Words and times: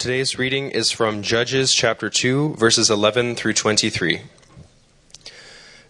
Today's 0.00 0.38
reading 0.38 0.70
is 0.70 0.90
from 0.90 1.20
Judges 1.20 1.74
chapter 1.74 2.08
2, 2.08 2.54
verses 2.54 2.88
11 2.88 3.34
through 3.34 3.52
23. 3.52 4.22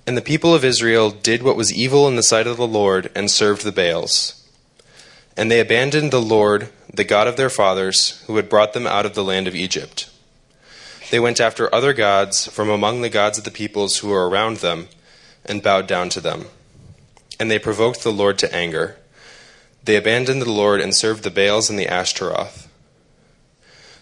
And 0.05 0.17
the 0.17 0.21
people 0.21 0.53
of 0.53 0.65
Israel 0.65 1.13
did 1.13 1.45
what 1.45 1.55
was 1.55 1.73
evil 1.73 2.09
in 2.09 2.17
the 2.17 2.25
sight 2.25 2.49
of 2.49 2.57
the 2.57 2.67
Lord 2.67 3.09
and 3.15 3.31
served 3.31 3.63
the 3.63 3.71
Baals. 3.71 4.51
And 5.37 5.49
they 5.49 5.61
abandoned 5.61 6.11
the 6.11 6.21
Lord, 6.21 6.71
the 6.93 7.05
God 7.05 7.29
of 7.29 7.37
their 7.37 7.49
fathers, 7.49 8.21
who 8.27 8.35
had 8.35 8.49
brought 8.49 8.73
them 8.73 8.85
out 8.85 9.07
of 9.07 9.15
the 9.15 9.23
land 9.23 9.47
of 9.47 9.55
Egypt. 9.55 10.11
They 11.13 11.21
went 11.21 11.41
after 11.41 11.73
other 11.73 11.93
gods 11.93 12.49
from 12.49 12.69
among 12.69 13.03
the 13.03 13.11
gods 13.11 13.39
of 13.39 13.45
the 13.45 13.53
peoples 13.53 13.99
who 13.99 14.09
were 14.09 14.29
around 14.29 14.57
them 14.57 14.89
and 15.47 15.63
bowed 15.63 15.87
down 15.87 16.09
to 16.09 16.21
them. 16.21 16.47
And 17.39 17.49
they 17.49 17.61
provoked 17.61 18.03
the 18.03 18.11
Lord 18.11 18.41
to 18.41 18.53
anger. 18.53 18.97
They 19.85 19.95
abandoned 19.95 20.43
the 20.43 20.51
Lord 20.51 20.81
and 20.81 20.97
served 20.97 21.23
the 21.23 21.31
Baals 21.31 21.71
and 21.71 21.79
the 21.79 21.87
Ashtaroth. 21.87 22.67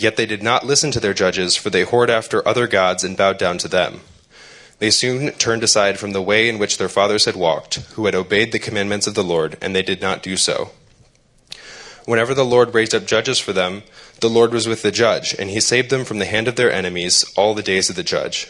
Yet 0.00 0.16
they 0.16 0.24
did 0.24 0.42
not 0.42 0.64
listen 0.64 0.90
to 0.92 1.00
their 1.00 1.12
judges, 1.12 1.56
for 1.56 1.68
they 1.68 1.84
whored 1.84 2.08
after 2.08 2.46
other 2.48 2.66
gods 2.66 3.04
and 3.04 3.18
bowed 3.18 3.36
down 3.36 3.58
to 3.58 3.68
them. 3.68 4.00
They 4.78 4.90
soon 4.90 5.32
turned 5.32 5.62
aside 5.62 5.98
from 5.98 6.12
the 6.12 6.22
way 6.22 6.48
in 6.48 6.58
which 6.58 6.78
their 6.78 6.88
fathers 6.88 7.26
had 7.26 7.36
walked, 7.36 7.74
who 7.92 8.06
had 8.06 8.14
obeyed 8.14 8.50
the 8.50 8.58
commandments 8.58 9.06
of 9.06 9.14
the 9.14 9.22
Lord, 9.22 9.58
and 9.60 9.76
they 9.76 9.82
did 9.82 10.00
not 10.00 10.22
do 10.22 10.38
so. 10.38 10.70
Whenever 12.06 12.32
the 12.32 12.46
Lord 12.46 12.72
raised 12.72 12.94
up 12.94 13.04
judges 13.04 13.38
for 13.38 13.52
them, 13.52 13.82
the 14.20 14.30
Lord 14.30 14.54
was 14.54 14.66
with 14.66 14.80
the 14.80 14.90
judge, 14.90 15.34
and 15.38 15.50
he 15.50 15.60
saved 15.60 15.90
them 15.90 16.06
from 16.06 16.18
the 16.18 16.24
hand 16.24 16.48
of 16.48 16.56
their 16.56 16.72
enemies 16.72 17.22
all 17.36 17.52
the 17.52 17.62
days 17.62 17.90
of 17.90 17.96
the 17.96 18.02
judge. 18.02 18.48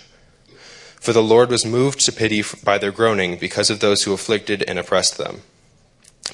For 1.00 1.12
the 1.12 1.20
Lord 1.20 1.50
was 1.50 1.67
moved 1.67 1.98
to 2.05 2.12
pity 2.12 2.44
by 2.62 2.78
their 2.78 2.92
groaning 2.92 3.36
because 3.39 3.70
of 3.70 3.80
those 3.80 4.05
who 4.05 4.12
afflicted 4.12 4.62
and 4.69 4.78
oppressed 4.78 5.19
them. 5.19 5.42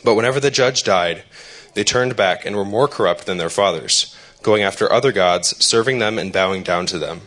But 0.05 0.15
whenever 0.15 0.41
the 0.41 0.51
judge 0.51 0.83
died, 0.83 1.25
they 1.73 1.85
turned 1.85 2.17
back 2.17 2.45
and 2.45 2.55
were 2.55 2.67
more 2.67 2.87
corrupt 2.87 3.25
than 3.25 3.39
their 3.39 3.49
fathers 3.49 4.15
going 4.47 4.63
after 4.63 4.91
other 4.93 5.11
gods, 5.11 5.57
serving 5.59 5.99
them 5.99 6.21
and 6.21 6.33
bowing 6.33 6.63
down 6.63 6.87
to 6.87 7.01
them. 7.01 7.23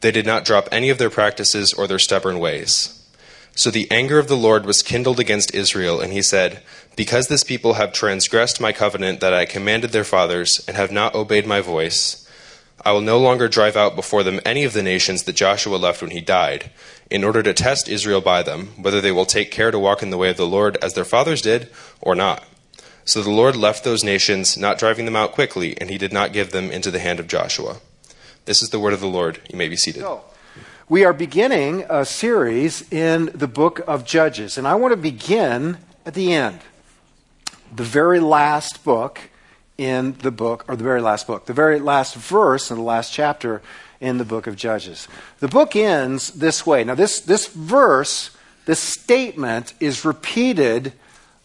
They 0.00 0.10
did 0.10 0.26
not 0.26 0.44
drop 0.44 0.68
any 0.72 0.90
of 0.90 0.98
their 0.98 1.08
practices 1.08 1.72
or 1.72 1.86
their 1.86 2.00
stubborn 2.00 2.40
ways. 2.40 3.08
So 3.54 3.70
the 3.70 3.88
anger 3.92 4.18
of 4.18 4.26
the 4.26 4.36
Lord 4.36 4.66
was 4.66 4.82
kindled 4.82 5.20
against 5.20 5.54
Israel, 5.54 6.00
and 6.00 6.12
he 6.12 6.20
said, 6.20 6.60
Because 6.96 7.28
this 7.28 7.44
people 7.44 7.74
have 7.74 7.92
transgressed 7.92 8.60
my 8.60 8.72
covenant 8.72 9.20
that 9.20 9.32
I 9.32 9.44
commanded 9.44 9.92
their 9.92 10.02
fathers, 10.02 10.64
and 10.66 10.76
have 10.76 10.90
not 10.90 11.14
obeyed 11.14 11.46
my 11.46 11.60
voice, 11.60 12.28
I 12.84 12.90
will 12.90 13.02
no 13.02 13.20
longer 13.20 13.46
drive 13.46 13.76
out 13.76 13.94
before 13.94 14.24
them 14.24 14.40
any 14.44 14.64
of 14.64 14.72
the 14.72 14.82
nations 14.82 15.22
that 15.24 15.36
Joshua 15.36 15.76
left 15.76 16.02
when 16.02 16.10
he 16.10 16.20
died, 16.20 16.72
in 17.08 17.22
order 17.22 17.40
to 17.44 17.54
test 17.54 17.88
Israel 17.88 18.20
by 18.20 18.42
them, 18.42 18.70
whether 18.76 19.00
they 19.00 19.12
will 19.12 19.26
take 19.26 19.52
care 19.52 19.70
to 19.70 19.78
walk 19.78 20.02
in 20.02 20.10
the 20.10 20.18
way 20.18 20.30
of 20.30 20.36
the 20.36 20.44
Lord 20.44 20.76
as 20.82 20.94
their 20.94 21.04
fathers 21.04 21.40
did, 21.40 21.68
or 22.00 22.16
not. 22.16 22.44
So 23.08 23.22
the 23.22 23.30
Lord 23.30 23.56
left 23.56 23.84
those 23.84 24.04
nations, 24.04 24.58
not 24.58 24.78
driving 24.78 25.06
them 25.06 25.16
out 25.16 25.32
quickly, 25.32 25.74
and 25.80 25.88
he 25.88 25.96
did 25.96 26.12
not 26.12 26.34
give 26.34 26.50
them 26.50 26.70
into 26.70 26.90
the 26.90 26.98
hand 26.98 27.18
of 27.18 27.26
Joshua. 27.26 27.78
This 28.44 28.60
is 28.60 28.68
the 28.68 28.78
word 28.78 28.92
of 28.92 29.00
the 29.00 29.06
Lord. 29.06 29.40
You 29.50 29.56
may 29.56 29.70
be 29.70 29.76
seated. 29.76 30.02
So, 30.02 30.24
we 30.90 31.06
are 31.06 31.14
beginning 31.14 31.86
a 31.88 32.04
series 32.04 32.84
in 32.92 33.30
the 33.32 33.48
book 33.48 33.80
of 33.88 34.04
Judges, 34.04 34.58
and 34.58 34.68
I 34.68 34.74
want 34.74 34.92
to 34.92 34.98
begin 34.98 35.78
at 36.04 36.12
the 36.12 36.34
end. 36.34 36.60
The 37.74 37.82
very 37.82 38.20
last 38.20 38.84
book 38.84 39.18
in 39.78 40.12
the 40.18 40.30
book, 40.30 40.66
or 40.68 40.76
the 40.76 40.84
very 40.84 41.00
last 41.00 41.26
book, 41.26 41.46
the 41.46 41.54
very 41.54 41.80
last 41.80 42.14
verse 42.14 42.70
in 42.70 42.76
the 42.76 42.82
last 42.82 43.10
chapter 43.10 43.62
in 44.02 44.18
the 44.18 44.24
book 44.26 44.46
of 44.46 44.54
Judges. 44.54 45.08
The 45.40 45.48
book 45.48 45.74
ends 45.74 46.28
this 46.32 46.66
way. 46.66 46.84
Now, 46.84 46.94
this, 46.94 47.20
this 47.20 47.46
verse, 47.46 48.36
this 48.66 48.80
statement 48.80 49.72
is 49.80 50.04
repeated 50.04 50.92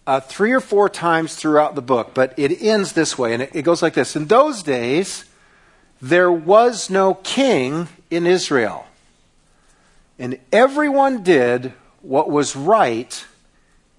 uh, 0.06 0.19
three 0.19 0.52
or 0.52 0.59
four 0.59 0.90
times 0.90 1.36
throughout 1.36 1.75
the 1.75 1.81
book, 1.81 2.14
but 2.14 2.34
it 2.38 2.62
ends 2.62 2.94
this 2.94 3.18
way, 3.18 3.34
and 3.34 3.44
it, 3.44 3.52
it 3.53 3.62
goes 3.64 3.81
like 3.81 3.94
this 3.94 4.16
In 4.16 4.25
those 4.25 4.64
days, 4.64 5.25
there 6.02 6.31
was 6.31 6.90
no 6.90 7.14
king 7.16 7.88
in 8.09 8.28
Israel, 8.28 8.86
and 10.19 10.38
everyone 10.52 11.24
did 11.24 11.74
what 12.02 12.30
was 12.30 12.56
right 12.56 13.25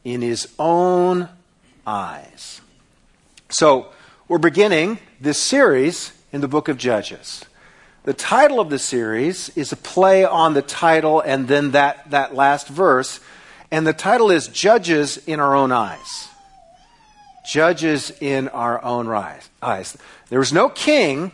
in 0.05 0.21
his 0.21 0.49
own 0.59 1.29
eyes. 1.87 2.61
So, 3.49 3.89
we're 4.29 4.39
beginning 4.39 4.99
this 5.21 5.39
series 5.39 6.13
in 6.33 6.41
the 6.41 6.49
book 6.49 6.69
of 6.69 6.77
Judges. 6.77 7.45
The 8.05 8.13
title 8.13 8.61
of 8.61 8.69
the 8.69 8.79
series 8.79 9.49
is 9.51 9.73
a 9.73 9.77
play 9.77 10.25
on 10.25 10.53
the 10.53 10.63
title 10.63 11.21
and 11.21 11.49
then 11.49 11.71
that, 11.71 12.11
that 12.11 12.35
last 12.35 12.69
verse 12.69 13.21
and 13.75 13.85
the 13.85 13.93
title 13.93 14.31
is 14.31 14.47
Judges 14.47 15.17
in 15.27 15.41
Our 15.41 15.57
Own 15.57 15.73
Eyes. 15.73 16.29
Judges 17.45 18.13
in 18.21 18.47
Our 18.51 18.81
Own 18.85 19.09
Eyes. 19.61 19.99
There 20.29 20.39
was 20.39 20.53
no 20.53 20.69
king. 20.69 21.33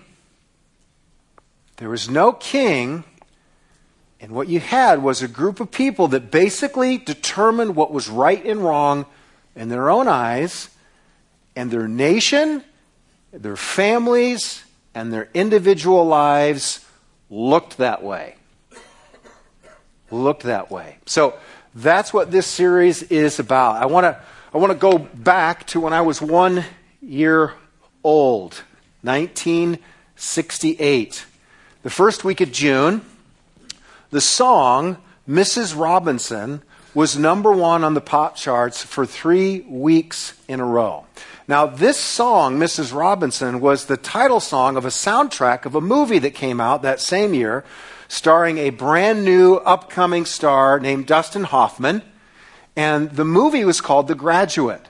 There 1.77 1.91
was 1.91 2.09
no 2.09 2.33
king. 2.33 3.05
And 4.23 4.33
what 4.33 4.49
you 4.49 4.59
had 4.59 5.03
was 5.03 5.21
a 5.21 5.28
group 5.28 5.61
of 5.61 5.71
people 5.71 6.09
that 6.09 6.31
basically 6.31 6.97
determined 6.97 7.77
what 7.77 7.93
was 7.93 8.09
right 8.09 8.43
and 8.43 8.65
wrong 8.65 9.05
in 9.55 9.69
their 9.69 9.91
own 9.91 10.09
eyes, 10.09 10.71
and 11.55 11.71
their 11.71 11.89
nation, 11.89 12.65
their 13.33 13.57
families, 13.57 14.65
and 14.95 15.12
their 15.12 15.28
individual 15.34 16.07
lives 16.07 16.87
looked 17.28 17.77
that 17.77 18.03
way. 18.03 18.37
Looked 20.11 20.45
that 20.45 20.71
way. 20.71 20.97
So, 21.05 21.34
that's 21.75 22.13
what 22.13 22.31
this 22.31 22.47
series 22.47 23.03
is 23.05 23.39
about. 23.39 23.83
I 23.83 23.87
want 23.87 24.05
to 24.05 24.21
I 24.53 24.59
want 24.59 24.73
to 24.73 24.79
go 24.79 24.99
back 24.99 25.67
to 25.69 25.81
when 25.81 25.93
I 25.93 26.01
was 26.01 26.21
1 26.21 26.65
year 27.01 27.53
old, 28.03 28.65
1968. 29.03 31.25
The 31.83 31.91
first 31.91 32.25
week 32.25 32.41
of 32.41 32.51
June, 32.51 33.03
the 34.11 34.21
song 34.21 34.97
Mrs. 35.29 35.79
Robinson 35.79 36.63
was 36.95 37.17
number 37.17 37.53
1 37.53 37.85
on 37.85 37.95
the 37.95 38.01
pop 38.01 38.35
charts 38.35 38.83
for 38.83 39.07
3 39.07 39.61
weeks 39.69 40.35
in 40.49 40.59
a 40.59 40.65
row. 40.65 41.05
Now, 41.47 41.67
this 41.67 41.97
song, 41.97 42.59
Mrs. 42.59 42.93
Robinson, 42.95 43.61
was 43.61 43.87
the 43.87 43.97
title 43.97 44.41
song 44.41 44.77
of 44.77 44.85
a 44.85 44.89
soundtrack 44.89 45.65
of 45.67 45.77
a 45.77 45.81
movie 45.81 46.19
that 46.19 46.35
came 46.35 46.61
out 46.61 46.83
that 46.83 47.01
same 47.01 47.35
year 47.35 47.65
starring 48.10 48.59
a 48.59 48.71
brand 48.71 49.25
new 49.25 49.54
upcoming 49.54 50.25
star 50.25 50.81
named 50.81 51.06
Dustin 51.06 51.44
Hoffman. 51.44 52.03
And 52.75 53.12
the 53.12 53.25
movie 53.25 53.65
was 53.65 53.81
called 53.81 54.09
The 54.09 54.16
Graduate. 54.16 54.84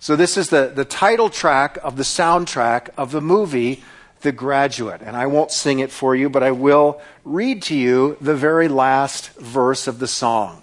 So 0.00 0.16
this 0.16 0.38
is 0.38 0.48
the, 0.48 0.72
the 0.74 0.86
title 0.86 1.28
track 1.28 1.76
of 1.82 1.96
the 1.96 2.04
soundtrack 2.04 2.88
of 2.96 3.12
the 3.12 3.20
movie 3.20 3.84
The 4.22 4.32
Graduate. 4.32 5.02
And 5.02 5.14
I 5.14 5.26
won't 5.26 5.50
sing 5.50 5.78
it 5.78 5.92
for 5.92 6.16
you, 6.16 6.30
but 6.30 6.42
I 6.42 6.52
will 6.52 7.02
read 7.22 7.60
to 7.64 7.76
you 7.76 8.16
the 8.18 8.34
very 8.34 8.66
last 8.66 9.34
verse 9.34 9.86
of 9.86 9.98
the 9.98 10.08
song. 10.08 10.62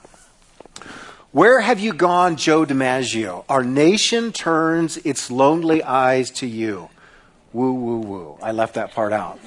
Where 1.32 1.62
have 1.62 1.80
you 1.80 1.94
gone, 1.94 2.36
Joe 2.36 2.66
DiMaggio? 2.66 3.46
Our 3.48 3.64
nation 3.64 4.32
turns 4.32 4.98
its 4.98 5.30
lonely 5.30 5.84
eyes 5.84 6.32
to 6.32 6.48
you. 6.48 6.90
Woo, 7.54 7.74
woo, 7.74 8.00
woo. 8.00 8.38
I 8.42 8.54
left 8.54 8.74
that 8.74 8.92
part 8.92 9.14
out. 9.14 9.40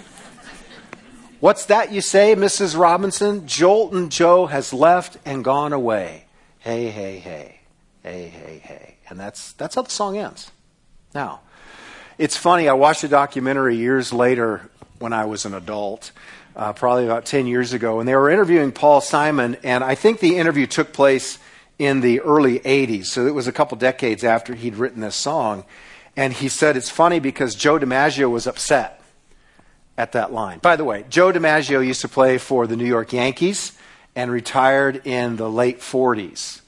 What's 1.43 1.65
that 1.65 1.91
you 1.91 2.03
say, 2.03 2.37
Mrs. 2.37 2.79
Robinson? 2.79 3.49
Joltin' 3.49 4.11
Joe 4.11 4.47
has 4.47 4.73
left 4.73 5.17
and 5.25 5.43
gone 5.43 5.73
away. 5.73 6.27
Hey, 6.61 6.89
hey, 6.89 7.19
hey. 7.19 7.59
Hey, 8.05 8.29
hey, 8.29 8.59
hey. 8.63 8.95
And 9.09 9.19
that's, 9.19 9.51
that's 9.55 9.75
how 9.75 9.83
the 9.83 9.91
song 9.91 10.17
ends. 10.17 10.53
Now, 11.13 11.41
it's 12.17 12.37
funny, 12.37 12.69
I 12.69 12.75
watched 12.75 13.03
a 13.03 13.09
documentary 13.09 13.75
years 13.75 14.13
later 14.13 14.71
when 15.01 15.13
I 15.13 15.25
was 15.25 15.45
an 15.45 15.53
adult, 15.53 16.13
uh, 16.55 16.75
probably 16.75 17.07
about 17.07 17.27
10 17.27 17.49
years 17.49 17.73
ago, 17.73 17.99
and 17.99 18.09
they 18.09 18.15
were 18.15 18.31
interviewing 18.31 18.71
Paul 18.71 19.01
Simon, 19.01 19.57
and 19.65 19.83
I 19.83 19.97
think 19.97 20.21
the 20.21 20.37
interview 20.37 20.69
took 20.69 20.93
place 20.93 21.41
in 21.77 22.03
the 22.03 22.21
early 22.21 22.61
80s, 22.61 23.07
so 23.07 23.27
it 23.27 23.35
was 23.35 23.49
a 23.49 23.53
couple 23.53 23.77
decades 23.77 24.23
after 24.23 24.55
he'd 24.55 24.77
written 24.77 25.01
this 25.01 25.17
song. 25.17 25.65
And 26.17 26.35
he 26.35 26.49
said 26.49 26.77
it's 26.77 26.89
funny 26.89 27.19
because 27.19 27.57
Joe 27.57 27.81
DiMaggio 27.81 28.31
was 28.31 28.47
upset 28.47 29.02
at 29.97 30.13
that 30.13 30.33
line. 30.33 30.59
By 30.59 30.77
the 30.77 30.85
way, 30.85 31.05
Joe 31.09 31.33
DiMaggio 31.33 31.87
used 31.87 32.01
to 32.03 32.09
play 32.09 32.39
for 32.39 32.67
the 32.67 32.77
New 32.77 32.87
York 32.87 33.13
Yankees 33.13 33.73
and 34.15 34.31
retired 34.31 35.07
in 35.07 35.37
the 35.37 35.49
late 35.49 35.81
40s. 35.81 36.61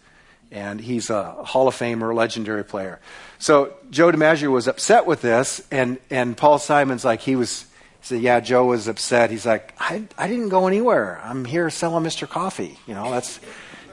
And 0.50 0.80
he's 0.80 1.10
a 1.10 1.32
Hall 1.44 1.66
of 1.68 1.74
Famer, 1.74 2.14
legendary 2.14 2.64
player. 2.64 3.00
So 3.38 3.74
Joe 3.90 4.12
DiMaggio 4.12 4.50
was 4.50 4.68
upset 4.68 5.06
with 5.06 5.20
this, 5.20 5.66
and, 5.70 5.98
and 6.10 6.36
Paul 6.36 6.58
Simon's 6.58 7.04
like, 7.04 7.20
he 7.20 7.36
was 7.36 7.62
He 8.00 8.06
said, 8.06 8.20
Yeah, 8.22 8.40
Joe 8.40 8.66
was 8.66 8.88
upset. 8.88 9.30
He's 9.30 9.46
like, 9.46 9.74
I, 9.78 10.04
I 10.16 10.28
didn't 10.28 10.50
go 10.50 10.66
anywhere. 10.66 11.20
I'm 11.24 11.44
here 11.44 11.68
selling 11.70 12.04
Mr. 12.04 12.28
Coffee. 12.28 12.78
You 12.86 12.94
know, 12.94 13.10
that's. 13.10 13.40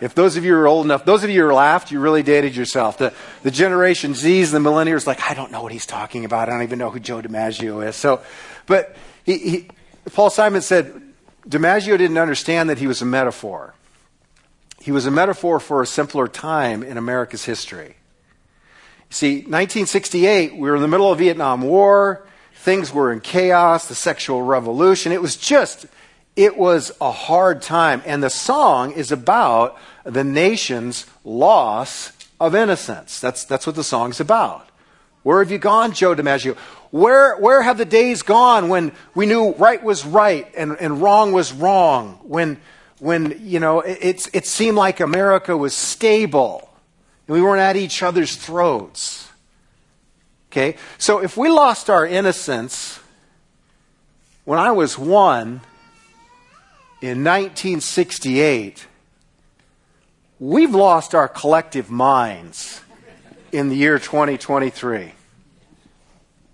If 0.01 0.15
those 0.15 0.35
of 0.35 0.43
you 0.43 0.55
are 0.55 0.65
old 0.67 0.85
enough, 0.85 1.05
those 1.05 1.23
of 1.23 1.29
you 1.29 1.43
who 1.47 1.53
laughed, 1.53 1.91
you 1.91 1.99
really 1.99 2.23
dated 2.23 2.55
yourself. 2.55 2.97
The, 2.97 3.13
the 3.43 3.51
Generation 3.51 4.15
Z's, 4.15 4.49
the 4.49 4.57
millennials, 4.57 5.05
like, 5.05 5.21
I 5.29 5.35
don't 5.35 5.51
know 5.51 5.61
what 5.61 5.71
he's 5.71 5.85
talking 5.85 6.25
about. 6.25 6.49
I 6.49 6.53
don't 6.53 6.63
even 6.63 6.79
know 6.79 6.89
who 6.89 6.99
Joe 6.99 7.21
DiMaggio 7.21 7.87
is. 7.87 7.95
So, 7.95 8.19
but 8.65 8.95
he, 9.37 9.49
he, 9.49 9.67
Paul 10.13 10.29
Simon 10.29 10.61
said, 10.61 11.01
DiMaggio 11.47 11.97
didn't 11.97 12.17
understand 12.17 12.69
that 12.69 12.79
he 12.79 12.87
was 12.87 13.01
a 13.01 13.05
metaphor. 13.05 13.73
He 14.79 14.91
was 14.91 15.05
a 15.05 15.11
metaphor 15.11 15.59
for 15.59 15.81
a 15.81 15.87
simpler 15.87 16.27
time 16.27 16.83
in 16.83 16.97
America's 16.97 17.45
history. 17.45 17.95
See, 19.09 19.35
1968, 19.35 20.53
we 20.53 20.69
were 20.69 20.75
in 20.75 20.81
the 20.81 20.87
middle 20.87 21.11
of 21.11 21.19
Vietnam 21.19 21.61
War. 21.61 22.25
Things 22.55 22.93
were 22.93 23.11
in 23.11 23.19
chaos, 23.19 23.87
the 23.87 23.95
sexual 23.95 24.41
revolution. 24.41 25.11
It 25.11 25.21
was 25.21 25.35
just, 25.35 25.85
it 26.35 26.57
was 26.57 26.91
a 27.01 27.11
hard 27.11 27.61
time. 27.61 28.01
And 28.05 28.23
the 28.23 28.29
song 28.29 28.91
is 28.93 29.11
about 29.11 29.77
the 30.03 30.23
nation's 30.23 31.05
loss 31.23 32.13
of 32.39 32.55
innocence. 32.55 33.19
That's, 33.19 33.43
that's 33.43 33.67
what 33.67 33.75
the 33.75 33.83
song's 33.83 34.19
about. 34.19 34.70
Where 35.23 35.39
have 35.39 35.51
you 35.51 35.59
gone, 35.59 35.93
Joe 35.93 36.15
DiMaggio? 36.15 36.57
Where, 36.89 37.37
where 37.37 37.61
have 37.61 37.77
the 37.77 37.85
days 37.85 38.21
gone 38.21 38.69
when 38.69 38.91
we 39.15 39.25
knew 39.25 39.53
right 39.53 39.81
was 39.81 40.05
right 40.05 40.51
and, 40.57 40.75
and 40.79 41.01
wrong 41.01 41.31
was 41.31 41.53
wrong? 41.53 42.19
When, 42.23 42.59
when 42.99 43.39
you 43.41 43.59
know, 43.59 43.81
it, 43.81 44.29
it 44.33 44.45
seemed 44.47 44.77
like 44.77 44.99
America 44.99 45.55
was 45.55 45.73
stable 45.73 46.69
and 47.27 47.35
we 47.35 47.41
weren't 47.41 47.61
at 47.61 47.75
each 47.77 48.03
other's 48.03 48.35
throats. 48.35 49.29
Okay? 50.51 50.75
So 50.97 51.19
if 51.19 51.37
we 51.37 51.49
lost 51.49 51.89
our 51.89 52.05
innocence 52.05 52.99
when 54.43 54.59
I 54.59 54.71
was 54.71 54.97
one 54.97 55.61
in 57.01 57.23
1968, 57.23 58.87
we've 60.39 60.75
lost 60.75 61.15
our 61.15 61.27
collective 61.27 61.89
minds 61.89 62.81
in 63.51 63.69
the 63.69 63.75
year 63.75 63.99
2023. 63.99 65.13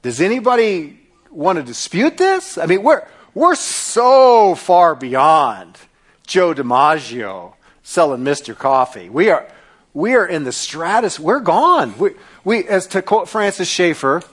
Does 0.02 0.22
anybody 0.22 1.00
want 1.32 1.58
to 1.58 1.64
dispute 1.64 2.18
this? 2.18 2.58
I 2.58 2.66
mean, 2.66 2.84
we're, 2.84 3.06
we're 3.34 3.56
so 3.56 4.56
far 4.56 4.96
beyond 4.96 5.78
Joe 6.26 6.54
DiMaggio 6.54 7.54
selling 7.84 8.22
Mr. 8.22 8.58
Coffee. 8.58 9.10
We 9.10 9.30
are, 9.30 9.48
we 9.94 10.16
are 10.16 10.26
in 10.26 10.44
the 10.44 10.52
stratus. 10.52 11.20
We're 11.20 11.40
gone. 11.40 11.98
We, 11.98 12.12
we, 12.44 12.68
as 12.68 12.88
to 12.88 13.02
quote 13.02 13.30
Francis 13.30 13.68
Schaeffer, 13.68 14.24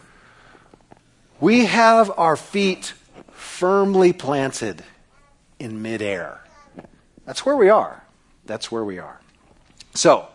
we 1.40 1.66
have 1.66 2.10
our 2.16 2.36
feet 2.36 2.94
firmly 3.32 4.12
planted 4.12 4.82
in 5.58 5.82
midair. 5.82 6.40
That's 7.26 7.44
where 7.44 7.56
we 7.56 7.68
are. 7.68 8.04
That's 8.46 8.70
where 8.70 8.84
we 8.84 8.98
are. 8.98 9.20
So, 9.94 10.28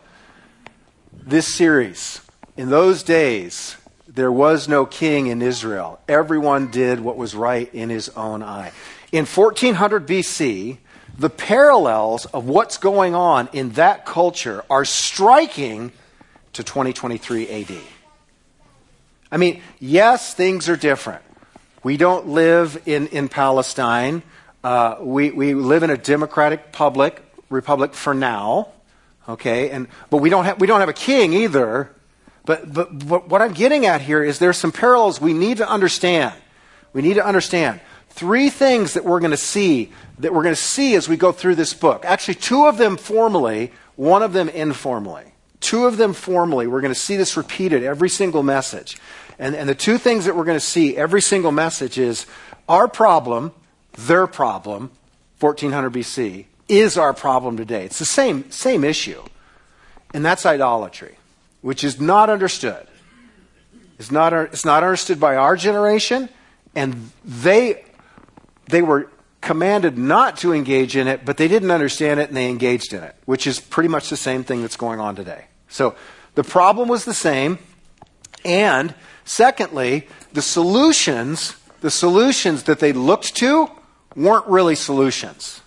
this 1.26 1.54
series, 1.54 2.22
in 2.58 2.70
those 2.70 3.04
days, 3.04 3.78
there 4.08 4.32
was 4.32 4.68
no 4.68 4.86
king 4.86 5.28
in 5.28 5.42
Israel. 5.42 6.00
Everyone 6.08 6.72
did 6.72 7.00
what 7.00 7.18
was 7.18 7.36
right 7.36 7.74
in 7.74 7.90
his 7.90 8.10
own 8.10 8.44
eye. 8.44 8.72
In 9.12 9.26
1400 9.26 10.08
BC, 10.08 10.78
the 11.18 11.30
parallels 11.30 12.26
of 12.26 12.48
what's 12.48 12.78
going 12.78 13.16
on 13.16 13.50
in 13.54 13.72
that 13.72 14.06
culture 14.06 14.64
are 14.70 14.86
striking 14.86 15.92
to 16.54 16.64
2023 16.64 17.50
AD. 17.50 17.78
I 19.32 19.38
mean, 19.38 19.62
yes, 19.80 20.34
things 20.34 20.70
are 20.70 20.78
different. 20.78 21.22
We 21.84 21.98
don't 21.98 22.30
live 22.30 22.82
in, 22.86 23.08
in 23.08 23.30
Palestine. 23.30 24.24
Uh, 24.64 24.96
we, 25.02 25.32
we 25.32 25.54
live 25.54 25.84
in 25.84 25.90
a 25.90 25.98
democratic 25.98 26.72
public, 26.72 27.22
republic 27.50 27.94
for 27.94 28.14
now. 28.14 28.70
Okay, 29.30 29.70
and 29.70 29.88
but 30.10 30.18
we 30.18 30.32
don't 30.32 30.46
have 30.46 30.60
we 30.60 30.66
don't 30.66 30.80
have 30.80 30.90
a 30.90 30.94
king 30.94 31.34
either. 31.34 31.92
But, 32.46 32.74
but 32.74 33.08
but 33.08 33.30
what 33.30 33.44
I'm 33.44 33.54
getting 33.54 33.86
at 33.86 34.02
here 34.02 34.24
is 34.24 34.40
there's 34.40 34.58
some 34.58 34.72
parallels 34.72 35.22
we 35.22 35.34
need 35.34 35.58
to 35.58 35.70
understand. 35.70 36.34
We 36.94 37.04
need 37.04 37.14
to 37.14 37.26
understand 37.26 37.80
three 38.10 38.50
things 38.50 38.96
that 38.96 39.06
we're 39.06 39.20
going 39.20 39.32
to 39.32 39.38
see 39.38 39.92
that 40.18 40.34
we're 40.34 40.42
going 40.42 40.56
to 40.56 40.62
see 40.62 40.96
as 40.96 41.08
we 41.08 41.16
go 41.16 41.32
through 41.32 41.56
this 41.56 41.76
book. 41.76 42.06
Actually, 42.06 42.36
two 42.36 42.66
of 42.66 42.78
them 42.78 42.98
formally, 42.98 43.72
one 43.96 44.24
of 44.24 44.34
them 44.34 44.50
informally. 44.50 45.26
Two 45.60 45.86
of 45.86 45.98
them 45.98 46.14
formally. 46.14 46.66
We're 46.66 46.82
going 46.82 46.94
to 46.94 47.00
see 47.00 47.16
this 47.16 47.38
repeated 47.38 47.84
every 47.84 48.10
single 48.10 48.42
message. 48.42 48.98
And, 49.38 49.56
and 49.56 49.70
the 49.70 49.76
two 49.76 49.98
things 49.98 50.26
that 50.26 50.36
we're 50.36 50.44
going 50.44 50.60
to 50.60 50.66
see 50.66 50.98
every 50.98 51.22
single 51.22 51.52
message 51.52 51.98
is 51.98 52.26
our 52.68 52.88
problem, 52.88 53.54
their 53.94 54.26
problem, 54.26 54.92
1400 55.40 55.94
BC, 55.94 56.46
is 56.70 56.98
our 56.98 57.14
problem 57.14 57.58
today. 57.58 57.84
It's 57.86 58.00
the 58.00 58.06
same, 58.06 58.50
same 58.52 58.84
issue. 58.84 59.22
And 60.14 60.24
that's 60.24 60.46
idolatry, 60.46 61.18
which 61.62 61.84
is 61.84 62.00
not 62.00 62.30
understood. 62.30 62.88
It's 63.98 64.12
not, 64.12 64.32
it's 64.32 64.64
not 64.64 64.84
understood 64.84 65.20
by 65.20 65.36
our 65.36 65.58
generation, 65.58 66.30
and 66.74 67.12
they, 67.26 67.84
they 68.68 68.82
were 68.82 69.10
commanded 69.42 69.98
not 69.98 70.38
to 70.38 70.54
engage 70.54 70.96
in 70.96 71.08
it, 71.08 71.26
but 71.26 71.38
they 71.38 71.48
didn't 71.48 71.72
understand 71.72 72.20
it 72.20 72.30
and 72.30 72.38
they 72.38 72.50
engaged 72.50 72.94
in 72.94 73.04
it, 73.04 73.16
which 73.26 73.46
is 73.46 73.60
pretty 73.60 73.90
much 73.90 74.10
the 74.10 74.18
same 74.18 74.44
thing 74.44 74.62
that's 74.62 74.78
going 74.78 75.00
on 75.00 75.16
today. 75.16 75.46
So 75.68 75.96
the 76.36 76.44
problem 76.44 76.88
was 76.88 77.06
the 77.06 77.14
same. 77.14 77.60
And 78.46 78.96
secondly, 79.26 80.08
the 80.32 80.42
solutions, 80.42 81.56
the 81.82 81.92
solutions 81.92 82.64
that 82.64 82.80
they 82.80 82.94
looked 82.94 83.36
to 83.38 83.70
weren't 84.16 84.48
really 84.48 84.76
solutions. 84.76 85.62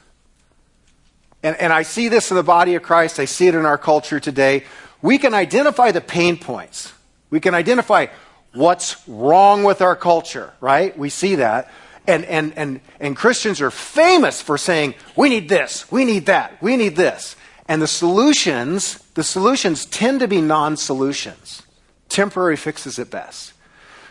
And, 1.42 1.56
and 1.56 1.72
I 1.72 1.82
see 1.82 2.08
this 2.08 2.30
in 2.30 2.36
the 2.36 2.42
body 2.42 2.74
of 2.74 2.82
Christ, 2.82 3.18
I 3.18 3.24
see 3.24 3.48
it 3.48 3.54
in 3.54 3.66
our 3.66 3.78
culture 3.78 4.20
today. 4.20 4.64
We 5.00 5.18
can 5.18 5.34
identify 5.34 5.90
the 5.90 6.00
pain 6.00 6.36
points. 6.36 6.92
We 7.30 7.40
can 7.40 7.54
identify 7.54 8.06
what's 8.52 8.96
wrong 9.08 9.64
with 9.64 9.82
our 9.82 9.96
culture, 9.96 10.52
right? 10.60 10.96
We 10.96 11.08
see 11.08 11.36
that. 11.36 11.70
And, 12.06 12.24
and, 12.24 12.52
and, 12.56 12.80
and 13.00 13.16
Christians 13.16 13.60
are 13.60 13.70
famous 13.70 14.42
for 14.42 14.58
saying, 14.58 14.94
we 15.16 15.28
need 15.28 15.48
this, 15.48 15.90
we 15.90 16.04
need 16.04 16.26
that, 16.26 16.60
we 16.62 16.76
need 16.76 16.96
this. 16.96 17.36
And 17.66 17.80
the 17.80 17.86
solutions, 17.86 18.98
the 19.14 19.22
solutions 19.22 19.86
tend 19.86 20.20
to 20.20 20.28
be 20.28 20.40
non 20.40 20.76
solutions, 20.76 21.62
temporary 22.08 22.56
fixes 22.56 22.98
at 22.98 23.10
best. 23.10 23.52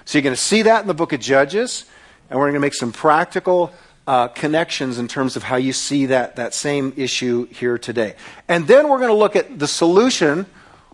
So 0.05 0.17
you're 0.17 0.23
going 0.23 0.35
to 0.35 0.41
see 0.41 0.61
that 0.63 0.81
in 0.81 0.87
the 0.87 0.93
book 0.93 1.13
of 1.13 1.19
Judges, 1.19 1.85
and 2.29 2.39
we're 2.39 2.45
going 2.45 2.55
to 2.55 2.61
make 2.61 2.73
some 2.73 2.93
practical 2.93 3.73
uh, 4.11 4.27
connections 4.27 4.97
in 4.97 5.07
terms 5.07 5.37
of 5.37 5.43
how 5.43 5.55
you 5.55 5.71
see 5.71 6.07
that, 6.07 6.35
that 6.35 6.53
same 6.53 6.91
issue 6.97 7.45
here 7.45 7.77
today. 7.77 8.13
And 8.49 8.67
then 8.67 8.89
we're 8.89 8.97
going 8.97 9.07
to 9.09 9.15
look 9.15 9.37
at 9.37 9.57
the 9.57 9.69
solution, 9.69 10.47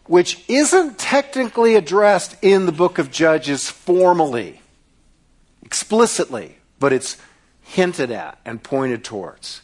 which 0.05 0.43
isn't 0.47 0.99
technically 0.99 1.73
addressed 1.73 2.35
in 2.43 2.67
the 2.67 2.71
book 2.71 2.99
of 2.99 3.09
Judges 3.09 3.71
formally, 3.71 4.61
explicitly, 5.63 6.57
but 6.77 6.93
it's 6.93 7.17
hinted 7.63 8.11
at 8.11 8.37
and 8.45 8.61
pointed 8.61 9.03
towards. 9.03 9.63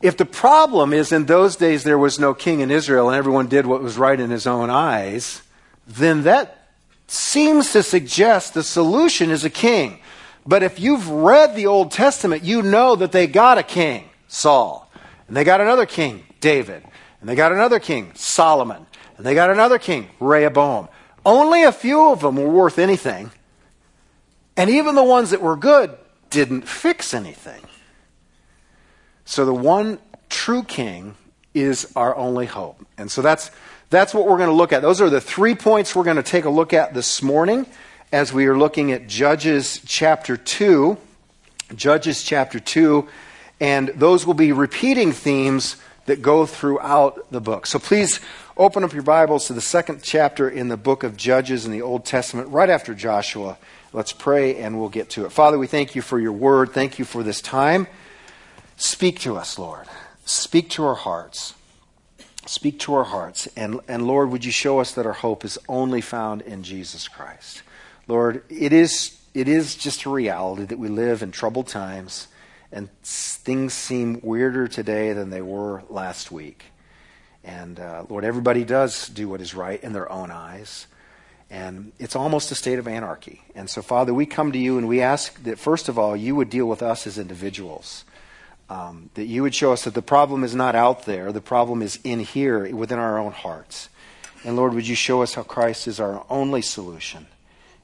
If 0.00 0.16
the 0.16 0.26
problem 0.26 0.92
is 0.92 1.10
in 1.10 1.26
those 1.26 1.56
days 1.56 1.82
there 1.82 1.98
was 1.98 2.20
no 2.20 2.34
king 2.34 2.60
in 2.60 2.70
Israel 2.70 3.08
and 3.08 3.18
everyone 3.18 3.48
did 3.48 3.66
what 3.66 3.82
was 3.82 3.98
right 3.98 4.20
in 4.20 4.30
his 4.30 4.46
own 4.46 4.70
eyes, 4.70 5.42
then 5.88 6.22
that 6.22 6.68
seems 7.08 7.72
to 7.72 7.82
suggest 7.82 8.54
the 8.54 8.62
solution 8.62 9.28
is 9.28 9.44
a 9.44 9.50
king. 9.50 9.98
But 10.46 10.62
if 10.62 10.78
you've 10.78 11.08
read 11.08 11.56
the 11.56 11.66
Old 11.66 11.90
Testament, 11.90 12.44
you 12.44 12.62
know 12.62 12.94
that 12.96 13.12
they 13.12 13.26
got 13.26 13.58
a 13.58 13.62
king, 13.62 14.08
Saul. 14.28 14.88
And 15.26 15.36
they 15.36 15.42
got 15.42 15.60
another 15.60 15.86
king, 15.86 16.24
David. 16.40 16.84
And 17.20 17.28
they 17.28 17.34
got 17.34 17.52
another 17.52 17.80
king, 17.80 18.12
Solomon. 18.14 18.86
And 19.16 19.26
they 19.26 19.34
got 19.34 19.50
another 19.50 19.78
king, 19.78 20.08
Rehoboam. 20.20 20.88
Only 21.24 21.64
a 21.64 21.72
few 21.72 22.10
of 22.10 22.20
them 22.20 22.36
were 22.36 22.48
worth 22.48 22.78
anything. 22.78 23.32
And 24.56 24.70
even 24.70 24.94
the 24.94 25.02
ones 25.02 25.30
that 25.30 25.42
were 25.42 25.56
good 25.56 25.96
didn't 26.30 26.68
fix 26.68 27.12
anything. 27.12 27.62
So 29.24 29.44
the 29.44 29.52
one 29.52 29.98
true 30.28 30.62
king 30.62 31.16
is 31.52 31.92
our 31.96 32.14
only 32.16 32.46
hope. 32.46 32.86
And 32.96 33.10
so 33.10 33.22
that's, 33.22 33.50
that's 33.90 34.14
what 34.14 34.26
we're 34.26 34.36
going 34.36 34.50
to 34.50 34.54
look 34.54 34.72
at. 34.72 34.82
Those 34.82 35.00
are 35.00 35.10
the 35.10 35.20
three 35.20 35.56
points 35.56 35.96
we're 35.96 36.04
going 36.04 36.16
to 36.16 36.22
take 36.22 36.44
a 36.44 36.50
look 36.50 36.72
at 36.72 36.94
this 36.94 37.22
morning 37.22 37.66
as 38.16 38.32
we 38.32 38.46
are 38.46 38.56
looking 38.56 38.92
at 38.92 39.06
Judges 39.06 39.78
chapter 39.84 40.38
2. 40.38 40.96
Judges 41.74 42.22
chapter 42.22 42.58
2. 42.58 43.06
And 43.60 43.88
those 43.88 44.24
will 44.26 44.32
be 44.32 44.52
repeating 44.52 45.12
themes 45.12 45.76
that 46.06 46.22
go 46.22 46.46
throughout 46.46 47.30
the 47.30 47.42
book. 47.42 47.66
So 47.66 47.78
please 47.78 48.20
open 48.56 48.84
up 48.84 48.94
your 48.94 49.02
Bibles 49.02 49.48
to 49.48 49.52
the 49.52 49.60
second 49.60 50.02
chapter 50.02 50.48
in 50.48 50.68
the 50.68 50.78
book 50.78 51.02
of 51.02 51.18
Judges 51.18 51.66
in 51.66 51.72
the 51.72 51.82
Old 51.82 52.06
Testament, 52.06 52.48
right 52.48 52.70
after 52.70 52.94
Joshua. 52.94 53.58
Let's 53.92 54.14
pray 54.14 54.56
and 54.56 54.80
we'll 54.80 54.88
get 54.88 55.10
to 55.10 55.26
it. 55.26 55.30
Father, 55.30 55.58
we 55.58 55.66
thank 55.66 55.94
you 55.94 56.00
for 56.00 56.18
your 56.18 56.32
word. 56.32 56.72
Thank 56.72 56.98
you 56.98 57.04
for 57.04 57.22
this 57.22 57.42
time. 57.42 57.86
Speak 58.78 59.20
to 59.20 59.36
us, 59.36 59.58
Lord. 59.58 59.88
Speak 60.24 60.70
to 60.70 60.86
our 60.86 60.94
hearts. 60.94 61.52
Speak 62.46 62.78
to 62.80 62.94
our 62.94 63.04
hearts. 63.04 63.46
And, 63.58 63.80
and 63.86 64.06
Lord, 64.06 64.30
would 64.30 64.46
you 64.46 64.52
show 64.52 64.78
us 64.78 64.92
that 64.92 65.04
our 65.04 65.12
hope 65.12 65.44
is 65.44 65.58
only 65.68 66.00
found 66.00 66.40
in 66.40 66.62
Jesus 66.62 67.08
Christ? 67.08 67.62
Lord, 68.08 68.44
it 68.48 68.72
is, 68.72 69.18
it 69.34 69.48
is 69.48 69.74
just 69.74 70.04
a 70.04 70.10
reality 70.10 70.64
that 70.64 70.78
we 70.78 70.88
live 70.88 71.22
in 71.22 71.32
troubled 71.32 71.66
times 71.68 72.28
and 72.72 72.88
things 73.02 73.72
seem 73.72 74.20
weirder 74.22 74.68
today 74.68 75.12
than 75.12 75.30
they 75.30 75.42
were 75.42 75.82
last 75.88 76.30
week. 76.30 76.64
And 77.42 77.78
uh, 77.78 78.04
Lord, 78.08 78.24
everybody 78.24 78.64
does 78.64 79.08
do 79.08 79.28
what 79.28 79.40
is 79.40 79.54
right 79.54 79.82
in 79.82 79.92
their 79.92 80.10
own 80.10 80.30
eyes. 80.30 80.86
And 81.48 81.92
it's 81.98 82.16
almost 82.16 82.50
a 82.50 82.56
state 82.56 82.80
of 82.80 82.88
anarchy. 82.88 83.42
And 83.54 83.70
so, 83.70 83.82
Father, 83.82 84.12
we 84.12 84.26
come 84.26 84.50
to 84.50 84.58
you 84.58 84.78
and 84.78 84.88
we 84.88 85.00
ask 85.00 85.40
that, 85.44 85.58
first 85.58 85.88
of 85.88 85.96
all, 85.96 86.16
you 86.16 86.34
would 86.34 86.50
deal 86.50 86.66
with 86.66 86.82
us 86.82 87.06
as 87.06 87.18
individuals. 87.18 88.04
Um, 88.68 89.10
that 89.14 89.26
you 89.26 89.42
would 89.42 89.54
show 89.54 89.72
us 89.72 89.84
that 89.84 89.94
the 89.94 90.02
problem 90.02 90.42
is 90.42 90.56
not 90.56 90.74
out 90.74 91.04
there, 91.04 91.30
the 91.30 91.40
problem 91.40 91.82
is 91.82 92.00
in 92.02 92.18
here 92.18 92.74
within 92.74 92.98
our 92.98 93.16
own 93.16 93.30
hearts. 93.30 93.88
And 94.42 94.56
Lord, 94.56 94.74
would 94.74 94.88
you 94.88 94.96
show 94.96 95.22
us 95.22 95.34
how 95.34 95.44
Christ 95.44 95.86
is 95.86 96.00
our 96.00 96.26
only 96.28 96.62
solution? 96.62 97.28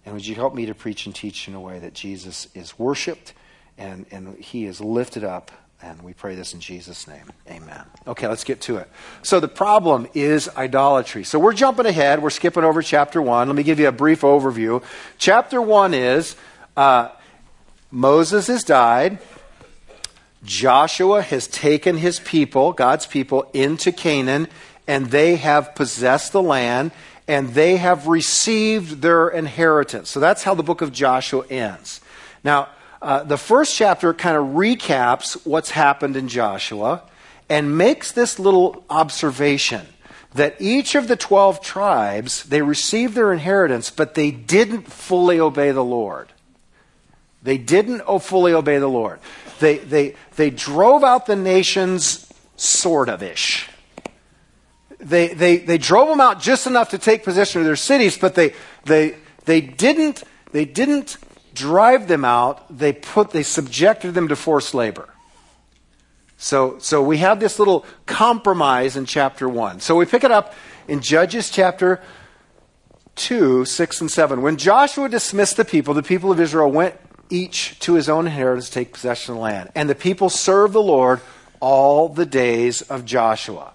And 0.05 0.15
would 0.15 0.27
you 0.27 0.35
help 0.35 0.55
me 0.55 0.67
to 0.67 0.75
preach 0.75 1.07
and 1.07 1.15
teach 1.15 1.47
in 1.49 1.55
a 1.55 1.61
way 1.61 1.79
that 1.79 1.95
Jesus 1.95 2.49
is 2.55 2.79
worshiped 2.79 3.35
and, 3.79 4.07
and 4.11 4.37
he 4.39 4.67
is 4.67 4.81
lifted 4.81 5.25
up 5.25 5.51
and 5.83 6.01
we 6.03 6.13
pray 6.13 6.37
this 6.37 6.55
in 6.55 6.61
Jesus' 6.61 7.09
name. 7.09 7.33
Amen. 7.49 7.83
Okay, 8.07 8.29
let's 8.29 8.45
get 8.45 8.61
to 8.63 8.77
it. 8.77 8.89
So 9.23 9.41
the 9.41 9.49
problem 9.49 10.07
is 10.15 10.49
idolatry. 10.57 11.25
So 11.25 11.41
we're 11.41 11.55
jumping 11.55 11.87
ahead. 11.87 12.23
We're 12.23 12.31
skipping 12.31 12.63
over 12.63 12.83
chapter 12.83 13.21
1. 13.21 13.49
Let 13.49 13.57
me 13.57 13.65
give 13.65 13.81
you 13.81 13.89
a 13.89 13.93
brief 13.93 14.21
overview. 14.21 14.83
Chapter 15.19 15.61
1 15.61 15.93
is 15.93 16.37
uh, 16.77 17.09
Moses 17.91 18.47
has 18.47 18.63
died. 18.63 19.19
Joshua 20.45 21.23
has 21.23 21.47
taken 21.49 21.99
his 21.99 22.21
people, 22.21 22.73
God's 22.73 23.07
people, 23.07 23.49
into 23.53 23.93
Canaan, 23.93 24.49
and 24.87 25.07
they 25.07 25.37
have 25.37 25.75
possessed 25.75 26.33
the 26.33 26.43
land, 26.43 26.93
and 27.29 27.51
they 27.51 27.77
have 27.77 28.07
received 28.07 29.03
their 29.03 29.29
inheritance. 29.29 30.11
So 30.11 30.21
that's 30.21 30.43
how 30.43 30.55
the 30.55 30.63
book 30.63 30.83
of 30.83 30.93
Joshua 30.93 31.45
ends. 31.49 32.01
Now, 32.45 32.69
uh, 33.01 33.25
the 33.25 33.37
first 33.37 33.77
chapter 33.77 34.15
kind 34.15 34.37
of 34.37 34.45
recaps 34.49 35.45
what's 35.47 35.71
happened 35.71 36.17
in 36.17 36.29
Joshua 36.29 37.03
and 37.49 37.77
makes 37.77 38.13
this 38.13 38.39
little 38.39 38.85
observation 38.89 39.87
that 40.35 40.57
each 40.61 40.95
of 40.95 41.09
the 41.09 41.17
12 41.17 41.61
tribes 41.61 42.45
they 42.45 42.63
received 42.63 43.15
their 43.15 43.33
inheritance 43.33 43.91
but 43.91 44.15
they 44.15 44.31
didn't 44.31 44.91
fully 44.91 45.39
obey 45.39 45.71
the 45.73 45.85
lord 45.85 46.33
they 47.43 47.59
didn't 47.59 48.01
fully 48.23 48.53
obey 48.53 48.79
the 48.79 48.89
lord 48.89 49.19
they, 49.61 49.79
they, 49.79 50.15
they 50.37 50.51
drove 50.51 51.05
out 51.05 51.27
the 51.27 51.37
nations 51.37 52.33
sort 52.57 53.09
of 53.09 53.23
ish 53.23 53.69
they, 55.03 55.29
they, 55.29 55.59
they 55.59 55.79
drove 55.79 56.09
them 56.09 56.21
out 56.21 56.41
just 56.41 56.67
enough 56.67 56.91
to 56.91 56.99
take 56.99 57.25
possession 57.25 57.61
of 57.61 57.67
their 57.67 57.77
cities 57.77 58.17
but 58.17 58.35
they, 58.35 58.55
they, 58.85 59.17
they 59.45 59.61
didn't 59.61 60.25
they 60.53 60.65
didn't 60.67 61.17
drive 61.55 62.09
them 62.09 62.25
out, 62.25 62.77
they 62.77 62.93
put 62.93 63.31
they 63.31 63.43
subjected 63.43 64.15
them 64.15 64.29
to 64.29 64.37
forced 64.37 64.75
labor. 64.75 65.09
So, 66.37 66.79
so 66.79 67.03
we 67.03 67.19
have 67.19 67.41
this 67.41 67.59
little 67.59 67.87
compromise 68.05 68.97
in 68.97 69.07
chapter 69.07 69.49
1. 69.49 69.81
So 69.81 69.95
we 69.97 70.07
pick 70.07 70.25
it 70.25 70.31
up 70.31 70.55
in 70.89 71.01
Judges 71.01 71.51
chapter 71.51 72.01
2, 73.15 73.65
6, 73.65 74.01
and 74.01 74.11
7. 74.11 74.43
When 74.43 74.57
Joshua 74.57 75.09
dismissed 75.09 75.57
the 75.57 75.65
people, 75.65 75.95
the 75.95 76.03
people 76.03 76.33
of 76.33 76.41
Israel 76.41 76.71
went 76.71 76.97
each 77.31 77.79
to 77.81 77.95
his 77.95 78.09
own 78.09 78.27
inheritance 78.27 78.69
to 78.69 78.75
take 78.75 78.93
possession 78.93 79.35
of 79.35 79.37
the 79.37 79.43
land. 79.43 79.71
And 79.77 79.89
the 79.89 79.95
people 79.95 80.29
served 80.29 80.73
the 80.73 80.83
Lord 80.83 81.21
all 81.61 82.09
the 82.09 82.27
days 82.27 82.83
of 82.83 83.05
Joshua 83.05 83.73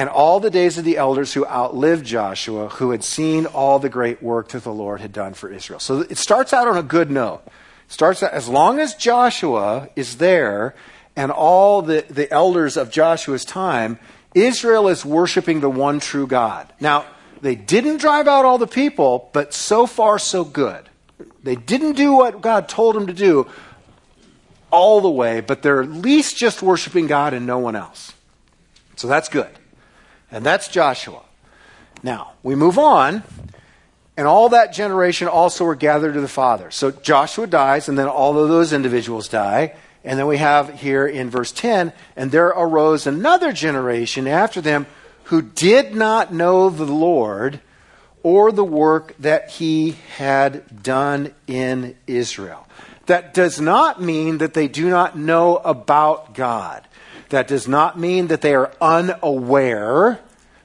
and 0.00 0.08
all 0.08 0.40
the 0.40 0.48
days 0.48 0.78
of 0.78 0.86
the 0.86 0.96
elders 0.96 1.34
who 1.34 1.44
outlived 1.44 2.06
Joshua, 2.06 2.70
who 2.70 2.90
had 2.90 3.04
seen 3.04 3.44
all 3.44 3.78
the 3.78 3.90
great 3.90 4.22
work 4.22 4.48
that 4.48 4.64
the 4.64 4.72
Lord 4.72 5.02
had 5.02 5.12
done 5.12 5.34
for 5.34 5.52
Israel. 5.52 5.78
So 5.78 6.00
it 6.00 6.16
starts 6.16 6.54
out 6.54 6.66
on 6.66 6.78
a 6.78 6.82
good 6.82 7.10
note. 7.10 7.42
It 7.46 7.52
starts 7.92 8.22
out, 8.22 8.32
as 8.32 8.48
long 8.48 8.80
as 8.80 8.94
Joshua 8.94 9.90
is 9.96 10.16
there 10.16 10.74
and 11.16 11.30
all 11.30 11.82
the, 11.82 12.06
the 12.08 12.32
elders 12.32 12.78
of 12.78 12.90
Joshua's 12.90 13.44
time, 13.44 13.98
Israel 14.34 14.88
is 14.88 15.04
worshiping 15.04 15.60
the 15.60 15.68
one 15.68 16.00
true 16.00 16.26
God. 16.26 16.72
Now, 16.80 17.04
they 17.42 17.54
didn't 17.54 17.98
drive 17.98 18.26
out 18.26 18.46
all 18.46 18.56
the 18.56 18.66
people, 18.66 19.28
but 19.34 19.52
so 19.52 19.86
far 19.86 20.18
so 20.18 20.44
good. 20.44 20.88
They 21.42 21.56
didn't 21.56 21.92
do 21.92 22.14
what 22.14 22.40
God 22.40 22.70
told 22.70 22.94
them 22.94 23.06
to 23.06 23.12
do 23.12 23.48
all 24.70 25.02
the 25.02 25.10
way, 25.10 25.42
but 25.42 25.60
they're 25.60 25.82
at 25.82 25.90
least 25.90 26.38
just 26.38 26.62
worshiping 26.62 27.06
God 27.06 27.34
and 27.34 27.44
no 27.44 27.58
one 27.58 27.76
else. 27.76 28.14
So 28.96 29.06
that's 29.06 29.28
good. 29.28 29.59
And 30.30 30.44
that's 30.44 30.68
Joshua. 30.68 31.22
Now, 32.02 32.32
we 32.42 32.54
move 32.54 32.78
on, 32.78 33.22
and 34.16 34.26
all 34.26 34.50
that 34.50 34.72
generation 34.72 35.28
also 35.28 35.64
were 35.64 35.74
gathered 35.74 36.14
to 36.14 36.20
the 36.20 36.28
Father. 36.28 36.70
So 36.70 36.90
Joshua 36.90 37.46
dies, 37.46 37.88
and 37.88 37.98
then 37.98 38.08
all 38.08 38.38
of 38.38 38.48
those 38.48 38.72
individuals 38.72 39.28
die. 39.28 39.74
And 40.04 40.18
then 40.18 40.26
we 40.26 40.38
have 40.38 40.80
here 40.80 41.06
in 41.06 41.28
verse 41.28 41.52
10, 41.52 41.92
and 42.16 42.30
there 42.30 42.48
arose 42.48 43.06
another 43.06 43.52
generation 43.52 44.26
after 44.26 44.60
them 44.60 44.86
who 45.24 45.42
did 45.42 45.94
not 45.94 46.32
know 46.32 46.70
the 46.70 46.84
Lord 46.84 47.60
or 48.22 48.52
the 48.52 48.64
work 48.64 49.14
that 49.18 49.50
he 49.50 49.96
had 50.16 50.82
done 50.82 51.34
in 51.46 51.96
Israel. 52.06 52.66
That 53.06 53.34
does 53.34 53.60
not 53.60 54.00
mean 54.00 54.38
that 54.38 54.54
they 54.54 54.68
do 54.68 54.88
not 54.88 55.18
know 55.18 55.56
about 55.56 56.34
God. 56.34 56.86
That 57.30 57.48
does 57.48 57.66
not 57.66 57.98
mean 57.98 58.26
that 58.26 58.40
they 58.40 58.54
are 58.54 58.72
unaware 58.80 60.20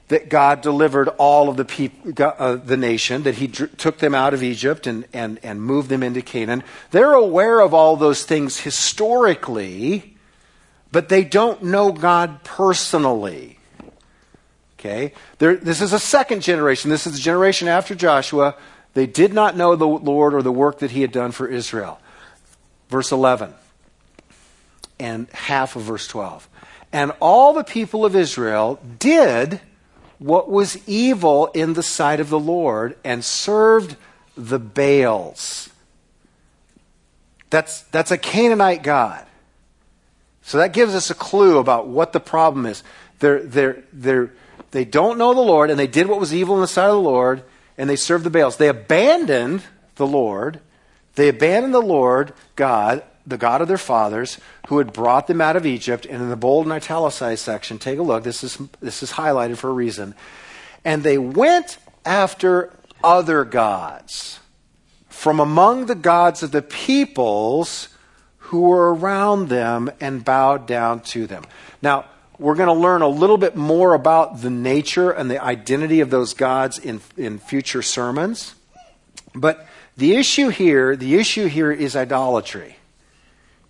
that 0.08 0.28
God 0.28 0.60
delivered 0.60 1.08
all 1.18 1.48
of 1.48 1.56
the 1.56 1.64
people, 1.64 2.12
uh, 2.18 2.56
the 2.56 2.76
nation, 2.76 3.24
that 3.24 3.36
He 3.36 3.48
took 3.48 3.98
them 3.98 4.14
out 4.14 4.34
of 4.34 4.42
Egypt 4.42 4.86
and, 4.86 5.06
and, 5.12 5.40
and 5.42 5.60
moved 5.60 5.88
them 5.88 6.02
into 6.02 6.22
Canaan. 6.22 6.62
They're 6.92 7.12
aware 7.12 7.60
of 7.60 7.74
all 7.74 7.96
those 7.96 8.24
things 8.24 8.60
historically, 8.60 10.16
but 10.92 11.08
they 11.08 11.24
don't 11.24 11.64
know 11.64 11.90
God 11.90 12.44
personally. 12.44 13.58
Okay? 14.78 15.12
There, 15.38 15.56
this 15.56 15.80
is 15.80 15.92
a 15.92 15.98
second 15.98 16.42
generation. 16.42 16.90
This 16.90 17.06
is 17.06 17.14
the 17.14 17.18
generation 17.18 17.66
after 17.66 17.94
Joshua. 17.94 18.54
They 18.94 19.06
did 19.06 19.32
not 19.32 19.56
know 19.56 19.74
the 19.74 19.88
Lord 19.88 20.34
or 20.34 20.42
the 20.42 20.52
work 20.52 20.78
that 20.80 20.92
He 20.92 21.00
had 21.00 21.10
done 21.10 21.32
for 21.32 21.48
Israel. 21.48 21.98
Verse 22.88 23.10
11 23.10 23.54
and 24.98 25.28
half 25.30 25.76
of 25.76 25.82
verse 25.82 26.06
12. 26.08 26.48
And 26.92 27.12
all 27.20 27.52
the 27.52 27.64
people 27.64 28.04
of 28.04 28.16
Israel 28.16 28.80
did 28.98 29.60
what 30.18 30.50
was 30.50 30.78
evil 30.88 31.46
in 31.48 31.74
the 31.74 31.82
sight 31.82 32.20
of 32.20 32.30
the 32.30 32.38
Lord 32.38 32.96
and 33.04 33.24
served 33.24 33.96
the 34.36 34.58
Baals. 34.58 35.68
That's, 37.50 37.82
that's 37.82 38.10
a 38.10 38.18
Canaanite 38.18 38.82
God. 38.82 39.26
So 40.42 40.58
that 40.58 40.72
gives 40.72 40.94
us 40.94 41.10
a 41.10 41.14
clue 41.14 41.58
about 41.58 41.88
what 41.88 42.12
the 42.12 42.20
problem 42.20 42.66
is. 42.66 42.82
They're, 43.18 43.42
they're, 43.42 43.82
they're, 43.92 44.32
they 44.70 44.84
don't 44.84 45.18
know 45.18 45.34
the 45.34 45.40
Lord, 45.40 45.70
and 45.70 45.78
they 45.78 45.86
did 45.86 46.06
what 46.06 46.20
was 46.20 46.34
evil 46.34 46.54
in 46.54 46.60
the 46.60 46.68
sight 46.68 46.88
of 46.88 46.94
the 46.94 47.00
Lord, 47.00 47.42
and 47.76 47.90
they 47.90 47.96
served 47.96 48.24
the 48.24 48.30
Baals. 48.30 48.56
They 48.56 48.68
abandoned 48.68 49.62
the 49.96 50.06
Lord. 50.06 50.60
They 51.14 51.28
abandoned 51.28 51.74
the 51.74 51.80
Lord 51.80 52.32
God 52.54 53.02
the 53.26 53.36
God 53.36 53.60
of 53.60 53.68
their 53.68 53.78
fathers, 53.78 54.38
who 54.68 54.78
had 54.78 54.92
brought 54.92 55.26
them 55.26 55.40
out 55.40 55.56
of 55.56 55.66
Egypt. 55.66 56.06
And 56.06 56.22
in 56.22 56.28
the 56.28 56.36
bold 56.36 56.66
and 56.66 56.72
italicized 56.72 57.42
section, 57.42 57.78
take 57.78 57.98
a 57.98 58.02
look. 58.02 58.22
This 58.22 58.44
is, 58.44 58.56
this 58.80 59.02
is 59.02 59.12
highlighted 59.12 59.56
for 59.56 59.68
a 59.70 59.72
reason. 59.72 60.14
And 60.84 61.02
they 61.02 61.18
went 61.18 61.78
after 62.04 62.72
other 63.02 63.44
gods 63.44 64.40
from 65.08 65.40
among 65.40 65.86
the 65.86 65.94
gods 65.94 66.42
of 66.42 66.52
the 66.52 66.62
peoples 66.62 67.88
who 68.38 68.60
were 68.60 68.94
around 68.94 69.48
them 69.48 69.90
and 70.00 70.24
bowed 70.24 70.66
down 70.66 71.00
to 71.00 71.26
them. 71.26 71.42
Now, 71.82 72.04
we're 72.38 72.54
going 72.54 72.68
to 72.68 72.74
learn 72.74 73.02
a 73.02 73.08
little 73.08 73.38
bit 73.38 73.56
more 73.56 73.94
about 73.94 74.42
the 74.42 74.50
nature 74.50 75.10
and 75.10 75.30
the 75.30 75.42
identity 75.42 76.00
of 76.00 76.10
those 76.10 76.34
gods 76.34 76.78
in, 76.78 77.00
in 77.16 77.38
future 77.38 77.82
sermons. 77.82 78.54
But 79.34 79.66
the 79.96 80.14
issue 80.14 80.48
here, 80.48 80.96
the 80.96 81.16
issue 81.16 81.46
here 81.46 81.72
is 81.72 81.96
idolatry. 81.96 82.75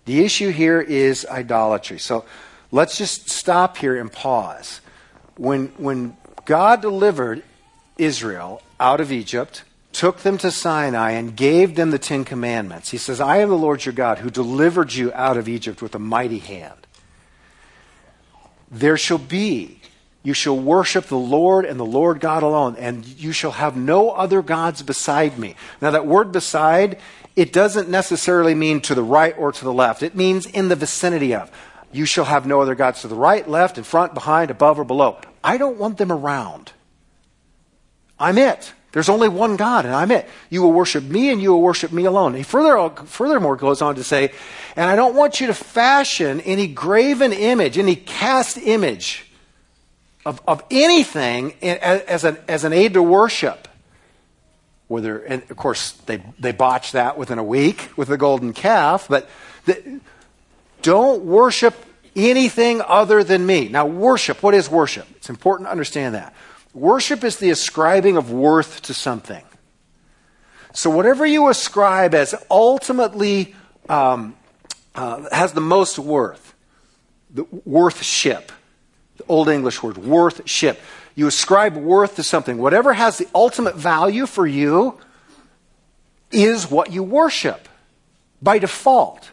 The 0.07 0.23
issue 0.23 0.51
here 0.51 0.79
is 0.79 1.25
idolatry. 1.25 1.99
So 1.99 2.23
let's 2.71 2.97
just 2.97 3.29
stop 3.29 3.75
here 3.75 3.99
and 3.99 4.09
pause. 4.09 4.79
When, 5.35 5.67
when 5.77 6.15
God 6.45 6.81
delivered 6.81 7.43
Israel 7.97 8.61
out 8.79 9.01
of 9.01 9.11
Egypt, 9.11 9.65
took 9.91 10.19
them 10.19 10.37
to 10.37 10.49
Sinai, 10.49 11.11
and 11.11 11.35
gave 11.35 11.75
them 11.75 11.91
the 11.91 11.99
Ten 11.99 12.23
Commandments, 12.23 12.91
He 12.91 12.97
says, 12.97 13.19
I 13.19 13.37
am 13.37 13.49
the 13.49 13.57
Lord 13.57 13.83
your 13.83 13.93
God 13.93 14.19
who 14.19 14.29
delivered 14.29 14.93
you 14.93 15.11
out 15.13 15.35
of 15.35 15.49
Egypt 15.49 15.81
with 15.81 15.93
a 15.93 15.99
mighty 15.99 16.39
hand. 16.39 16.87
There 18.71 18.97
shall 18.97 19.17
be 19.17 19.81
you 20.27 20.33
shall 20.33 20.59
worship 20.59 21.05
the 21.05 21.15
Lord 21.15 21.63
and 21.63 21.79
the 21.79 21.85
Lord 21.85 22.19
God 22.19 22.43
alone, 22.43 22.75
and 22.77 23.07
you 23.07 23.31
shall 23.31 23.51
have 23.51 23.77
no 23.77 24.09
other 24.09 24.41
gods 24.41 24.81
beside 24.81 25.39
me. 25.39 25.55
Now, 25.81 25.91
that 25.91 26.05
word 26.05 26.33
beside 26.33 26.99
it 27.37 27.53
doesn't 27.53 27.87
necessarily 27.87 28.53
mean 28.53 28.81
to 28.81 28.93
the 28.93 29.03
right 29.03 29.33
or 29.37 29.53
to 29.53 29.63
the 29.63 29.71
left. 29.71 30.03
It 30.03 30.15
means 30.15 30.45
in 30.45 30.67
the 30.67 30.75
vicinity 30.75 31.33
of. 31.33 31.49
You 31.93 32.03
shall 32.03 32.25
have 32.25 32.45
no 32.45 32.59
other 32.59 32.75
gods 32.75 33.03
to 33.03 33.07
the 33.07 33.15
right, 33.15 33.47
left, 33.47 33.77
in 33.77 33.85
front, 33.85 34.13
behind, 34.13 34.51
above, 34.51 34.77
or 34.77 34.83
below. 34.83 35.17
I 35.45 35.55
don't 35.57 35.77
want 35.77 35.97
them 35.97 36.11
around. 36.11 36.73
I'm 38.19 38.37
it. 38.37 38.73
There's 38.91 39.07
only 39.07 39.29
one 39.29 39.55
God, 39.55 39.85
and 39.85 39.95
I'm 39.95 40.11
it. 40.11 40.27
You 40.49 40.61
will 40.61 40.73
worship 40.73 41.05
me, 41.05 41.29
and 41.29 41.41
you 41.41 41.53
will 41.53 41.61
worship 41.61 41.93
me 41.93 42.03
alone. 42.03 42.33
He 42.33 42.43
further, 42.43 42.93
furthermore 43.05 43.55
goes 43.55 43.81
on 43.81 43.95
to 43.95 44.03
say, 44.03 44.33
and 44.75 44.89
I 44.89 44.97
don't 44.97 45.15
want 45.15 45.39
you 45.39 45.47
to 45.47 45.53
fashion 45.53 46.41
any 46.41 46.67
graven 46.67 47.31
image, 47.31 47.77
any 47.77 47.95
cast 47.95 48.57
image 48.57 49.26
of, 50.27 50.41
of 50.45 50.61
anything 50.69 51.53
as 51.61 52.25
an, 52.25 52.37
as 52.49 52.65
an 52.65 52.73
aid 52.73 52.95
to 52.95 53.01
worship. 53.01 53.69
Whether, 54.89 55.19
and 55.19 55.41
of 55.49 55.55
course, 55.55 55.91
they, 56.05 56.21
they 56.37 56.51
botched 56.51 56.93
that 56.93 57.17
within 57.17 57.39
a 57.39 57.43
week 57.43 57.89
with 57.95 58.09
the 58.09 58.17
golden 58.17 58.51
calf, 58.51 59.07
but 59.07 59.29
the, 59.63 60.01
don't 60.81 61.23
worship 61.23 61.75
anything 62.13 62.81
other 62.81 63.23
than 63.23 63.45
me. 63.45 63.69
Now, 63.69 63.85
worship, 63.85 64.43
what 64.43 64.53
is 64.53 64.69
worship? 64.69 65.07
It's 65.15 65.29
important 65.29 65.67
to 65.67 65.71
understand 65.71 66.15
that. 66.15 66.33
Worship 66.73 67.23
is 67.23 67.37
the 67.37 67.49
ascribing 67.49 68.17
of 68.17 68.29
worth 68.29 68.81
to 68.83 68.93
something. 68.93 69.43
So, 70.73 70.89
whatever 70.89 71.25
you 71.25 71.47
ascribe 71.47 72.13
as 72.13 72.35
ultimately 72.51 73.55
um, 73.87 74.35
uh, 74.93 75.23
has 75.31 75.53
the 75.53 75.61
most 75.61 75.97
worth, 75.97 76.53
the 77.33 77.45
worthship, 77.63 78.51
the 79.17 79.25
Old 79.27 79.49
English 79.49 79.83
word, 79.83 79.97
worthship. 79.97 80.79
You 81.15 81.27
ascribe 81.27 81.75
worth 81.75 82.15
to 82.17 82.23
something. 82.23 82.57
Whatever 82.57 82.93
has 82.93 83.17
the 83.17 83.27
ultimate 83.33 83.75
value 83.75 84.25
for 84.25 84.45
you 84.45 84.97
is 86.31 86.69
what 86.69 86.91
you 86.91 87.03
worship 87.03 87.67
by 88.41 88.59
default. 88.59 89.31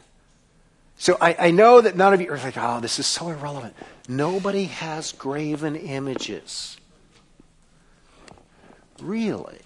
So 0.97 1.19
I, 1.21 1.37
I, 1.39 1.51
know 1.51 1.81
that 1.81 1.97
none 1.97 2.15
of 2.15 2.21
you 2.21 2.31
are 2.31 2.39
like, 2.39 2.57
oh, 2.57 2.81
this 2.81 2.99
is 2.99 3.07
so 3.07 3.29
irrelevant. 3.29 3.75
Nobody 4.09 4.65
has 4.67 5.13
graven 5.13 5.77
images. 5.77 6.79
Really? 9.03 9.59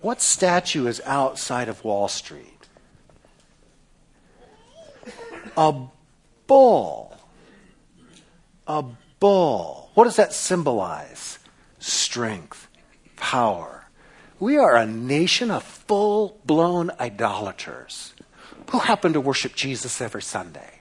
What 0.00 0.20
statue 0.20 0.86
is 0.86 1.00
outside 1.04 1.68
of 1.68 1.82
Wall 1.84 2.08
Street? 2.08 2.68
A 5.56 5.74
bull. 6.46 7.13
A 8.66 8.84
bull. 9.20 9.90
What 9.94 10.04
does 10.04 10.16
that 10.16 10.32
symbolize? 10.32 11.38
Strength, 11.78 12.68
power. 13.16 13.86
We 14.40 14.56
are 14.56 14.76
a 14.76 14.86
nation 14.86 15.50
of 15.50 15.62
full 15.62 16.40
blown 16.44 16.90
idolaters 16.98 18.14
who 18.70 18.78
happen 18.78 19.12
to 19.12 19.20
worship 19.20 19.54
Jesus 19.54 20.00
every 20.00 20.22
Sunday. 20.22 20.80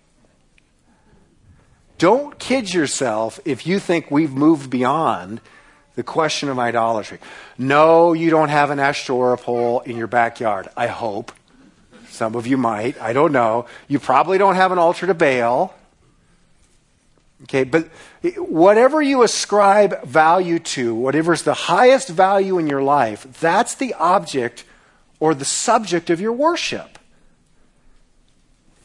Don't 1.97 2.39
kid 2.39 2.73
yourself 2.73 3.39
if 3.45 3.67
you 3.67 3.79
think 3.79 4.09
we've 4.09 4.33
moved 4.33 4.69
beyond 4.69 5.39
the 5.95 6.03
question 6.03 6.49
of 6.49 6.57
idolatry. 6.57 7.19
No, 7.57 8.13
you 8.13 8.29
don't 8.29 8.49
have 8.49 8.71
an 8.71 8.79
Ashtoreth 8.79 9.43
pole 9.43 9.81
in 9.81 9.95
your 9.95 10.07
backyard. 10.07 10.67
I 10.75 10.87
hope. 10.87 11.31
Some 12.09 12.35
of 12.35 12.45
you 12.45 12.57
might. 12.57 12.99
I 13.01 13.13
don't 13.13 13.31
know. 13.31 13.65
You 13.87 13.99
probably 13.99 14.37
don't 14.37 14.55
have 14.55 14.71
an 14.71 14.79
altar 14.79 15.07
to 15.07 15.13
Baal. 15.13 15.73
Okay, 17.43 17.65
but 17.65 17.87
whatever 18.37 19.01
you 19.01 19.23
ascribe 19.23 20.03
value 20.03 20.59
to, 20.59 20.95
whatever's 20.95 21.43
the 21.43 21.53
highest 21.53 22.07
value 22.07 22.57
in 22.57 22.67
your 22.67 22.81
life, 22.81 23.27
that's 23.39 23.75
the 23.75 23.93
object 23.95 24.63
or 25.19 25.33
the 25.33 25.45
subject 25.45 26.09
of 26.09 26.21
your 26.21 26.31
worship. 26.31 26.99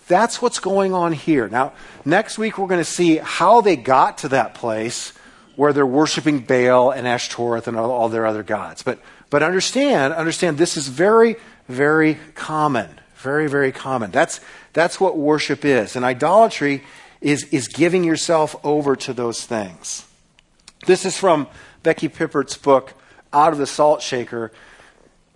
That's 0.09 0.43
what's 0.43 0.59
going 0.59 0.93
on 0.93 1.13
here. 1.13 1.49
Now, 1.49 1.73
next 2.05 2.39
week 2.39 2.59
we're 2.59 2.67
going 2.67 2.81
to 2.81 2.85
see 2.85 3.19
how 3.19 3.61
they 3.61 3.77
got 3.77 4.19
to 4.19 4.29
that 4.31 4.55
place 4.55 5.13
where 5.55 5.73
they're 5.73 5.87
worshiping 5.87 6.41
Baal 6.41 6.91
and 6.91 7.07
Ashtoreth 7.07 7.69
and 7.69 7.77
all, 7.77 7.91
all 7.91 8.09
their 8.09 8.27
other 8.27 8.43
gods. 8.43 8.83
But, 8.83 8.99
but 9.29 9.43
understand, 9.43 10.15
understand 10.15 10.57
this 10.57 10.77
is 10.77 10.89
very, 10.89 11.37
very 11.69 12.19
common. 12.35 12.89
Very, 13.17 13.49
very 13.49 13.73
common. 13.73 14.11
That's, 14.11 14.41
that's 14.73 15.01
what 15.01 15.19
worship 15.19 15.65
is. 15.65 15.97
And 15.97 16.05
idolatry 16.05 16.85
is, 17.21 17.45
is 17.45 17.69
giving 17.69 18.05
yourself 18.05 18.57
over 18.65 18.97
to 18.97 19.13
those 19.13 19.45
things. 19.45 20.07
This 20.87 21.05
is 21.05 21.17
from 21.17 21.49
Becky 21.83 22.09
Pippert's 22.09 22.57
book, 22.57 22.95
Out 23.33 23.53
of 23.53 23.59
the 23.59 23.67
Salt 23.67 24.03
Shaker. 24.03 24.53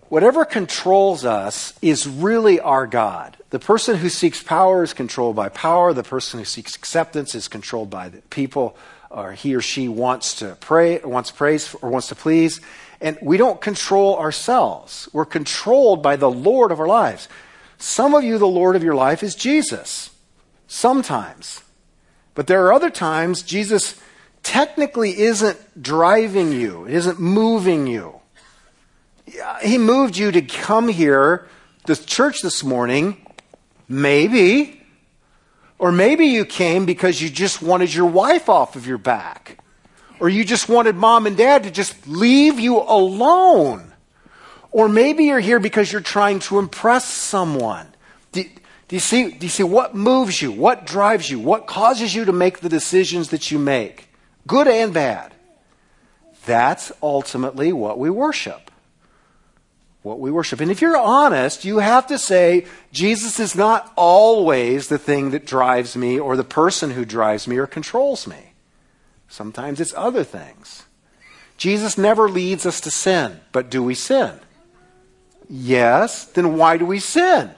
Whatever 0.09 0.45
controls 0.45 1.25
us 1.25 1.73
is 1.81 2.07
really 2.07 2.59
our 2.59 2.87
God. 2.87 3.37
The 3.49 3.59
person 3.59 3.97
who 3.97 4.09
seeks 4.09 4.41
power 4.41 4.83
is 4.83 4.93
controlled 4.93 5.35
by 5.35 5.49
power. 5.49 5.93
The 5.93 6.03
person 6.03 6.39
who 6.39 6.45
seeks 6.45 6.75
acceptance 6.75 7.35
is 7.35 7.47
controlled 7.47 7.89
by 7.89 8.09
the 8.09 8.21
people 8.29 8.77
or 9.13 9.33
he 9.33 9.55
or 9.55 9.61
she 9.61 9.87
wants 9.87 10.35
to 10.35 10.57
pray, 10.59 10.97
wants 10.99 11.29
praise, 11.29 11.75
or 11.81 11.89
wants 11.89 12.07
to 12.07 12.15
please. 12.15 12.59
And 12.99 13.17
we 13.21 13.37
don't 13.37 13.61
control 13.61 14.17
ourselves. 14.17 15.07
We're 15.13 15.25
controlled 15.25 16.01
by 16.01 16.15
the 16.15 16.31
Lord 16.31 16.71
of 16.71 16.79
our 16.79 16.87
lives. 16.87 17.27
Some 17.77 18.15
of 18.15 18.23
you, 18.23 18.37
the 18.37 18.47
Lord 18.47 18.75
of 18.75 18.83
your 18.83 18.95
life 18.95 19.21
is 19.21 19.35
Jesus. 19.35 20.09
Sometimes. 20.67 21.61
But 22.35 22.47
there 22.47 22.65
are 22.65 22.73
other 22.73 22.89
times 22.89 23.43
Jesus 23.43 23.99
technically 24.41 25.19
isn't 25.19 25.81
driving 25.81 26.51
you, 26.51 26.85
isn't 26.87 27.19
moving 27.19 27.87
you. 27.87 28.19
He 29.63 29.77
moved 29.77 30.17
you 30.17 30.31
to 30.31 30.41
come 30.41 30.89
here, 30.89 31.47
the 31.85 31.95
church 31.95 32.41
this 32.41 32.63
morning, 32.63 33.25
maybe, 33.87 34.81
or 35.79 35.91
maybe 35.91 36.27
you 36.27 36.45
came 36.45 36.85
because 36.85 37.21
you 37.21 37.29
just 37.29 37.61
wanted 37.61 37.93
your 37.93 38.05
wife 38.05 38.49
off 38.49 38.75
of 38.75 38.87
your 38.87 38.97
back. 38.97 39.59
Or 40.19 40.29
you 40.29 40.45
just 40.45 40.69
wanted 40.69 40.95
mom 40.95 41.27
and 41.27 41.35
dad 41.35 41.63
to 41.63 41.71
just 41.71 42.07
leave 42.07 42.59
you 42.59 42.79
alone. 42.79 43.91
Or 44.71 44.87
maybe 44.87 45.25
you're 45.25 45.39
here 45.39 45.59
because 45.59 45.91
you're 45.91 46.01
trying 46.01 46.39
to 46.39 46.59
impress 46.59 47.05
someone. 47.05 47.87
Do, 48.93 48.97
you 48.97 48.99
see, 48.99 49.31
do 49.31 49.47
you 49.47 49.49
see 49.49 49.63
what 49.63 49.95
moves 49.95 50.39
you? 50.39 50.51
What 50.51 50.85
drives 50.85 51.27
you? 51.27 51.39
What 51.39 51.65
causes 51.65 52.13
you 52.13 52.25
to 52.25 52.31
make 52.31 52.59
the 52.59 52.69
decisions 52.69 53.29
that 53.29 53.49
you 53.49 53.57
make? 53.57 54.07
Good 54.45 54.67
and 54.67 54.93
bad. 54.93 55.33
That's 56.45 56.91
ultimately 57.01 57.73
what 57.73 57.97
we 57.97 58.11
worship 58.11 58.69
what 60.03 60.19
we 60.19 60.29
worship. 60.29 60.59
And 60.59 60.69
if 60.69 60.81
you're 60.81 60.97
honest, 60.97 61.65
you 61.65 61.79
have 61.79 62.07
to 62.07 62.19
say, 62.19 62.65
Jesus 62.91 63.39
is 63.39 63.55
not 63.55 63.91
always 63.95 64.89
the 64.89 64.97
thing 64.97 65.31
that 65.31 65.45
drives 65.45 65.95
me 65.95 66.19
or 66.19 66.35
the 66.35 66.43
person 66.43 66.91
who 66.91 67.05
drives 67.05 67.47
me 67.47 67.57
or 67.57 67.65
controls 67.65 68.27
me. 68.27 68.51
Sometimes 69.29 69.79
it's 69.79 69.93
other 69.95 70.25
things. 70.25 70.83
Jesus 71.57 71.97
never 71.97 72.29
leads 72.29 72.65
us 72.65 72.81
to 72.81 72.91
sin, 72.91 73.39
but 73.53 73.69
do 73.69 73.81
we 73.81 73.95
sin? 73.95 74.39
Yes, 75.49 76.25
then 76.25 76.57
why 76.57 76.75
do 76.75 76.85
we 76.85 76.99
sin? 76.99 77.51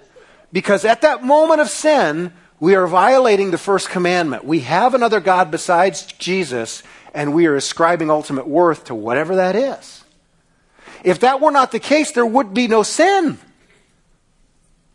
Because 0.55 0.85
at 0.85 1.01
that 1.01 1.21
moment 1.21 1.59
of 1.59 1.69
sin, 1.69 2.31
we 2.61 2.75
are 2.75 2.87
violating 2.87 3.51
the 3.51 3.57
first 3.57 3.89
commandment. 3.89 4.45
We 4.45 4.61
have 4.61 4.93
another 4.93 5.19
God 5.19 5.51
besides 5.51 6.05
Jesus, 6.05 6.81
and 7.13 7.33
we 7.33 7.45
are 7.47 7.57
ascribing 7.57 8.09
ultimate 8.09 8.47
worth 8.47 8.85
to 8.85 8.95
whatever 8.95 9.35
that 9.35 9.57
is. 9.57 10.05
If 11.03 11.19
that 11.19 11.41
were 11.41 11.51
not 11.51 11.73
the 11.73 11.79
case, 11.81 12.13
there 12.13 12.25
would 12.25 12.53
be 12.53 12.69
no 12.69 12.83
sin. 12.83 13.37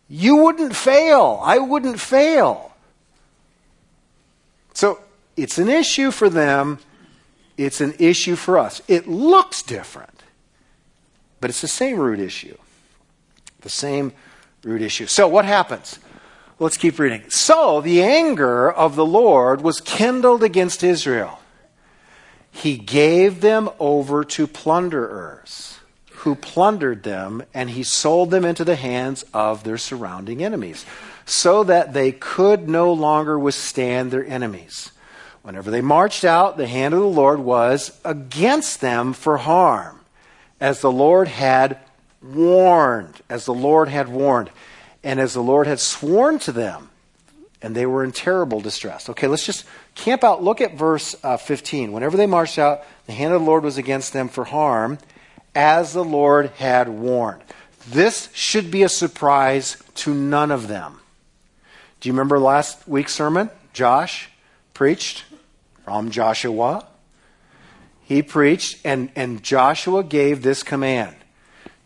You 0.08 0.36
wouldn't 0.36 0.74
fail. 0.74 1.38
I 1.42 1.58
wouldn't 1.58 2.00
fail. 2.00 2.72
So 4.72 5.02
it's 5.36 5.58
an 5.58 5.68
issue 5.68 6.10
for 6.10 6.30
them. 6.30 6.78
It's 7.58 7.82
an 7.82 7.96
issue 7.98 8.34
for 8.34 8.58
us. 8.58 8.80
It 8.88 9.06
looks 9.06 9.62
different, 9.62 10.22
but 11.38 11.50
it's 11.50 11.60
the 11.60 11.68
same 11.68 11.98
root 11.98 12.18
issue. 12.18 12.56
The 13.60 13.68
same 13.68 14.14
root 14.64 14.82
issue. 14.82 15.06
So 15.06 15.28
what 15.28 15.44
happens? 15.44 15.98
Let's 16.58 16.76
keep 16.76 16.98
reading. 16.98 17.28
So 17.30 17.80
the 17.80 18.02
anger 18.02 18.70
of 18.70 18.94
the 18.94 19.06
Lord 19.06 19.62
was 19.62 19.80
kindled 19.80 20.42
against 20.42 20.84
Israel. 20.84 21.40
He 22.50 22.76
gave 22.76 23.40
them 23.40 23.70
over 23.78 24.24
to 24.24 24.46
plunderers 24.46 25.78
who 26.20 26.34
plundered 26.34 27.02
them, 27.02 27.42
and 27.54 27.70
he 27.70 27.82
sold 27.82 28.30
them 28.30 28.44
into 28.44 28.62
the 28.62 28.76
hands 28.76 29.24
of 29.32 29.64
their 29.64 29.78
surrounding 29.78 30.44
enemies, 30.44 30.84
so 31.24 31.64
that 31.64 31.94
they 31.94 32.12
could 32.12 32.68
no 32.68 32.92
longer 32.92 33.38
withstand 33.38 34.10
their 34.10 34.26
enemies. 34.26 34.92
Whenever 35.40 35.70
they 35.70 35.80
marched 35.80 36.24
out, 36.24 36.58
the 36.58 36.66
hand 36.66 36.92
of 36.92 37.00
the 37.00 37.06
Lord 37.06 37.40
was 37.40 37.98
against 38.04 38.82
them 38.82 39.14
for 39.14 39.38
harm, 39.38 40.00
as 40.60 40.82
the 40.82 40.92
Lord 40.92 41.28
had 41.28 41.78
warned, 42.22 43.20
as 43.28 43.44
the 43.44 43.54
Lord 43.54 43.88
had 43.88 44.08
warned, 44.08 44.50
and 45.02 45.18
as 45.18 45.34
the 45.34 45.42
Lord 45.42 45.66
had 45.66 45.80
sworn 45.80 46.38
to 46.40 46.52
them, 46.52 46.90
and 47.62 47.74
they 47.74 47.86
were 47.86 48.04
in 48.04 48.12
terrible 48.12 48.60
distress. 48.60 49.08
Okay, 49.08 49.26
let's 49.26 49.44
just 49.44 49.64
camp 49.94 50.24
out. 50.24 50.42
Look 50.42 50.60
at 50.60 50.74
verse 50.74 51.16
uh, 51.22 51.36
15. 51.36 51.92
Whenever 51.92 52.16
they 52.16 52.26
marched 52.26 52.58
out, 52.58 52.84
the 53.06 53.12
hand 53.12 53.32
of 53.32 53.40
the 53.40 53.46
Lord 53.46 53.64
was 53.64 53.78
against 53.78 54.12
them 54.12 54.28
for 54.28 54.44
harm, 54.44 54.98
as 55.54 55.92
the 55.92 56.04
Lord 56.04 56.50
had 56.56 56.88
warned. 56.88 57.42
This 57.88 58.28
should 58.34 58.70
be 58.70 58.82
a 58.82 58.88
surprise 58.88 59.76
to 59.96 60.14
none 60.14 60.50
of 60.50 60.68
them. 60.68 61.00
Do 62.00 62.08
you 62.08 62.12
remember 62.12 62.38
last 62.38 62.86
week's 62.86 63.12
sermon? 63.12 63.50
Josh 63.72 64.30
preached 64.74 65.24
from 65.84 66.10
Joshua. 66.10 66.86
he 68.02 68.22
preached, 68.22 68.78
and, 68.84 69.10
and 69.16 69.42
Joshua 69.42 70.02
gave 70.02 70.42
this 70.42 70.62
command 70.62 71.14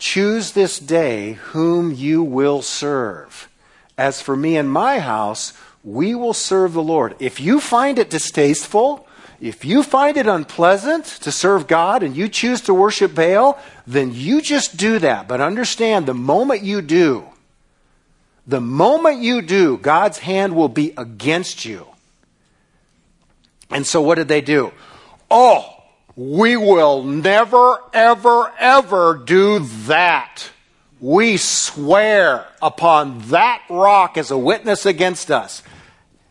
Choose 0.05 0.53
this 0.53 0.79
day 0.79 1.33
whom 1.33 1.91
you 1.91 2.23
will 2.23 2.61
serve. 2.61 3.49
As 3.97 4.21
for 4.21 4.37
me 4.37 4.59
and 4.59 4.71
my 4.71 4.99
house, 4.99 5.55
we 5.83 6.15
will 6.15 6.35
serve 6.35 6.75
the 6.75 6.83
Lord. 6.83 7.17
If 7.21 7.41
you 7.41 7.59
find 7.59 7.99
it 7.99 8.11
distasteful, 8.11 9.09
if 9.41 9.65
you 9.65 9.83
find 9.83 10.19
it 10.19 10.27
unpleasant 10.27 11.07
to 11.07 11.33
serve 11.33 11.67
God 11.67 12.03
and 12.03 12.15
you 12.15 12.29
choose 12.29 12.61
to 12.61 12.75
worship 12.75 13.15
Baal, 13.15 13.59
then 13.87 14.13
you 14.13 14.43
just 14.43 14.77
do 14.77 14.99
that. 14.99 15.27
But 15.27 15.41
understand 15.41 16.05
the 16.05 16.13
moment 16.13 16.61
you 16.61 16.83
do, 16.83 17.25
the 18.47 18.61
moment 18.61 19.21
you 19.21 19.41
do, 19.41 19.79
God's 19.79 20.19
hand 20.19 20.55
will 20.55 20.69
be 20.69 20.93
against 20.99 21.65
you. 21.65 21.87
And 23.71 23.87
so 23.87 24.03
what 24.03 24.17
did 24.17 24.29
they 24.29 24.43
do? 24.43 24.71
Oh, 25.31 25.74
we 26.17 26.57
will 26.57 27.03
never, 27.03 27.79
ever, 27.93 28.53
ever 28.59 29.23
do 29.25 29.61
that. 29.87 30.51
We 31.01 31.37
swear 31.37 32.47
upon 32.63 33.21
that 33.29 33.63
rock 33.69 34.17
as 34.17 34.31
a 34.31 34.39
witness 34.39 34.87
against 34.87 35.31
us. 35.31 35.63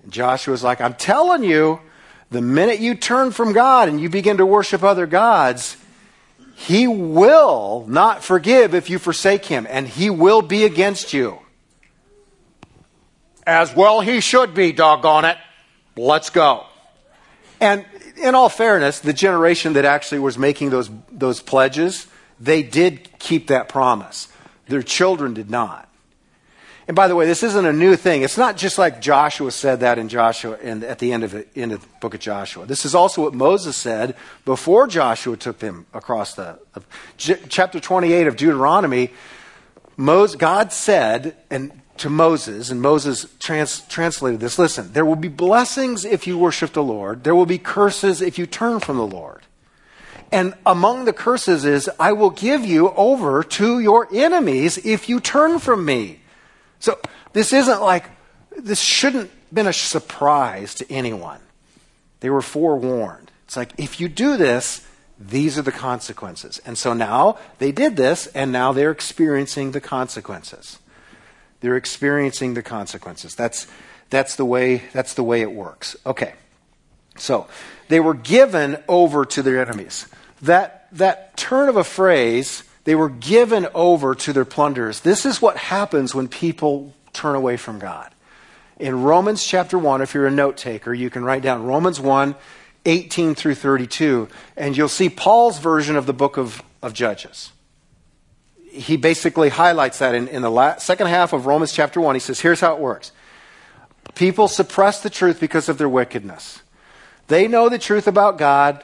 Joshua's 0.09 0.63
like, 0.63 0.81
I'm 0.81 0.95
telling 0.95 1.43
you, 1.43 1.79
the 2.31 2.41
minute 2.41 2.79
you 2.79 2.95
turn 2.95 3.31
from 3.31 3.53
God 3.53 3.89
and 3.89 4.01
you 4.01 4.09
begin 4.09 4.37
to 4.37 4.45
worship 4.45 4.83
other 4.83 5.05
gods, 5.05 5.77
He 6.55 6.87
will 6.87 7.85
not 7.87 8.23
forgive 8.23 8.73
if 8.73 8.89
you 8.89 8.99
forsake 8.99 9.45
Him, 9.45 9.67
and 9.69 9.87
He 9.87 10.09
will 10.09 10.41
be 10.41 10.63
against 10.63 11.13
you. 11.13 11.39
As 13.45 13.75
well, 13.75 14.01
He 14.01 14.21
should 14.21 14.53
be, 14.53 14.71
doggone 14.71 15.25
it. 15.25 15.37
Let's 15.95 16.29
go. 16.29 16.65
And 17.59 17.85
in 18.23 18.35
all 18.35 18.49
fairness, 18.49 18.99
the 18.99 19.13
generation 19.13 19.73
that 19.73 19.85
actually 19.85 20.19
was 20.19 20.37
making 20.37 20.69
those, 20.69 20.89
those 21.11 21.41
pledges, 21.41 22.07
they 22.39 22.63
did 22.63 23.19
keep 23.19 23.47
that 23.47 23.69
promise. 23.69 24.29
Their 24.67 24.81
children 24.81 25.33
did 25.33 25.51
not. 25.51 25.89
And 26.87 26.95
by 26.95 27.07
the 27.07 27.15
way, 27.15 27.25
this 27.25 27.43
isn't 27.43 27.65
a 27.65 27.71
new 27.71 27.95
thing. 27.95 28.23
It's 28.23 28.37
not 28.37 28.57
just 28.57 28.77
like 28.77 29.01
Joshua 29.01 29.51
said 29.51 29.81
that 29.81 29.97
in 29.97 30.09
Joshua 30.09 30.57
in, 30.57 30.83
at 30.83 30.99
the 30.99 31.13
end 31.13 31.23
of, 31.23 31.31
the, 31.31 31.45
end 31.55 31.71
of 31.71 31.81
the 31.81 31.87
book 32.01 32.13
of 32.13 32.19
Joshua. 32.19 32.65
This 32.65 32.85
is 32.85 32.93
also 32.93 33.21
what 33.21 33.33
Moses 33.33 33.77
said 33.77 34.15
before 34.43 34.87
Joshua 34.87 35.37
took 35.37 35.59
them 35.59 35.85
across 35.93 36.33
the 36.33 36.59
uh, 36.75 36.79
chapter 37.17 37.79
28 37.79 38.27
of 38.27 38.35
Deuteronomy. 38.35 39.11
Moses, 39.95 40.35
God 40.35 40.73
said 40.73 41.37
and 41.49 41.71
to 41.97 42.09
Moses, 42.09 42.69
and 42.69 42.81
Moses 42.81 43.27
trans, 43.39 43.81
translated 43.81 44.39
this. 44.39 44.57
Listen, 44.57 44.93
there 44.93 45.05
will 45.05 45.15
be 45.15 45.27
blessings 45.27 46.05
if 46.05 46.25
you 46.25 46.37
worship 46.37 46.73
the 46.73 46.83
Lord. 46.83 47.23
There 47.23 47.35
will 47.35 47.45
be 47.45 47.59
curses 47.59 48.21
if 48.21 48.39
you 48.39 48.45
turn 48.45 48.79
from 48.79 48.97
the 48.97 49.07
Lord. 49.07 49.41
And 50.31 50.55
among 50.65 51.05
the 51.05 51.13
curses 51.13 51.63
is, 51.63 51.89
I 51.99 52.13
will 52.13 52.31
give 52.31 52.65
you 52.65 52.89
over 52.91 53.43
to 53.43 53.79
your 53.79 54.07
enemies 54.11 54.79
if 54.83 55.07
you 55.07 55.19
turn 55.19 55.59
from 55.59 55.85
me. 55.85 56.21
So 56.79 56.99
this 57.33 57.53
isn't 57.53 57.81
like, 57.81 58.05
this 58.57 58.79
shouldn't 58.79 59.29
have 59.29 59.53
been 59.53 59.67
a 59.67 59.73
surprise 59.73 60.73
to 60.75 60.91
anyone. 60.91 61.39
They 62.21 62.31
were 62.31 62.41
forewarned. 62.41 63.31
It's 63.45 63.55
like, 63.55 63.73
if 63.77 63.99
you 63.99 64.09
do 64.09 64.35
this, 64.35 64.87
these 65.19 65.59
are 65.59 65.61
the 65.61 65.71
consequences. 65.71 66.59
And 66.65 66.77
so 66.77 66.93
now 66.93 67.37
they 67.59 67.71
did 67.71 67.95
this, 67.95 68.25
and 68.27 68.51
now 68.51 68.73
they're 68.73 68.91
experiencing 68.91 69.71
the 69.71 69.81
consequences. 69.81 70.79
They're 71.63 71.77
experiencing 71.77 72.55
the 72.55 72.61
consequences. 72.61 73.35
That's, 73.35 73.67
that's, 74.09 74.35
the, 74.35 74.43
way, 74.43 74.83
that's 74.91 75.13
the 75.13 75.23
way 75.23 75.39
it 75.39 75.53
works. 75.53 75.95
Okay. 76.05 76.33
So 77.15 77.47
they 77.87 78.01
were 78.01 78.13
given 78.13 78.83
over 78.89 79.23
to 79.23 79.41
their 79.41 79.61
enemies. 79.61 80.07
That, 80.41 80.89
that 80.91 81.37
turn 81.37 81.69
of 81.69 81.77
a 81.77 81.85
phrase 81.85 82.63
they 82.83 82.95
were 82.95 83.07
given 83.07 83.65
over 83.73 84.13
to 84.13 84.33
their 84.33 84.43
plunderers. 84.43 84.99
This 84.99 85.25
is 85.25 85.41
what 85.41 85.55
happens 85.55 86.13
when 86.13 86.27
people 86.27 86.93
turn 87.13 87.33
away 87.33 87.55
from 87.55 87.79
God. 87.79 88.13
In 88.77 89.03
Romans 89.03 89.45
chapter 89.45 89.79
1, 89.79 90.01
if 90.01 90.13
you're 90.13 90.27
a 90.27 90.31
note 90.31 90.57
taker, 90.57 90.93
you 90.93 91.09
can 91.09 91.23
write 91.23 91.43
down 91.43 91.63
Romans 91.63 91.97
1, 91.97 92.35
18 92.85 93.35
through 93.35 93.55
32, 93.55 94.27
and 94.57 94.75
you'll 94.75 94.89
see 94.89 95.07
Paul's 95.07 95.59
version 95.59 95.95
of 95.95 96.07
the 96.07 96.13
book 96.13 96.35
of, 96.35 96.61
of 96.81 96.93
Judges. 96.93 97.52
He 98.73 98.97
basically 98.97 99.49
highlights 99.49 99.99
that 99.99 100.15
in, 100.15 100.27
in 100.27 100.41
the 100.41 100.49
la- 100.49 100.77
second 100.77 101.07
half 101.07 101.31
of 101.31 101.45
Romans 101.45 101.71
chapter 101.71 102.01
1. 102.01 102.15
He 102.15 102.19
says, 102.19 102.39
Here's 102.39 102.59
how 102.59 102.73
it 102.73 102.79
works 102.79 103.11
People 104.15 104.47
suppress 104.47 105.01
the 105.01 105.09
truth 105.09 105.39
because 105.39 105.69
of 105.69 105.77
their 105.77 105.89
wickedness. 105.89 106.61
They 107.27 107.47
know 107.47 107.69
the 107.69 107.79
truth 107.79 108.07
about 108.07 108.37
God, 108.37 108.83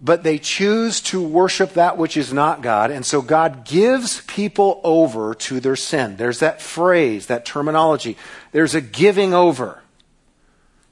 but 0.00 0.22
they 0.22 0.38
choose 0.38 1.00
to 1.02 1.22
worship 1.22 1.72
that 1.72 1.98
which 1.98 2.16
is 2.16 2.32
not 2.32 2.62
God. 2.62 2.90
And 2.90 3.04
so 3.04 3.20
God 3.20 3.64
gives 3.64 4.20
people 4.22 4.80
over 4.84 5.34
to 5.34 5.60
their 5.60 5.76
sin. 5.76 6.16
There's 6.16 6.38
that 6.38 6.62
phrase, 6.62 7.26
that 7.26 7.44
terminology. 7.44 8.16
There's 8.52 8.74
a 8.74 8.80
giving 8.80 9.34
over. 9.34 9.82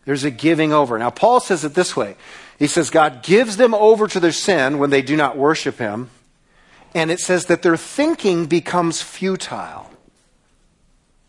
There's 0.05 0.25
a 0.25 0.31
giving 0.31 0.73
over. 0.73 0.99
Now, 0.99 1.11
Paul 1.11 1.41
says 1.41 1.65
it 1.65 1.75
this 1.75 1.97
way 1.97 2.17
He 2.59 2.67
says, 2.67 2.91
God 2.91 3.23
gives 3.23 3.57
them 3.57 3.75
over 3.75 4.09
to 4.09 4.21
their 4.21 4.33
sin 4.33 4.79
when 4.79 4.91
they 4.91 5.03
do 5.03 5.17
not 5.17 5.37
worship 5.37 5.79
Him. 5.79 6.11
And 6.95 7.11
it 7.11 7.21
says 7.21 7.47
that 7.47 7.63
their 7.63 7.77
thinking 7.77 8.47
becomes 8.47 9.01
futile. 9.01 9.91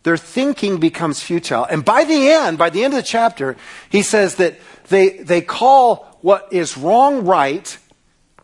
Their 0.04 0.18
thinking 0.18 0.80
becomes 0.80 1.24
futile. 1.24 1.64
And 1.66 1.86
by 1.86 2.04
the 2.04 2.30
end, 2.30 2.58
by 2.58 2.70
the 2.70 2.84
end 2.84 2.94
of 2.94 2.98
the 2.98 3.08
chapter, 3.08 3.56
he 3.90 4.02
says 4.02 4.36
that 4.36 4.60
they, 4.90 5.18
they 5.20 5.42
call 5.42 6.18
what 6.22 6.52
is 6.52 6.78
wrong 6.78 7.26
right 7.26 7.78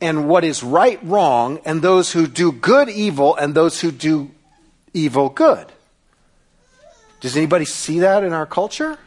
and 0.02 0.30
what 0.30 0.46
is 0.46 0.64
right 0.64 1.00
wrong, 1.04 1.60
and 1.66 1.82
those 1.82 2.14
who 2.14 2.26
do 2.26 2.54
good 2.54 2.88
evil 2.88 3.36
and 3.36 3.54
those 3.54 3.82
who 3.82 3.92
do 3.92 4.32
evil 4.94 5.28
good. 5.28 5.66
Does 7.20 7.36
anybody 7.36 7.66
see 7.66 8.00
that 8.00 8.24
in 8.24 8.32
our 8.32 8.46
culture? 8.46 8.98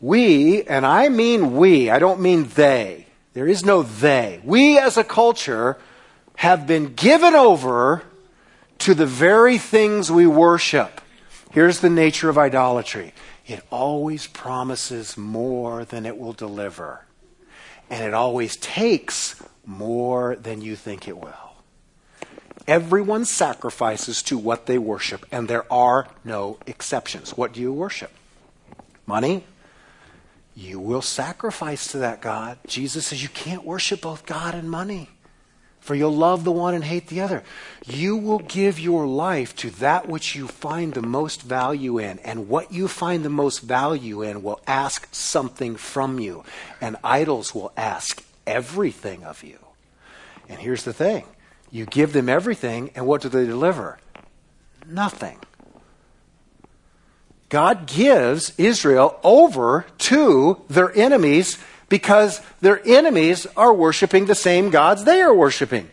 We, 0.00 0.62
and 0.64 0.86
I 0.86 1.08
mean 1.08 1.56
we, 1.56 1.90
I 1.90 1.98
don't 1.98 2.20
mean 2.20 2.44
they. 2.54 3.06
There 3.32 3.48
is 3.48 3.64
no 3.64 3.82
they. 3.82 4.40
We 4.44 4.78
as 4.78 4.96
a 4.96 5.02
culture 5.02 5.76
have 6.36 6.66
been 6.66 6.94
given 6.94 7.34
over 7.34 8.02
to 8.78 8.94
the 8.94 9.06
very 9.06 9.58
things 9.58 10.10
we 10.10 10.26
worship. 10.26 11.00
Here's 11.52 11.80
the 11.80 11.90
nature 11.90 12.28
of 12.28 12.38
idolatry 12.38 13.14
it 13.46 13.62
always 13.70 14.26
promises 14.26 15.16
more 15.16 15.84
than 15.84 16.06
it 16.06 16.16
will 16.16 16.32
deliver 16.32 17.04
and 17.90 18.02
it 18.02 18.14
always 18.14 18.56
takes 18.56 19.42
more 19.66 20.36
than 20.36 20.60
you 20.60 20.76
think 20.76 21.08
it 21.08 21.18
will. 21.18 21.32
Everyone 22.66 23.24
sacrifices 23.24 24.22
to 24.24 24.38
what 24.38 24.66
they 24.66 24.78
worship, 24.78 25.26
and 25.30 25.48
there 25.48 25.70
are 25.72 26.08
no 26.24 26.58
exceptions. 26.66 27.36
What 27.36 27.52
do 27.52 27.60
you 27.60 27.72
worship? 27.72 28.10
Money? 29.06 29.44
You 30.56 30.78
will 30.80 31.02
sacrifice 31.02 31.88
to 31.88 31.98
that 31.98 32.22
God. 32.22 32.58
Jesus 32.66 33.06
says 33.06 33.22
you 33.22 33.28
can't 33.28 33.64
worship 33.64 34.00
both 34.00 34.24
God 34.24 34.54
and 34.54 34.70
money 34.70 35.10
for 35.84 35.94
you'll 35.94 36.16
love 36.16 36.44
the 36.44 36.50
one 36.50 36.72
and 36.72 36.82
hate 36.82 37.08
the 37.08 37.20
other. 37.20 37.42
You 37.84 38.16
will 38.16 38.38
give 38.38 38.80
your 38.80 39.06
life 39.06 39.54
to 39.56 39.70
that 39.72 40.08
which 40.08 40.34
you 40.34 40.48
find 40.48 40.94
the 40.94 41.02
most 41.02 41.42
value 41.42 41.98
in, 41.98 42.20
and 42.20 42.48
what 42.48 42.72
you 42.72 42.88
find 42.88 43.22
the 43.22 43.28
most 43.28 43.58
value 43.58 44.22
in 44.22 44.42
will 44.42 44.62
ask 44.66 45.06
something 45.12 45.76
from 45.76 46.18
you, 46.18 46.42
and 46.80 46.96
idols 47.04 47.54
will 47.54 47.70
ask 47.76 48.24
everything 48.46 49.24
of 49.24 49.44
you. 49.44 49.58
And 50.48 50.58
here's 50.58 50.84
the 50.84 50.94
thing 50.94 51.26
you 51.70 51.84
give 51.84 52.14
them 52.14 52.30
everything, 52.30 52.90
and 52.94 53.06
what 53.06 53.20
do 53.20 53.28
they 53.28 53.44
deliver? 53.44 53.98
Nothing. 54.86 55.38
God 57.50 57.86
gives 57.86 58.54
Israel 58.56 59.20
over 59.22 59.84
to 59.98 60.62
their 60.70 60.96
enemies 60.96 61.58
because 61.94 62.40
their 62.60 62.82
enemies 62.84 63.46
are 63.56 63.72
worshiping 63.72 64.26
the 64.26 64.34
same 64.34 64.68
gods 64.68 65.04
they 65.04 65.20
are 65.20 65.32
worshiping. 65.32 65.88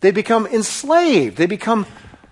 They 0.00 0.10
become 0.10 0.46
enslaved. 0.46 1.38
They 1.38 1.46
become 1.46 1.86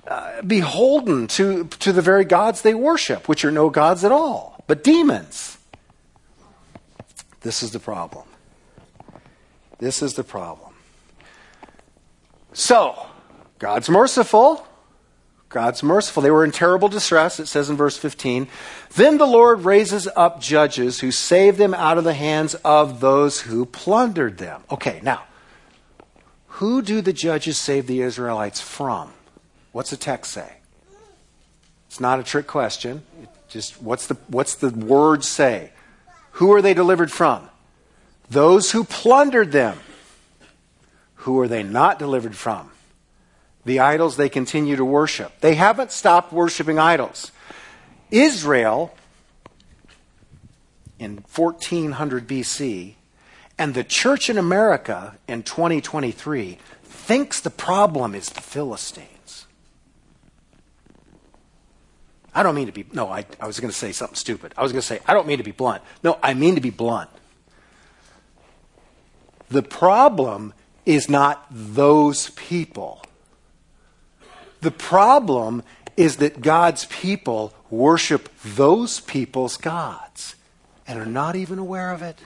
uh, 0.07 0.42
beholden 0.42 1.27
to, 1.29 1.64
to 1.64 1.94
the 1.94 2.03
very 2.03 2.27
gods 2.27 2.61
they 2.61 2.75
worship, 2.75 3.27
which 3.27 3.42
are 3.42 3.51
no 3.51 3.70
gods 3.70 4.05
at 4.05 4.12
all, 4.12 4.62
but 4.66 4.85
demons. 4.85 5.57
This 7.40 7.62
is 7.62 7.70
the 7.70 7.81
problem. 7.81 8.27
This 9.79 10.03
is 10.03 10.12
the 10.12 10.25
problem. 10.25 10.75
So, 12.53 13.07
God's 13.59 13.88
merciful. 13.88 14.66
God's 15.55 15.85
merciful. 15.85 16.21
They 16.23 16.33
were 16.33 16.45
in 16.45 16.51
terrible 16.51 16.88
distress, 16.88 17.38
it 17.38 17.47
says 17.47 17.71
in 17.71 17.77
verse 17.77 17.97
15. 17.97 18.49
Then 18.97 19.19
the 19.19 19.27
Lord 19.27 19.61
raises 19.61 20.09
up 20.17 20.40
judges 20.40 20.99
who 20.99 21.12
save 21.12 21.57
them 21.57 21.73
out 21.73 21.97
of 21.97 22.03
the 22.03 22.12
hands 22.12 22.57
of 22.57 22.99
those 22.99 23.43
who 23.43 23.64
plundered 23.64 24.38
them. 24.38 24.64
Okay, 24.71 25.01
now, 25.05 25.23
who 26.49 26.83
do 26.83 27.01
the 27.01 27.12
judges 27.12 27.57
save 27.57 27.87
the 27.87 28.03
Israelites 28.03 28.61
from? 28.61 29.12
What's 29.71 29.90
the 29.90 29.97
text 29.97 30.33
say? 30.33 30.57
It's 31.87 32.01
not 32.01 32.19
a 32.19 32.25
trick 32.25 32.49
question. 32.49 33.05
It 33.23 33.29
just 33.49 33.81
what's 33.81 34.09
the 34.09 34.17
what's 34.27 34.57
the 34.57 34.71
word 34.71 35.23
say? 35.23 35.71
Who 36.33 36.53
are 36.53 36.62
they 36.62 36.75
delivered 36.75 37.12
from? 37.12 37.49
Those 38.29 38.73
who 38.73 38.83
plundered 38.83 39.53
them. 39.53 39.79
Who 41.19 41.38
are 41.38 41.47
they 41.47 41.62
not 41.62 42.01
delivered 42.01 42.37
from? 42.37 42.71
The 43.64 43.81
idols 43.81 44.16
they 44.16 44.29
continue 44.29 44.77
to 44.77 44.85
worship. 44.85 45.40
They 45.40 45.55
haven't 45.55 45.90
stopped 45.90 46.33
worshiping 46.33 46.79
idols. 46.79 47.33
Israel, 48.11 48.94
in 50.98 51.24
1400 51.35 52.29
BC, 52.29 52.94
and 53.59 53.74
the 53.74 53.85
church 53.85 54.29
in 54.29 54.38
America 54.38 55.16
in 55.29 55.42
2023 55.42 56.59
thinks 56.83 57.40
the 57.40 57.50
problem 57.50 58.14
is 58.14 58.29
the 58.31 58.40
Philistines. 58.40 59.46
I 62.35 62.42
don't 62.42 62.55
mean 62.55 62.66
to 62.66 62.72
be, 62.72 62.85
no, 62.92 63.09
I, 63.09 63.24
I 63.38 63.46
was 63.46 63.61
going 63.61 63.70
to 63.70 63.77
say 63.77 63.92
something 63.92 64.16
stupid. 64.16 64.53
I 64.57 64.62
was 64.62 64.72
going 64.72 64.81
to 64.81 64.87
say, 64.87 65.00
I 65.07 65.14
don't 65.14 65.27
mean 65.27 65.38
to 65.38 65.44
be 65.44 65.53
blunt. 65.53 65.83
No, 66.03 66.18
I 66.22 66.35
mean 66.35 66.57
to 66.57 66.61
be 66.61 66.70
blunt. 66.70 67.11
The 69.50 69.62
problem 69.62 70.53
is 70.85 71.09
not 71.09 71.46
those 71.50 72.31
people. 72.31 73.03
The 74.64 74.70
problem 74.70 75.62
is 75.94 76.16
that 76.16 76.40
God's 76.40 76.87
people 76.87 77.53
worship 77.68 78.31
those 78.42 79.00
people's 79.00 79.59
gods 79.59 80.37
and 80.88 80.98
are 80.98 81.05
not 81.05 81.37
even 81.37 81.59
aware 81.59 81.90
of 81.90 82.00
it. 82.00 82.18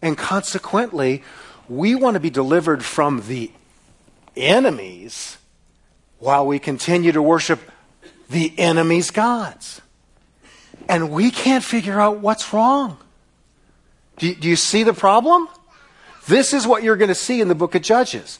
And 0.00 0.16
consequently, 0.16 1.22
we 1.68 1.94
want 1.94 2.14
to 2.14 2.20
be 2.20 2.30
delivered 2.30 2.82
from 2.82 3.24
the 3.28 3.50
enemies 4.38 5.36
while 6.18 6.46
we 6.46 6.58
continue 6.58 7.12
to 7.12 7.20
worship 7.20 7.60
the 8.30 8.58
enemy's 8.58 9.10
gods. 9.10 9.82
And 10.88 11.10
we 11.10 11.30
can't 11.30 11.62
figure 11.62 12.00
out 12.00 12.20
what's 12.20 12.54
wrong. 12.54 12.96
Do 14.16 14.34
do 14.34 14.48
you 14.48 14.56
see 14.56 14.82
the 14.82 14.94
problem? 14.94 15.46
This 16.26 16.54
is 16.54 16.66
what 16.66 16.82
you're 16.82 16.96
going 16.96 17.08
to 17.08 17.14
see 17.14 17.42
in 17.42 17.48
the 17.48 17.54
book 17.54 17.74
of 17.74 17.82
Judges. 17.82 18.38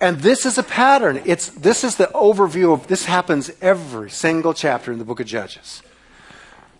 And 0.00 0.18
this 0.18 0.44
is 0.44 0.58
a 0.58 0.62
pattern. 0.62 1.22
It's, 1.24 1.48
this 1.50 1.84
is 1.84 1.96
the 1.96 2.06
overview 2.08 2.72
of 2.72 2.86
this 2.88 3.04
happens 3.04 3.50
every 3.60 4.10
single 4.10 4.52
chapter 4.52 4.92
in 4.92 4.98
the 4.98 5.04
book 5.04 5.20
of 5.20 5.26
Judges. 5.26 5.82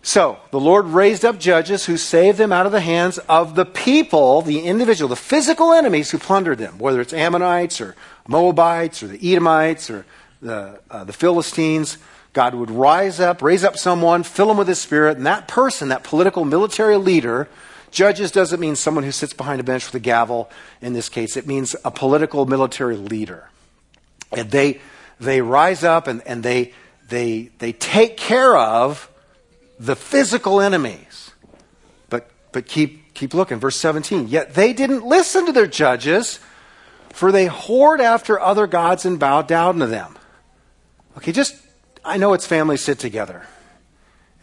So, 0.05 0.37
the 0.51 0.59
Lord 0.59 0.85
raised 0.85 1.25
up 1.25 1.39
judges 1.39 1.87
who 1.87 1.97
saved 1.97 2.37
them 2.37 2.51
out 2.51 2.67
of 2.67 2.71
the 2.71 2.79
hands 2.79 3.17
of 3.27 3.55
the 3.55 3.65
people, 3.65 4.43
the 4.43 4.59
individual, 4.59 5.09
the 5.09 5.15
physical 5.15 5.73
enemies 5.73 6.11
who 6.11 6.19
plundered 6.19 6.59
them, 6.59 6.77
whether 6.77 7.01
it's 7.01 7.11
Ammonites 7.11 7.81
or 7.81 7.95
Moabites 8.27 9.01
or 9.01 9.07
the 9.07 9.31
Edomites 9.33 9.89
or 9.89 10.05
the, 10.43 10.79
uh, 10.91 11.05
the 11.05 11.13
Philistines. 11.13 11.97
God 12.33 12.53
would 12.53 12.69
rise 12.69 13.19
up, 13.19 13.41
raise 13.41 13.63
up 13.63 13.77
someone, 13.77 14.21
fill 14.21 14.49
them 14.49 14.57
with 14.57 14.67
His 14.67 14.79
Spirit, 14.79 15.17
and 15.17 15.25
that 15.25 15.47
person, 15.47 15.89
that 15.89 16.03
political 16.03 16.45
military 16.45 16.97
leader, 16.97 17.47
Judges 17.95 18.29
doesn't 18.29 18.59
mean 18.59 18.75
someone 18.75 19.05
who 19.05 19.11
sits 19.13 19.31
behind 19.31 19.61
a 19.61 19.63
bench 19.63 19.85
with 19.85 19.95
a 19.95 20.03
gavel 20.03 20.51
in 20.81 20.91
this 20.91 21.07
case. 21.07 21.37
It 21.37 21.47
means 21.47 21.77
a 21.85 21.91
political 21.91 22.45
military 22.45 22.97
leader. 22.97 23.49
And 24.33 24.51
they, 24.51 24.81
they 25.17 25.39
rise 25.39 25.81
up 25.85 26.07
and, 26.07 26.21
and 26.27 26.43
they, 26.43 26.73
they, 27.07 27.51
they 27.59 27.71
take 27.71 28.17
care 28.17 28.57
of 28.57 29.09
the 29.79 29.95
physical 29.95 30.59
enemies. 30.59 31.31
But, 32.09 32.29
but 32.51 32.65
keep, 32.67 33.13
keep 33.13 33.33
looking. 33.33 33.61
Verse 33.61 33.77
17. 33.77 34.27
Yet 34.27 34.55
they 34.55 34.73
didn't 34.73 35.05
listen 35.05 35.45
to 35.45 35.53
their 35.53 35.65
judges, 35.65 36.41
for 37.13 37.31
they 37.31 37.47
whored 37.47 38.01
after 38.01 38.37
other 38.37 38.67
gods 38.67 39.05
and 39.05 39.17
bowed 39.17 39.47
down 39.47 39.79
to 39.79 39.87
them. 39.87 40.17
Okay, 41.15 41.31
just, 41.31 41.55
I 42.03 42.17
know 42.17 42.33
it's 42.33 42.45
family 42.45 42.75
sit 42.75 42.99
together. 42.99 43.47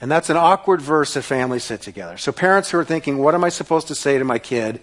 And 0.02 0.10
that's 0.10 0.30
an 0.30 0.36
awkward 0.36 0.82
verse 0.82 1.14
that 1.14 1.22
families 1.22 1.62
sit 1.62 1.80
together. 1.80 2.18
So 2.18 2.32
parents 2.32 2.72
who 2.72 2.78
are 2.78 2.84
thinking, 2.84 3.18
what 3.18 3.36
am 3.36 3.44
I 3.44 3.50
supposed 3.50 3.86
to 3.86 3.94
say 3.94 4.18
to 4.18 4.24
my 4.24 4.40
kid? 4.40 4.80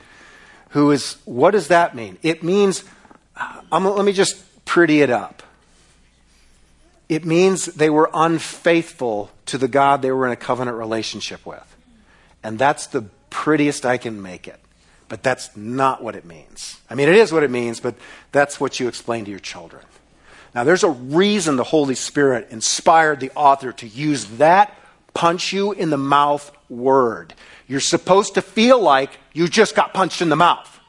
Who 0.70 0.92
is, 0.92 1.18
what 1.26 1.52
does 1.52 1.68
that 1.68 1.94
mean? 1.94 2.18
It 2.24 2.42
means, 2.42 2.86
um, 3.70 3.84
let 3.84 4.06
me 4.06 4.14
just 4.14 4.42
pretty 4.64 5.02
it 5.02 5.10
up. 5.10 5.44
It 7.10 7.26
means 7.26 7.66
they 7.66 7.90
were 7.90 8.10
unfaithful 8.14 9.30
to 9.48 9.58
the 9.58 9.68
God 9.68 10.02
they 10.02 10.12
were 10.12 10.26
in 10.26 10.32
a 10.32 10.38
covenant 10.38 10.78
relationship 10.78 11.46
with. 11.46 11.76
And 12.42 12.58
that's 12.58 12.88
the 12.88 13.02
prettiest 13.30 13.86
I 13.86 13.98
can 13.98 14.22
make 14.22 14.48
it. 14.48 14.62
But 15.10 15.22
that's 15.22 15.58
not 15.58 16.02
what 16.02 16.16
it 16.16 16.24
means. 16.24 16.80
I 16.90 16.96
mean, 16.96 17.10
it 17.10 17.16
is 17.16 17.34
what 17.34 17.44
it 17.44 17.52
means, 17.52 17.82
but 17.82 17.96
that's 18.32 18.62
what 18.62 18.80
you 18.80 18.88
explain 18.88 19.26
to 19.26 19.32
your 19.32 19.42
children. 19.42 19.84
Now, 20.56 20.64
there's 20.64 20.86
a 20.86 20.90
reason 20.90 21.58
the 21.58 21.66
Holy 21.66 21.96
Spirit 21.96 22.48
inspired 22.52 23.20
the 23.20 23.32
author 23.36 23.74
to 23.74 23.86
use 23.86 24.24
that 24.38 24.78
punch 25.20 25.52
you 25.52 25.74
in 25.74 25.90
the 25.90 25.98
mouth 25.98 26.50
word. 26.70 27.34
You're 27.68 27.82
supposed 27.82 28.36
to 28.36 28.42
feel 28.42 28.80
like 28.80 29.12
you 29.34 29.50
just 29.50 29.76
got 29.76 29.94
punched 29.94 30.22
in 30.22 30.30
the 30.30 30.38
mouth. 30.38 30.80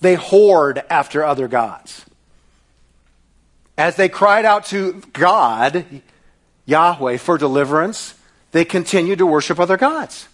They 0.00 0.16
whored 0.16 0.84
after 0.90 1.24
other 1.24 1.46
gods. 1.46 2.04
As 3.78 3.94
they 3.94 4.08
cried 4.08 4.44
out 4.44 4.66
to 4.66 5.00
God, 5.12 5.84
Yahweh, 6.66 7.18
for 7.18 7.38
deliverance, 7.38 8.14
they 8.50 8.64
continued 8.64 9.18
to 9.18 9.26
worship 9.26 9.60
other 9.60 9.76
gods. 9.76 10.26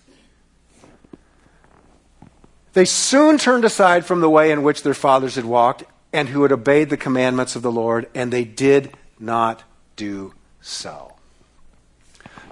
They 2.72 2.86
soon 2.86 3.36
turned 3.36 3.66
aside 3.66 4.06
from 4.06 4.22
the 4.22 4.30
way 4.30 4.50
in 4.52 4.62
which 4.62 4.82
their 4.82 4.94
fathers 4.94 5.34
had 5.34 5.44
walked 5.44 5.84
and 6.14 6.30
who 6.30 6.44
had 6.44 6.52
obeyed 6.52 6.88
the 6.88 6.96
commandments 6.96 7.56
of 7.56 7.62
the 7.62 7.70
Lord, 7.70 8.08
and 8.14 8.32
they 8.32 8.44
did 8.44 8.96
not 9.18 9.62
do 9.96 10.34
so. 10.60 11.12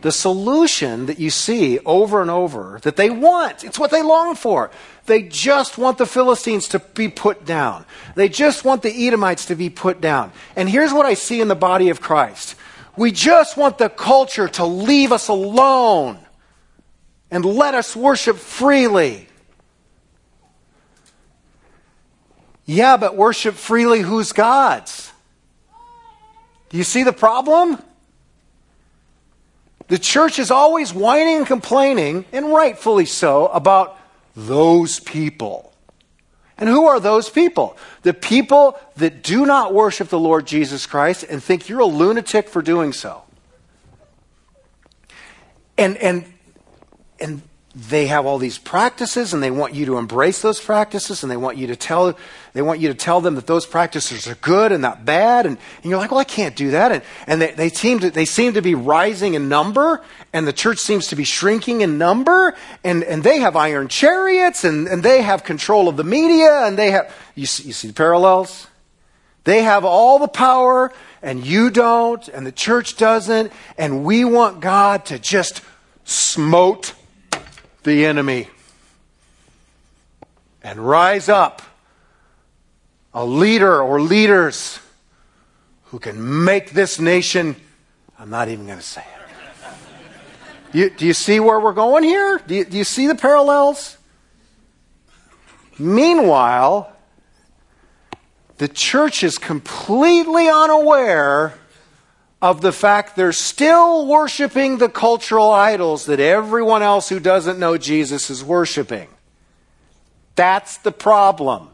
The 0.02 0.12
solution 0.12 1.06
that 1.06 1.18
you 1.18 1.30
see 1.30 1.78
over 1.80 2.20
and 2.20 2.30
over 2.30 2.78
that 2.82 2.96
they 2.96 3.08
want, 3.08 3.64
it's 3.64 3.78
what 3.78 3.90
they 3.90 4.02
long 4.02 4.34
for. 4.34 4.70
They 5.06 5.22
just 5.22 5.78
want 5.78 5.96
the 5.98 6.06
Philistines 6.06 6.68
to 6.68 6.78
be 6.78 7.08
put 7.08 7.46
down. 7.46 7.86
They 8.14 8.28
just 8.28 8.64
want 8.64 8.82
the 8.82 9.06
Edomites 9.06 9.46
to 9.46 9.54
be 9.54 9.70
put 9.70 10.00
down. 10.02 10.32
And 10.56 10.68
here's 10.68 10.92
what 10.92 11.06
I 11.06 11.14
see 11.14 11.40
in 11.40 11.48
the 11.48 11.54
body 11.54 11.88
of 11.88 12.00
Christ 12.00 12.56
we 12.96 13.12
just 13.12 13.56
want 13.56 13.78
the 13.78 13.88
culture 13.88 14.46
to 14.48 14.64
leave 14.64 15.10
us 15.10 15.28
alone 15.28 16.18
and 17.30 17.44
let 17.44 17.74
us 17.74 17.96
worship 17.96 18.36
freely. 18.36 19.26
Yeah, 22.66 22.96
but 22.96 23.16
worship 23.16 23.54
freely 23.54 24.00
whose 24.00 24.32
gods? 24.32 25.13
Do 26.74 26.78
you 26.78 26.82
see 26.82 27.04
the 27.04 27.12
problem? 27.12 27.80
The 29.86 29.96
church 29.96 30.40
is 30.40 30.50
always 30.50 30.92
whining 30.92 31.36
and 31.36 31.46
complaining, 31.46 32.24
and 32.32 32.52
rightfully 32.52 33.06
so, 33.06 33.46
about 33.46 33.96
those 34.34 34.98
people. 34.98 35.72
And 36.58 36.68
who 36.68 36.88
are 36.88 36.98
those 36.98 37.30
people? 37.30 37.76
The 38.02 38.12
people 38.12 38.76
that 38.96 39.22
do 39.22 39.46
not 39.46 39.72
worship 39.72 40.08
the 40.08 40.18
Lord 40.18 40.48
Jesus 40.48 40.84
Christ 40.84 41.22
and 41.22 41.40
think 41.40 41.68
you're 41.68 41.78
a 41.78 41.86
lunatic 41.86 42.48
for 42.48 42.60
doing 42.60 42.92
so. 42.92 43.22
And, 45.78 45.96
and, 45.98 46.24
and 47.20 47.42
they 47.74 48.08
have 48.08 48.26
all 48.26 48.38
these 48.38 48.58
practices 48.58 49.32
and 49.32 49.40
they 49.40 49.52
want 49.52 49.74
you 49.74 49.86
to 49.86 49.98
embrace 49.98 50.42
those 50.42 50.60
practices 50.60 51.22
and 51.22 51.30
they 51.30 51.36
want 51.36 51.56
you 51.56 51.68
to 51.68 51.76
tell 51.76 52.16
they 52.54 52.62
want 52.62 52.78
you 52.78 52.86
to 52.86 52.94
tell 52.94 53.20
them 53.20 53.34
that 53.34 53.48
those 53.48 53.66
practices 53.66 54.28
are 54.28 54.36
good 54.36 54.70
and 54.70 54.80
not 54.80 55.04
bad 55.04 55.44
and, 55.44 55.58
and 55.82 55.90
you're 55.90 55.98
like 55.98 56.12
well 56.12 56.20
i 56.20 56.24
can't 56.24 56.56
do 56.56 56.70
that. 56.70 56.92
And, 56.92 57.02
and 57.26 57.42
they, 57.42 57.50
they, 57.50 57.68
seem 57.68 57.98
to, 57.98 58.10
they 58.10 58.24
seem 58.24 58.54
to 58.54 58.62
be 58.62 58.74
rising 58.74 59.34
in 59.34 59.48
number 59.48 60.00
and 60.32 60.46
the 60.46 60.52
church 60.52 60.78
seems 60.78 61.08
to 61.08 61.16
be 61.16 61.24
shrinking 61.24 61.82
in 61.82 61.98
number 61.98 62.54
and, 62.82 63.02
and 63.02 63.22
they 63.22 63.40
have 63.40 63.56
iron 63.56 63.88
chariots 63.88 64.64
and, 64.64 64.86
and 64.86 65.02
they 65.02 65.22
have 65.22 65.44
control 65.44 65.88
of 65.88 65.96
the 65.96 66.04
media 66.04 66.64
and 66.64 66.78
they 66.78 66.92
have 66.92 67.12
you 67.34 67.46
see, 67.46 67.64
you 67.64 67.72
see 67.72 67.88
the 67.88 67.94
parallels? 67.94 68.68
They 69.42 69.62
have 69.62 69.84
all 69.84 70.20
the 70.20 70.28
power 70.28 70.92
and 71.22 71.44
you 71.44 71.70
don't 71.70 72.26
and 72.28 72.46
the 72.46 72.52
church 72.52 72.96
doesn't 72.96 73.52
and 73.76 74.04
we 74.04 74.24
want 74.24 74.60
god 74.60 75.04
to 75.06 75.18
just 75.18 75.60
smote 76.04 76.94
the 77.82 78.06
enemy 78.06 78.48
and 80.62 80.78
rise 80.78 81.28
up 81.28 81.60
a 83.14 83.24
leader 83.24 83.80
or 83.80 84.00
leaders 84.00 84.80
who 85.84 85.98
can 85.98 86.44
make 86.44 86.72
this 86.72 86.98
nation. 86.98 87.56
I'm 88.18 88.30
not 88.30 88.48
even 88.48 88.66
going 88.66 88.78
to 88.78 88.84
say 88.84 89.02
it. 89.02 89.24
You, 90.74 90.90
do 90.90 91.06
you 91.06 91.14
see 91.14 91.38
where 91.38 91.60
we're 91.60 91.72
going 91.72 92.02
here? 92.02 92.40
Do 92.44 92.56
you, 92.56 92.64
do 92.64 92.76
you 92.76 92.82
see 92.82 93.06
the 93.06 93.14
parallels? 93.14 93.96
Meanwhile, 95.78 96.92
the 98.58 98.66
church 98.66 99.22
is 99.22 99.38
completely 99.38 100.48
unaware 100.48 101.54
of 102.42 102.60
the 102.60 102.72
fact 102.72 103.14
they're 103.14 103.32
still 103.32 104.06
worshiping 104.06 104.78
the 104.78 104.88
cultural 104.88 105.50
idols 105.52 106.06
that 106.06 106.18
everyone 106.18 106.82
else 106.82 107.08
who 107.08 107.20
doesn't 107.20 107.58
know 107.58 107.78
Jesus 107.78 108.28
is 108.28 108.42
worshiping. 108.42 109.08
That's 110.34 110.78
the 110.78 110.92
problem. 110.92 111.70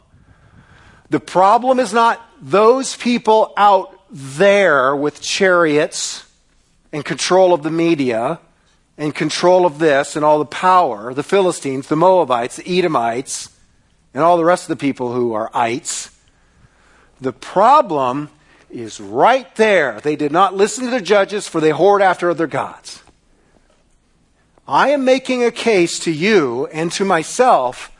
The 1.10 1.20
problem 1.20 1.80
is 1.80 1.92
not 1.92 2.24
those 2.40 2.96
people 2.96 3.52
out 3.56 3.96
there 4.10 4.94
with 4.94 5.20
chariots 5.20 6.24
and 6.92 7.04
control 7.04 7.52
of 7.52 7.62
the 7.62 7.70
media 7.70 8.40
and 8.96 9.14
control 9.14 9.66
of 9.66 9.78
this 9.78 10.14
and 10.14 10.24
all 10.24 10.38
the 10.38 10.44
power, 10.44 11.12
the 11.12 11.22
Philistines, 11.22 11.88
the 11.88 11.96
Moabites, 11.96 12.56
the 12.56 12.78
Edomites, 12.78 13.50
and 14.14 14.22
all 14.22 14.36
the 14.36 14.44
rest 14.44 14.64
of 14.64 14.78
the 14.78 14.80
people 14.80 15.12
who 15.12 15.32
are 15.32 15.50
ites. 15.54 16.16
The 17.20 17.32
problem 17.32 18.30
is 18.70 19.00
right 19.00 19.52
there. 19.56 20.00
They 20.00 20.16
did 20.16 20.32
not 20.32 20.54
listen 20.54 20.84
to 20.84 20.90
the 20.90 21.00
judges, 21.00 21.48
for 21.48 21.60
they 21.60 21.70
whored 21.70 22.00
after 22.00 22.30
other 22.30 22.46
gods. 22.46 23.02
I 24.66 24.90
am 24.90 25.04
making 25.04 25.42
a 25.44 25.50
case 25.50 25.98
to 26.00 26.12
you 26.12 26.66
and 26.66 26.92
to 26.92 27.04
myself 27.04 27.90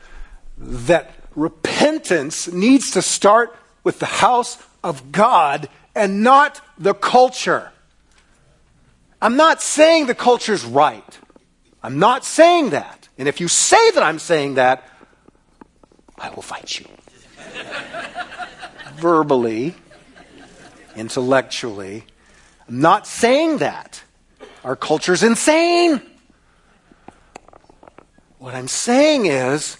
that 0.56 1.19
repentance 1.34 2.48
needs 2.48 2.92
to 2.92 3.02
start 3.02 3.56
with 3.84 3.98
the 3.98 4.06
house 4.06 4.58
of 4.82 5.12
God 5.12 5.68
and 5.94 6.22
not 6.22 6.60
the 6.78 6.94
culture. 6.94 7.70
I'm 9.22 9.36
not 9.36 9.62
saying 9.62 10.06
the 10.06 10.14
culture's 10.14 10.64
right. 10.64 11.18
I'm 11.82 11.98
not 11.98 12.24
saying 12.24 12.70
that. 12.70 13.08
And 13.18 13.28
if 13.28 13.40
you 13.40 13.48
say 13.48 13.90
that 13.92 14.02
I'm 14.02 14.18
saying 14.18 14.54
that, 14.54 14.86
I 16.18 16.30
will 16.30 16.42
fight 16.42 16.78
you. 16.78 16.86
Verbally, 18.94 19.74
intellectually. 20.96 22.04
I'm 22.68 22.80
not 22.80 23.06
saying 23.06 23.58
that. 23.58 24.02
Our 24.64 24.76
culture's 24.76 25.22
insane. 25.22 26.02
What 28.38 28.54
I'm 28.54 28.68
saying 28.68 29.26
is, 29.26 29.76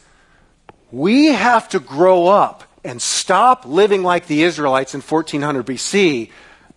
we 0.93 1.27
have 1.27 1.69
to 1.71 1.81
grow 1.81 2.27
up 2.27 2.65
and 2.85 3.01
stop 3.01 3.65
living 3.67 4.03
like 4.03 4.27
the 4.27 4.43
Israelites 4.43 4.95
in 4.95 5.01
1400 5.01 5.67
BC 5.67 6.31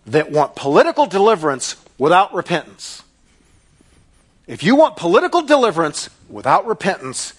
that 0.06 0.30
want 0.30 0.54
political 0.54 1.06
deliverance 1.06 1.76
without 1.98 2.34
repentance. 2.34 3.02
If 4.46 4.62
you 4.62 4.76
want 4.76 4.96
political 4.96 5.42
deliverance 5.42 6.10
without 6.28 6.66
repentance, 6.66 7.32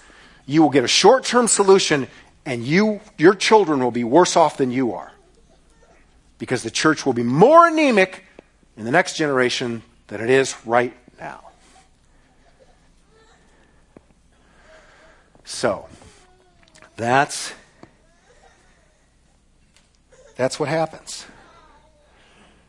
you 0.45 0.61
will 0.61 0.69
get 0.69 0.83
a 0.83 0.87
short 0.87 1.23
term 1.23 1.47
solution 1.47 2.07
and 2.45 2.63
you, 2.63 3.01
your 3.17 3.35
children 3.35 3.83
will 3.83 3.91
be 3.91 4.03
worse 4.03 4.35
off 4.35 4.57
than 4.57 4.71
you 4.71 4.93
are. 4.93 5.11
Because 6.37 6.63
the 6.63 6.71
church 6.71 7.05
will 7.05 7.13
be 7.13 7.23
more 7.23 7.67
anemic 7.67 8.23
in 8.77 8.85
the 8.85 8.91
next 8.91 9.15
generation 9.15 9.83
than 10.07 10.21
it 10.21 10.29
is 10.29 10.55
right 10.65 10.93
now. 11.19 11.41
So, 15.43 15.87
that's 16.97 17.53
that's 20.35 20.59
what 20.59 20.69
happens. 20.69 21.25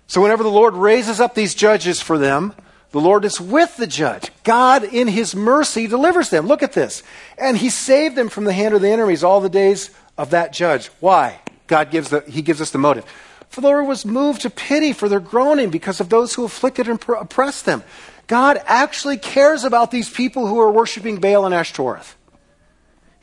So, 0.07 0.23
whenever 0.23 0.43
the 0.43 0.49
Lord 0.49 0.75
raises 0.75 1.21
up 1.21 1.35
these 1.35 1.55
judges 1.55 2.01
for 2.01 2.17
them, 2.17 2.55
the 2.93 3.01
Lord 3.01 3.25
is 3.25 3.41
with 3.41 3.77
the 3.77 3.87
judge. 3.87 4.31
God, 4.45 4.85
in 4.85 5.09
his 5.09 5.35
mercy, 5.35 5.87
delivers 5.87 6.31
them. 6.31 6.47
Look 6.47 6.63
at 6.63 6.73
this. 6.73 7.03
And 7.37 7.57
he 7.57 7.71
saved 7.71 8.17
them 8.17 8.29
from 8.29 8.45
the 8.45 8.53
hand 8.53 8.75
of 8.75 8.81
the 8.81 8.89
enemies 8.89 9.25
all 9.25 9.41
the 9.41 9.49
days 9.49 9.91
of 10.17 10.31
that 10.31 10.53
judge. 10.53 10.87
Why? 11.01 11.41
God 11.67 11.91
gives 11.91 12.11
the, 12.11 12.21
he 12.21 12.43
gives 12.43 12.61
us 12.61 12.71
the 12.71 12.79
motive. 12.79 13.05
For 13.49 13.61
the 13.61 13.69
Lord 13.69 13.87
was 13.87 14.07
moved 14.07 14.43
to 14.43 14.51
pity 14.51 14.93
for 14.93 15.09
their 15.09 15.21
groaning 15.21 15.71
because 15.71 16.01
of 16.01 16.09
those 16.09 16.35
who 16.35 16.45
afflicted 16.45 16.89
and 16.89 17.03
oppressed 17.09 17.65
them. 17.65 17.83
God 18.29 18.61
actually 18.67 19.19
cares 19.19 19.65
about 19.65 19.91
these 19.91 20.09
people 20.09 20.47
who 20.47 20.61
are 20.61 20.71
worshiping 20.71 21.19
Baal 21.21 21.47
and 21.47 21.55
Ashtoreth. 21.55 22.17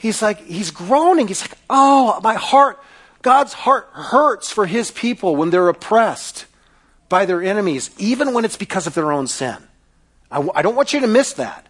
He's 0.03 0.21
like, 0.21 0.45
he's 0.45 0.69
groaning. 0.69 1.27
He's 1.27 1.41
like, 1.41 1.57
oh, 1.69 2.19
my 2.21 2.35
heart 2.35 2.79
God's 3.23 3.53
heart 3.53 3.89
hurts 3.93 4.51
for 4.51 4.65
his 4.65 4.91
people 4.91 5.35
when 5.35 5.49
they're 5.49 5.69
oppressed 5.69 6.45
by 7.09 7.25
their 7.25 7.41
enemies, 7.41 7.89
even 7.97 8.33
when 8.33 8.45
it's 8.45 8.57
because 8.57 8.85
of 8.85 8.93
their 8.93 9.11
own 9.11 9.27
sin. 9.27 9.55
I, 10.29 10.47
I 10.53 10.61
don't 10.61 10.75
want 10.75 10.93
you 10.93 10.99
to 10.99 11.07
miss 11.07 11.33
that. 11.33 11.65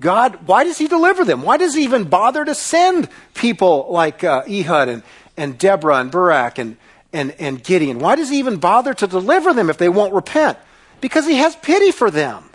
God, 0.00 0.46
why 0.46 0.64
does 0.64 0.78
he 0.78 0.88
deliver 0.88 1.24
them? 1.24 1.42
Why 1.42 1.58
does 1.58 1.74
he 1.74 1.84
even 1.84 2.04
bother 2.04 2.44
to 2.44 2.54
send 2.54 3.08
people 3.34 3.86
like 3.90 4.24
uh, 4.24 4.44
Ehud 4.48 4.88
and, 4.88 5.02
and 5.36 5.58
Deborah 5.58 5.96
and 5.96 6.10
Barak 6.10 6.58
and, 6.58 6.78
and, 7.12 7.32
and 7.38 7.62
Gideon? 7.62 7.98
Why 7.98 8.16
does 8.16 8.30
he 8.30 8.38
even 8.38 8.56
bother 8.56 8.94
to 8.94 9.06
deliver 9.06 9.52
them 9.52 9.68
if 9.68 9.76
they 9.76 9.90
won't 9.90 10.14
repent? 10.14 10.58
Because 11.02 11.26
he 11.26 11.36
has 11.36 11.54
pity 11.56 11.90
for 11.90 12.10
them. 12.10 12.48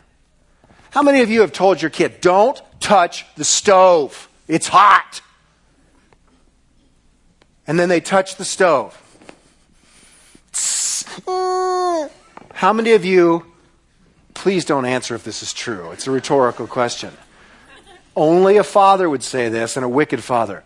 How 0.90 1.04
many 1.04 1.22
of 1.22 1.30
you 1.30 1.42
have 1.42 1.54
told 1.54 1.84
your 1.84 1.92
kid, 1.92 2.20
don't 2.20 2.60
touch 2.80 3.26
the 3.36 3.46
stove? 3.46 4.29
It's 4.50 4.68
hot 4.68 5.22
and 7.70 7.80
then 7.80 7.88
they 7.88 8.02
touch 8.02 8.36
the 8.38 8.46
stove. 8.46 8.98
How 12.56 12.74
many 12.74 12.94
of 12.94 13.06
you, 13.06 13.46
please 14.34 14.66
don't 14.66 14.86
answer 14.86 15.14
if 15.14 15.24
this 15.24 15.44
is 15.44 15.54
true, 15.54 15.92
it's 15.92 16.08
a 16.08 16.12
rhetorical 16.12 16.66
question. 16.66 17.12
Only 18.16 18.58
a 18.58 18.64
father 18.64 19.08
would 19.08 19.22
say 19.22 19.50
this, 19.50 19.78
and 19.78 19.86
a 19.86 19.88
wicked 19.88 20.24
father. 20.24 20.64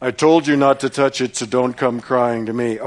I 0.00 0.10
told 0.10 0.48
you 0.48 0.56
not 0.56 0.80
to 0.80 0.90
touch 0.90 1.20
it, 1.20 1.36
so 1.36 1.46
don't 1.46 1.74
come 1.74 2.00
crying 2.00 2.46
to 2.46 2.52
me. 2.52 2.80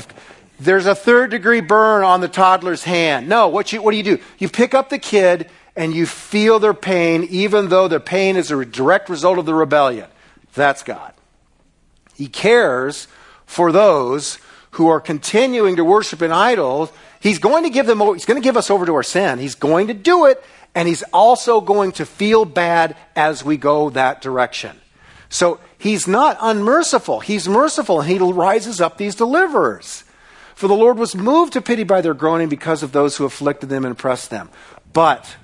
There's 0.59 0.85
a 0.85 0.93
third 0.93 1.31
degree 1.31 1.61
burn 1.61 2.03
on 2.03 2.19
the 2.19 2.27
toddler's 2.27 2.83
hand. 2.83 3.29
No, 3.29 3.47
what, 3.47 3.71
you, 3.71 3.81
what 3.81 3.91
do 3.91 3.97
you 3.97 4.03
do? 4.03 4.19
You 4.39 4.49
pick 4.49 4.73
up 4.73 4.89
the 4.89 4.99
kid 4.99 5.49
and 5.73 5.95
you 5.95 6.05
feel 6.05 6.59
their 6.59 6.73
pain, 6.73 7.23
even 7.29 7.69
though 7.69 7.87
their 7.87 8.01
pain 8.01 8.35
is 8.35 8.51
a 8.51 8.65
direct 8.65 9.07
result 9.07 9.39
of 9.39 9.45
the 9.45 9.53
rebellion. 9.53 10.09
That's 10.57 10.83
God. 10.83 11.13
He 12.13 12.27
cares 12.27 13.07
for 13.45 13.71
those 13.71 14.39
who 14.71 14.89
are 14.89 14.99
continuing 14.99 15.77
to 15.77 15.85
worship 15.85 16.21
an 16.21 16.31
idol. 16.31 16.91
He's 17.21 17.39
going 17.39 17.63
to 17.63 17.69
give 17.69 17.85
them 17.85 17.99
he's 17.99 18.25
going 18.25 18.41
to 18.41 18.45
give 18.45 18.57
us 18.57 18.69
over 18.69 18.85
to 18.85 18.93
our 18.95 19.03
sin. 19.03 19.39
He's 19.39 19.55
going 19.55 19.87
to 19.87 19.93
do 19.93 20.25
it 20.25 20.43
and 20.75 20.87
he's 20.87 21.03
also 21.13 21.61
going 21.61 21.93
to 21.93 22.05
feel 22.05 22.45
bad 22.45 22.95
as 23.15 23.43
we 23.43 23.57
go 23.57 23.89
that 23.91 24.21
direction. 24.21 24.79
So 25.29 25.59
he's 25.77 26.07
not 26.07 26.37
unmerciful. 26.39 27.21
He's 27.21 27.49
merciful 27.49 28.01
and 28.01 28.09
he 28.09 28.19
rises 28.19 28.79
up 28.79 28.97
these 28.97 29.15
deliverers. 29.15 30.03
For 30.53 30.67
the 30.67 30.75
Lord 30.75 30.97
was 30.97 31.15
moved 31.15 31.53
to 31.53 31.61
pity 31.61 31.83
by 31.83 32.01
their 32.01 32.13
groaning 32.13 32.49
because 32.49 32.83
of 32.83 32.91
those 32.91 33.17
who 33.17 33.25
afflicted 33.25 33.69
them 33.69 33.85
and 33.85 33.91
oppressed 33.91 34.29
them. 34.29 34.49
But, 34.93 35.35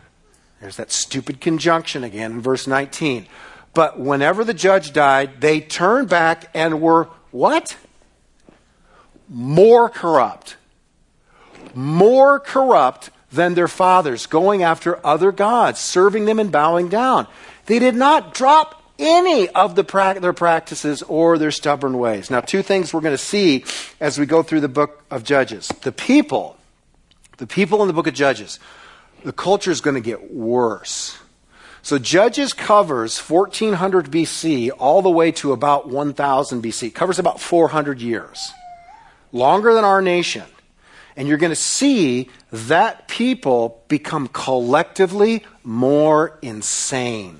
there's 0.59 0.77
that 0.77 0.91
stupid 0.91 1.41
conjunction 1.41 2.03
again 2.03 2.31
in 2.31 2.41
verse 2.41 2.67
19. 2.67 3.27
But 3.73 3.99
whenever 3.99 4.43
the 4.43 4.53
judge 4.53 4.93
died, 4.93 5.41
they 5.41 5.59
turned 5.59 6.09
back 6.09 6.49
and 6.53 6.81
were 6.81 7.09
what? 7.31 7.75
more 9.33 9.89
corrupt, 9.89 10.57
more 11.73 12.39
corrupt 12.39 13.09
than 13.31 13.55
their 13.55 13.67
fathers, 13.67 14.27
going 14.27 14.61
after 14.61 15.05
other 15.05 15.31
gods, 15.31 15.79
serving 15.79 16.25
them 16.25 16.39
and 16.39 16.51
bowing 16.51 16.87
down. 16.87 17.27
They 17.65 17.79
did 17.79 17.95
not 17.95 18.33
drop 18.33 18.81
any 18.99 19.49
of 19.49 19.75
the 19.75 19.83
pra- 19.83 20.19
their 20.19 20.33
practices 20.33 21.01
or 21.03 21.37
their 21.39 21.49
stubborn 21.49 21.97
ways. 21.97 22.29
Now, 22.29 22.41
two 22.41 22.61
things 22.61 22.93
we're 22.93 23.01
going 23.01 23.13
to 23.13 23.17
see 23.17 23.65
as 23.99 24.19
we 24.19 24.27
go 24.27 24.43
through 24.43 24.61
the 24.61 24.69
book 24.69 25.03
of 25.09 25.23
Judges. 25.23 25.67
The 25.81 25.91
people, 25.91 26.57
the 27.37 27.47
people 27.47 27.81
in 27.81 27.87
the 27.87 27.93
book 27.93 28.07
of 28.07 28.13
Judges, 28.13 28.59
the 29.23 29.33
culture 29.33 29.71
is 29.71 29.81
going 29.81 29.95
to 29.95 30.01
get 30.01 30.31
worse. 30.31 31.17
So 31.83 31.99
Judges 31.99 32.53
covers 32.53 33.19
1400 33.19 34.09
BC 34.09 34.71
all 34.79 35.01
the 35.01 35.09
way 35.09 35.33
to 35.33 35.51
about 35.51 35.89
1000 35.89 36.63
BC. 36.63 36.87
It 36.87 36.95
covers 36.95 37.19
about 37.19 37.41
400 37.41 38.01
years 38.01 38.53
longer 39.33 39.73
than 39.73 39.83
our 39.83 40.01
nation. 40.01 40.45
And 41.17 41.27
you're 41.27 41.37
going 41.37 41.51
to 41.51 41.55
see 41.57 42.29
that 42.51 43.09
people 43.09 43.83
become 43.89 44.29
collectively 44.29 45.45
more 45.63 46.39
insane. 46.41 47.39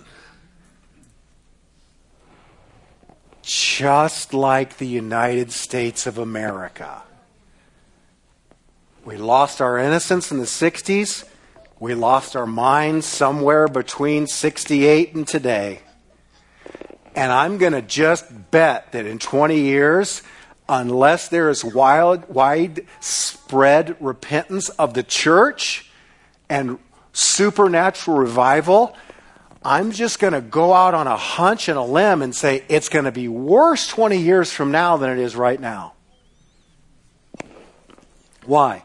Just 3.42 4.34
like 4.34 4.78
the 4.78 4.88
United 4.88 5.54
States 5.54 6.06
of 6.06 6.18
America. 6.18 7.04
We 9.06 9.16
lost 9.16 9.62
our 9.62 9.80
innocence 9.80 10.32
in 10.32 10.38
the 10.38 10.46
60s. 10.46 11.24
We 11.84 11.96
lost 11.96 12.38
our 12.38 12.46
minds 12.46 13.06
somewhere 13.06 13.68
between 13.68 14.26
68 14.26 15.16
and 15.16 15.28
today. 15.28 15.82
And 17.14 17.30
I'm 17.30 17.58
going 17.58 17.74
to 17.74 17.82
just 17.82 18.52
bet 18.52 18.94
that 18.94 19.06
in 19.06 19.20
20 19.20 19.60
years, 19.60 20.22
unless 20.70 21.28
there 21.28 21.50
is 21.50 21.66
wild, 21.66 22.30
widespread 22.30 23.98
repentance 24.00 24.70
of 24.70 24.94
the 24.94 25.04
church 25.04 25.92
and 26.48 26.80
supernatural 27.12 28.16
revival, 28.16 28.96
I'm 29.62 29.92
just 29.92 30.20
going 30.20 30.32
to 30.32 30.40
go 30.40 30.72
out 30.72 30.94
on 30.94 31.08
a 31.08 31.18
hunch 31.18 31.68
and 31.68 31.78
a 31.78 31.84
limb 31.84 32.22
and 32.22 32.34
say 32.34 32.64
it's 32.70 32.88
going 32.88 33.04
to 33.04 33.12
be 33.12 33.28
worse 33.28 33.88
20 33.88 34.20
years 34.20 34.54
from 34.54 34.72
now 34.72 34.96
than 34.96 35.10
it 35.10 35.20
is 35.20 35.36
right 35.36 35.60
now. 35.60 35.96
Why? 38.46 38.84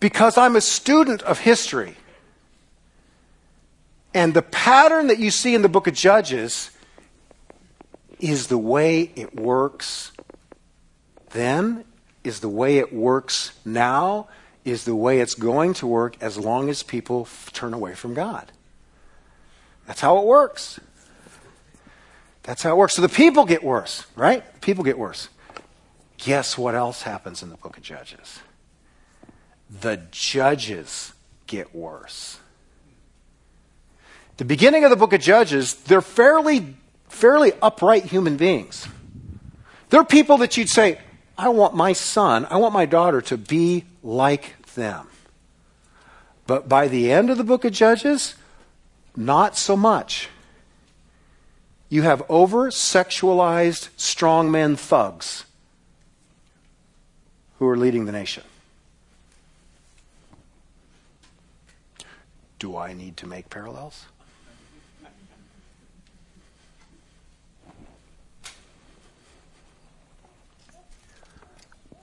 Because 0.00 0.36
I'm 0.36 0.56
a 0.56 0.60
student 0.60 1.22
of 1.22 1.38
history. 1.38 1.94
And 4.14 4.34
the 4.34 4.42
pattern 4.42 5.08
that 5.08 5.18
you 5.18 5.30
see 5.30 5.54
in 5.54 5.62
the 5.62 5.68
book 5.68 5.86
of 5.86 5.94
Judges 5.94 6.70
is 8.18 8.48
the 8.48 8.58
way 8.58 9.12
it 9.14 9.34
works 9.36 10.12
then 11.30 11.84
is 12.24 12.40
the 12.40 12.48
way 12.48 12.78
it 12.78 12.92
works 12.92 13.52
now, 13.64 14.28
is 14.64 14.84
the 14.84 14.94
way 14.94 15.20
it's 15.20 15.34
going 15.34 15.74
to 15.74 15.86
work 15.86 16.16
as 16.20 16.38
long 16.38 16.68
as 16.68 16.82
people 16.82 17.22
f- 17.22 17.50
turn 17.52 17.72
away 17.72 17.94
from 17.94 18.14
God. 18.14 18.52
That's 19.86 20.00
how 20.00 20.18
it 20.18 20.24
works. 20.24 20.78
That's 22.42 22.62
how 22.62 22.72
it 22.72 22.76
works. 22.76 22.94
So 22.94 23.02
the 23.02 23.08
people 23.08 23.44
get 23.44 23.62
worse, 23.62 24.06
right? 24.16 24.42
People 24.60 24.84
get 24.84 24.98
worse. 24.98 25.28
Guess 26.18 26.58
what 26.58 26.74
else 26.74 27.02
happens 27.02 27.42
in 27.42 27.50
the 27.50 27.56
book 27.56 27.76
of 27.76 27.82
Judges? 27.82 28.40
The 29.70 30.00
judges 30.10 31.12
get 31.46 31.74
worse. 31.74 32.40
The 34.38 34.44
beginning 34.44 34.84
of 34.84 34.90
the 34.90 34.96
book 34.96 35.12
of 35.12 35.20
Judges, 35.20 35.74
they're 35.74 36.00
fairly, 36.00 36.76
fairly 37.08 37.52
upright 37.60 38.04
human 38.04 38.36
beings. 38.36 38.86
They're 39.90 40.04
people 40.04 40.38
that 40.38 40.56
you'd 40.56 40.68
say, 40.68 41.00
I 41.36 41.48
want 41.48 41.74
my 41.74 41.92
son, 41.92 42.46
I 42.48 42.56
want 42.56 42.72
my 42.72 42.86
daughter 42.86 43.20
to 43.22 43.36
be 43.36 43.84
like 44.02 44.64
them. 44.74 45.08
But 46.46 46.68
by 46.68 46.86
the 46.86 47.10
end 47.10 47.30
of 47.30 47.36
the 47.36 47.44
book 47.44 47.64
of 47.64 47.72
Judges, 47.72 48.36
not 49.16 49.56
so 49.56 49.76
much. 49.76 50.28
You 51.88 52.02
have 52.02 52.22
over 52.28 52.70
sexualized 52.70 53.88
strongmen 53.96 54.78
thugs 54.78 55.44
who 57.58 57.66
are 57.66 57.76
leading 57.76 58.04
the 58.04 58.12
nation. 58.12 58.44
Do 62.60 62.76
I 62.76 62.92
need 62.92 63.16
to 63.16 63.26
make 63.26 63.50
parallels? 63.50 64.04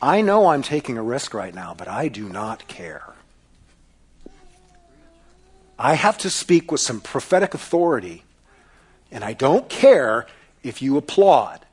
I 0.01 0.21
know 0.21 0.47
I'm 0.47 0.61
taking 0.61 0.97
a 0.97 1.03
risk 1.03 1.33
right 1.33 1.53
now, 1.53 1.73
but 1.77 1.87
I 1.87 2.07
do 2.07 2.29
not 2.29 2.67
care. 2.67 3.13
I 5.77 5.95
have 5.95 6.17
to 6.19 6.29
speak 6.29 6.71
with 6.71 6.81
some 6.81 7.01
prophetic 7.01 7.53
authority, 7.53 8.23
and 9.11 9.23
I 9.23 9.33
don't 9.33 9.67
care 9.67 10.27
if 10.63 10.81
you 10.81 10.97
applaud 10.97 11.65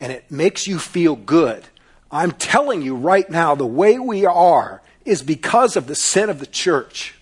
and 0.00 0.10
it 0.10 0.30
makes 0.30 0.66
you 0.66 0.78
feel 0.78 1.14
good. 1.14 1.64
I'm 2.10 2.32
telling 2.32 2.82
you 2.82 2.96
right 2.96 3.28
now, 3.28 3.54
the 3.54 3.66
way 3.66 3.98
we 3.98 4.24
are 4.24 4.80
is 5.04 5.22
because 5.22 5.76
of 5.76 5.86
the 5.86 5.94
sin 5.94 6.30
of 6.30 6.40
the 6.40 6.46
church. 6.46 7.14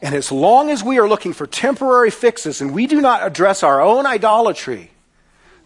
And 0.00 0.14
as 0.14 0.32
long 0.32 0.70
as 0.70 0.82
we 0.82 0.98
are 0.98 1.08
looking 1.08 1.32
for 1.32 1.46
temporary 1.46 2.10
fixes 2.10 2.60
and 2.60 2.72
we 2.72 2.86
do 2.86 3.00
not 3.00 3.26
address 3.26 3.62
our 3.62 3.80
own 3.80 4.06
idolatry, 4.06 4.91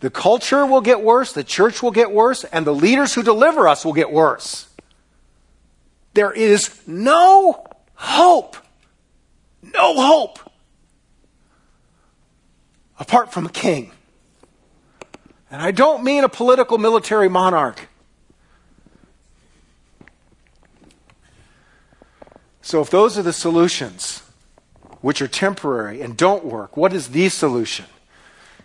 the 0.06 0.10
culture 0.10 0.64
will 0.64 0.82
get 0.82 1.02
worse, 1.02 1.32
the 1.32 1.42
church 1.42 1.82
will 1.82 1.90
get 1.90 2.12
worse, 2.12 2.44
and 2.44 2.64
the 2.64 2.72
leaders 2.72 3.14
who 3.14 3.24
deliver 3.24 3.66
us 3.66 3.84
will 3.84 3.92
get 3.92 4.12
worse. 4.12 4.68
There 6.14 6.30
is 6.30 6.80
no 6.86 7.66
hope. 7.94 8.56
No 9.62 9.94
hope. 10.00 10.38
Apart 13.00 13.32
from 13.32 13.46
a 13.46 13.48
king. 13.48 13.90
And 15.50 15.60
I 15.60 15.72
don't 15.72 16.04
mean 16.04 16.22
a 16.22 16.28
political 16.28 16.78
military 16.78 17.28
monarch. 17.28 17.88
So, 22.62 22.80
if 22.80 22.90
those 22.90 23.18
are 23.18 23.22
the 23.22 23.32
solutions, 23.32 24.22
which 25.00 25.20
are 25.20 25.26
temporary 25.26 26.00
and 26.00 26.16
don't 26.16 26.44
work, 26.44 26.76
what 26.76 26.92
is 26.92 27.08
the 27.08 27.28
solution? 27.28 27.86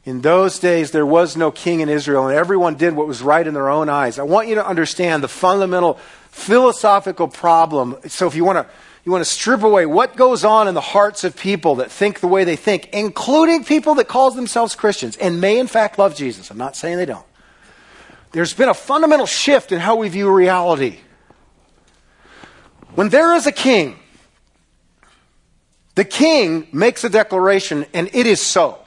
In 0.04 0.22
those 0.22 0.58
days, 0.58 0.92
there 0.92 1.06
was 1.06 1.38
no 1.38 1.52
king 1.52 1.80
in 1.80 1.90
Israel, 1.90 2.28
and 2.28 2.36
everyone 2.36 2.76
did 2.76 2.94
what 2.94 3.08
was 3.08 3.22
right 3.22 3.46
in 3.46 3.54
their 3.54 3.70
own 3.70 3.88
eyes. 3.88 4.18
I 4.18 4.24
want 4.24 4.48
you 4.48 4.56
to 4.56 4.66
understand 4.66 5.24
the 5.24 5.28
fundamental 5.28 6.00
philosophical 6.30 7.28
problem. 7.28 7.98
So, 8.08 8.26
if 8.26 8.36
you 8.36 8.44
want 8.44 8.58
to 8.58 8.74
you 9.04 9.12
want 9.12 9.24
to 9.24 9.30
strip 9.30 9.64
away 9.64 9.86
what 9.86 10.16
goes 10.16 10.46
on 10.46 10.68
in 10.68 10.76
the 10.76 10.82
hearts 10.82 11.24
of 11.24 11.36
people 11.36 11.76
that 11.76 11.92
think 11.92 12.20
the 12.20 12.28
way 12.28 12.44
they 12.44 12.56
think, 12.56 12.90
including 12.94 13.64
people 13.64 13.96
that 13.96 14.08
call 14.08 14.30
themselves 14.32 14.76
Christians 14.76 15.18
and 15.18 15.42
may 15.42 15.58
in 15.58 15.68
fact 15.68 15.98
love 15.98 16.16
Jesus. 16.16 16.52
I'm 16.52 16.58
not 16.58 16.76
saying 16.76 16.98
they 16.98 17.06
don't. 17.06 17.26
There's 18.32 18.54
been 18.54 18.70
a 18.70 18.74
fundamental 18.74 19.26
shift 19.26 19.72
in 19.72 19.80
how 19.80 19.96
we 19.96 20.10
view 20.10 20.32
reality. 20.32 21.00
When 22.94 23.10
there 23.10 23.34
is 23.36 23.48
a 23.48 23.52
king, 23.52 23.98
the 25.96 26.06
king 26.06 26.68
makes 26.72 27.04
a 27.04 27.10
declaration 27.10 27.86
and 27.94 28.10
it 28.14 28.28
is 28.28 28.42
so. 28.42 28.80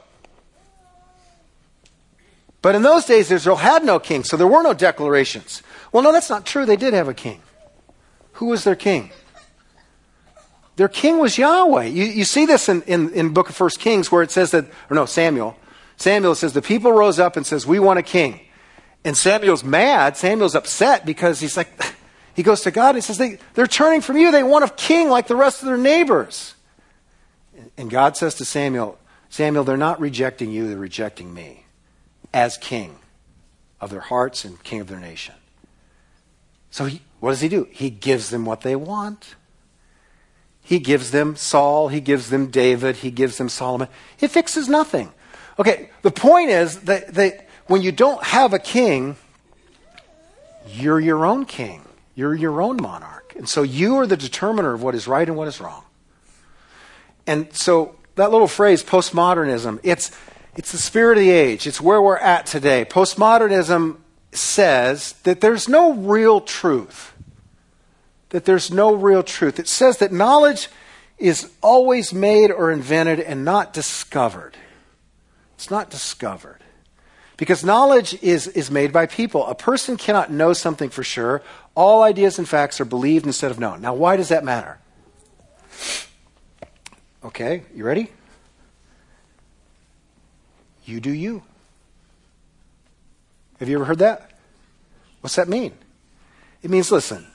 But 2.65 2.73
in 2.73 2.81
those 2.81 3.05
days, 3.05 3.29
Israel 3.29 3.57
had 3.57 3.85
no 3.85 3.99
king, 3.99 4.23
so 4.23 4.37
there 4.37 4.47
were 4.47 4.63
no 4.63 4.73
declarations. 4.73 5.61
Well, 5.91 6.01
no, 6.01 6.11
that's 6.11 6.31
not 6.31 6.47
true. 6.47 6.65
They 6.65 6.77
did 6.77 6.95
have 6.95 7.07
a 7.07 7.13
king. 7.13 7.43
Who 8.31 8.47
was 8.47 8.63
their 8.63 8.75
king? 8.75 9.11
Their 10.75 10.87
king 10.87 11.19
was 11.19 11.37
Yahweh. 11.37 11.83
You, 11.83 12.05
you 12.05 12.25
see 12.25 12.47
this 12.47 12.67
in, 12.67 12.81
in, 12.87 13.13
in 13.13 13.33
book 13.35 13.49
of 13.49 13.55
First 13.55 13.77
Kings 13.77 14.11
where 14.11 14.23
it 14.23 14.31
says 14.31 14.49
that, 14.49 14.65
or 14.89 14.95
no, 14.95 15.05
Samuel. 15.05 15.55
Samuel 15.97 16.33
says 16.33 16.53
the 16.53 16.61
people 16.63 16.91
rose 16.91 17.19
up 17.19 17.37
and 17.37 17.45
says, 17.45 17.67
we 17.67 17.77
want 17.77 17.99
a 17.99 18.01
king. 18.01 18.39
And 19.03 19.15
Samuel's 19.15 19.63
mad. 19.63 20.17
Samuel's 20.17 20.55
upset 20.55 21.05
because 21.05 21.39
he's 21.39 21.55
like, 21.55 21.69
he 22.33 22.41
goes 22.41 22.61
to 22.61 22.71
God 22.71 22.95
and 22.95 22.97
he 22.97 23.01
says, 23.01 23.19
they, 23.19 23.37
they're 23.53 23.67
turning 23.67 24.01
from 24.01 24.17
you. 24.17 24.31
They 24.31 24.41
want 24.41 24.65
a 24.65 24.69
king 24.69 25.09
like 25.09 25.27
the 25.27 25.35
rest 25.35 25.61
of 25.61 25.67
their 25.67 25.77
neighbors. 25.77 26.55
And 27.77 27.91
God 27.91 28.17
says 28.17 28.33
to 28.33 28.43
Samuel, 28.43 28.97
Samuel, 29.29 29.65
they're 29.65 29.77
not 29.77 29.99
rejecting 30.01 30.49
you, 30.49 30.67
they're 30.67 30.77
rejecting 30.77 31.31
me 31.31 31.64
as 32.35 32.57
king 32.57 32.97
of 33.79 33.89
their 33.89 34.01
hearts 34.01 34.43
and 34.43 34.61
king 34.61 34.81
of 34.81 34.87
their 34.87 34.99
nation. 34.99 35.33
So 36.69 36.85
he, 36.85 37.01
what 37.21 37.29
does 37.29 37.39
he 37.39 37.47
do? 37.47 37.69
He 37.71 37.89
gives 37.89 38.29
them 38.29 38.45
what 38.45 38.59
they 38.59 38.75
want. 38.75 39.35
He 40.61 40.79
gives 40.79 41.11
them 41.11 41.37
Saul, 41.37 41.87
he 41.87 42.01
gives 42.01 42.29
them 42.29 42.47
David, 42.47 42.97
he 42.97 43.11
gives 43.11 43.37
them 43.37 43.47
Solomon. 43.47 43.87
It 44.19 44.31
fixes 44.31 44.67
nothing. 44.67 45.13
Okay, 45.57 45.89
the 46.01 46.11
point 46.11 46.49
is 46.49 46.81
that, 46.81 47.13
that 47.13 47.47
when 47.67 47.81
you 47.81 47.93
don't 47.93 48.21
have 48.23 48.51
a 48.53 48.59
king, 48.59 49.15
you're 50.67 50.99
your 50.99 51.25
own 51.25 51.45
king. 51.45 51.83
You're 52.15 52.35
your 52.35 52.61
own 52.61 52.81
monarch. 52.81 53.33
And 53.37 53.47
so 53.47 53.63
you 53.63 53.95
are 53.97 54.07
the 54.07 54.17
determiner 54.17 54.73
of 54.73 54.83
what 54.83 54.95
is 54.95 55.07
right 55.07 55.27
and 55.27 55.37
what 55.37 55.47
is 55.47 55.61
wrong. 55.61 55.83
And 57.27 57.53
so 57.53 57.95
that 58.15 58.31
little 58.31 58.47
phrase, 58.47 58.83
postmodernism, 58.83 59.79
it's, 59.83 60.11
it's 60.55 60.71
the 60.71 60.77
spirit 60.77 61.17
of 61.17 61.23
the 61.23 61.31
age. 61.31 61.67
It's 61.67 61.81
where 61.81 62.01
we're 62.01 62.17
at 62.17 62.45
today. 62.45 62.85
Postmodernism 62.85 63.97
says 64.31 65.13
that 65.23 65.41
there's 65.41 65.69
no 65.69 65.93
real 65.93 66.41
truth 66.41 67.13
that 68.35 68.43
there's 68.43 68.69
no 68.69 68.93
real 68.93 69.23
truth. 69.23 69.59
It 69.59 69.67
says 69.69 69.99
that 69.99 70.11
knowledge 70.11 70.67
is 71.17 71.49
always 71.61 72.13
made 72.13 72.51
or 72.51 72.69
invented 72.69 73.17
and 73.19 73.45
not 73.45 73.71
discovered. 73.71 74.57
It's 75.53 75.71
not 75.71 75.89
discovered. 75.89 76.59
Because 77.37 77.63
knowledge 77.63 78.21
is, 78.21 78.47
is 78.47 78.69
made 78.69 78.91
by 78.91 79.05
people. 79.05 79.45
A 79.47 79.55
person 79.55 79.95
cannot 79.95 80.31
know 80.31 80.51
something 80.51 80.89
for 80.89 81.01
sure. 81.01 81.41
All 81.75 82.03
ideas 82.03 82.37
and 82.37 82.45
facts 82.47 82.81
are 82.81 82.85
believed 82.85 83.25
instead 83.25 83.51
of 83.51 83.59
known. 83.59 83.79
Now, 83.79 83.93
why 83.93 84.17
does 84.17 84.27
that 84.27 84.43
matter? 84.43 84.79
Okay, 87.23 87.63
you 87.73 87.85
ready? 87.85 88.11
You 90.85 90.99
do 90.99 91.11
you. 91.11 91.43
Have 93.59 93.69
you 93.69 93.75
ever 93.75 93.85
heard 93.85 93.99
that? 93.99 94.31
What's 95.21 95.35
that 95.35 95.47
mean? 95.47 95.73
It 96.61 96.69
means, 96.69 96.91
listen, 96.91 97.25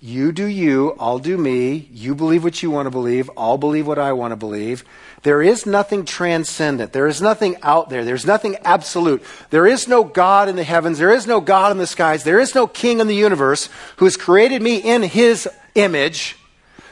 you 0.00 0.32
do 0.32 0.44
you, 0.44 0.96
I'll 0.98 1.18
do 1.18 1.38
me. 1.38 1.88
You 1.92 2.14
believe 2.14 2.44
what 2.44 2.62
you 2.62 2.70
want 2.70 2.86
to 2.86 2.90
believe, 2.90 3.30
I'll 3.36 3.58
believe 3.58 3.86
what 3.86 3.98
I 3.98 4.12
want 4.12 4.32
to 4.32 4.36
believe. 4.36 4.84
There 5.22 5.42
is 5.42 5.66
nothing 5.66 6.04
transcendent. 6.04 6.92
There 6.92 7.06
is 7.06 7.22
nothing 7.22 7.56
out 7.62 7.88
there. 7.88 8.04
There's 8.04 8.26
nothing 8.26 8.56
absolute. 8.64 9.22
There 9.50 9.66
is 9.66 9.88
no 9.88 10.04
God 10.04 10.48
in 10.48 10.56
the 10.56 10.64
heavens. 10.64 10.98
There 10.98 11.12
is 11.12 11.26
no 11.26 11.40
God 11.40 11.72
in 11.72 11.78
the 11.78 11.86
skies. 11.86 12.24
There 12.24 12.38
is 12.38 12.54
no 12.54 12.66
king 12.66 13.00
in 13.00 13.06
the 13.06 13.14
universe 13.14 13.68
who 13.96 14.04
has 14.04 14.16
created 14.16 14.62
me 14.62 14.76
in 14.76 15.02
his 15.02 15.48
image. 15.74 16.36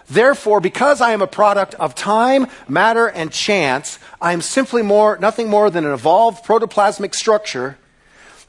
Therefore, 0.08 0.60
because 0.60 1.00
I 1.00 1.12
am 1.12 1.22
a 1.22 1.26
product 1.26 1.74
of 1.74 1.94
time, 1.94 2.46
matter, 2.68 3.06
and 3.06 3.32
chance, 3.32 3.98
I 4.20 4.32
am 4.32 4.42
simply 4.42 4.82
more, 4.82 5.16
nothing 5.18 5.48
more 5.48 5.70
than 5.70 5.86
an 5.86 5.92
evolved 5.92 6.44
protoplasmic 6.44 7.14
structure 7.14 7.78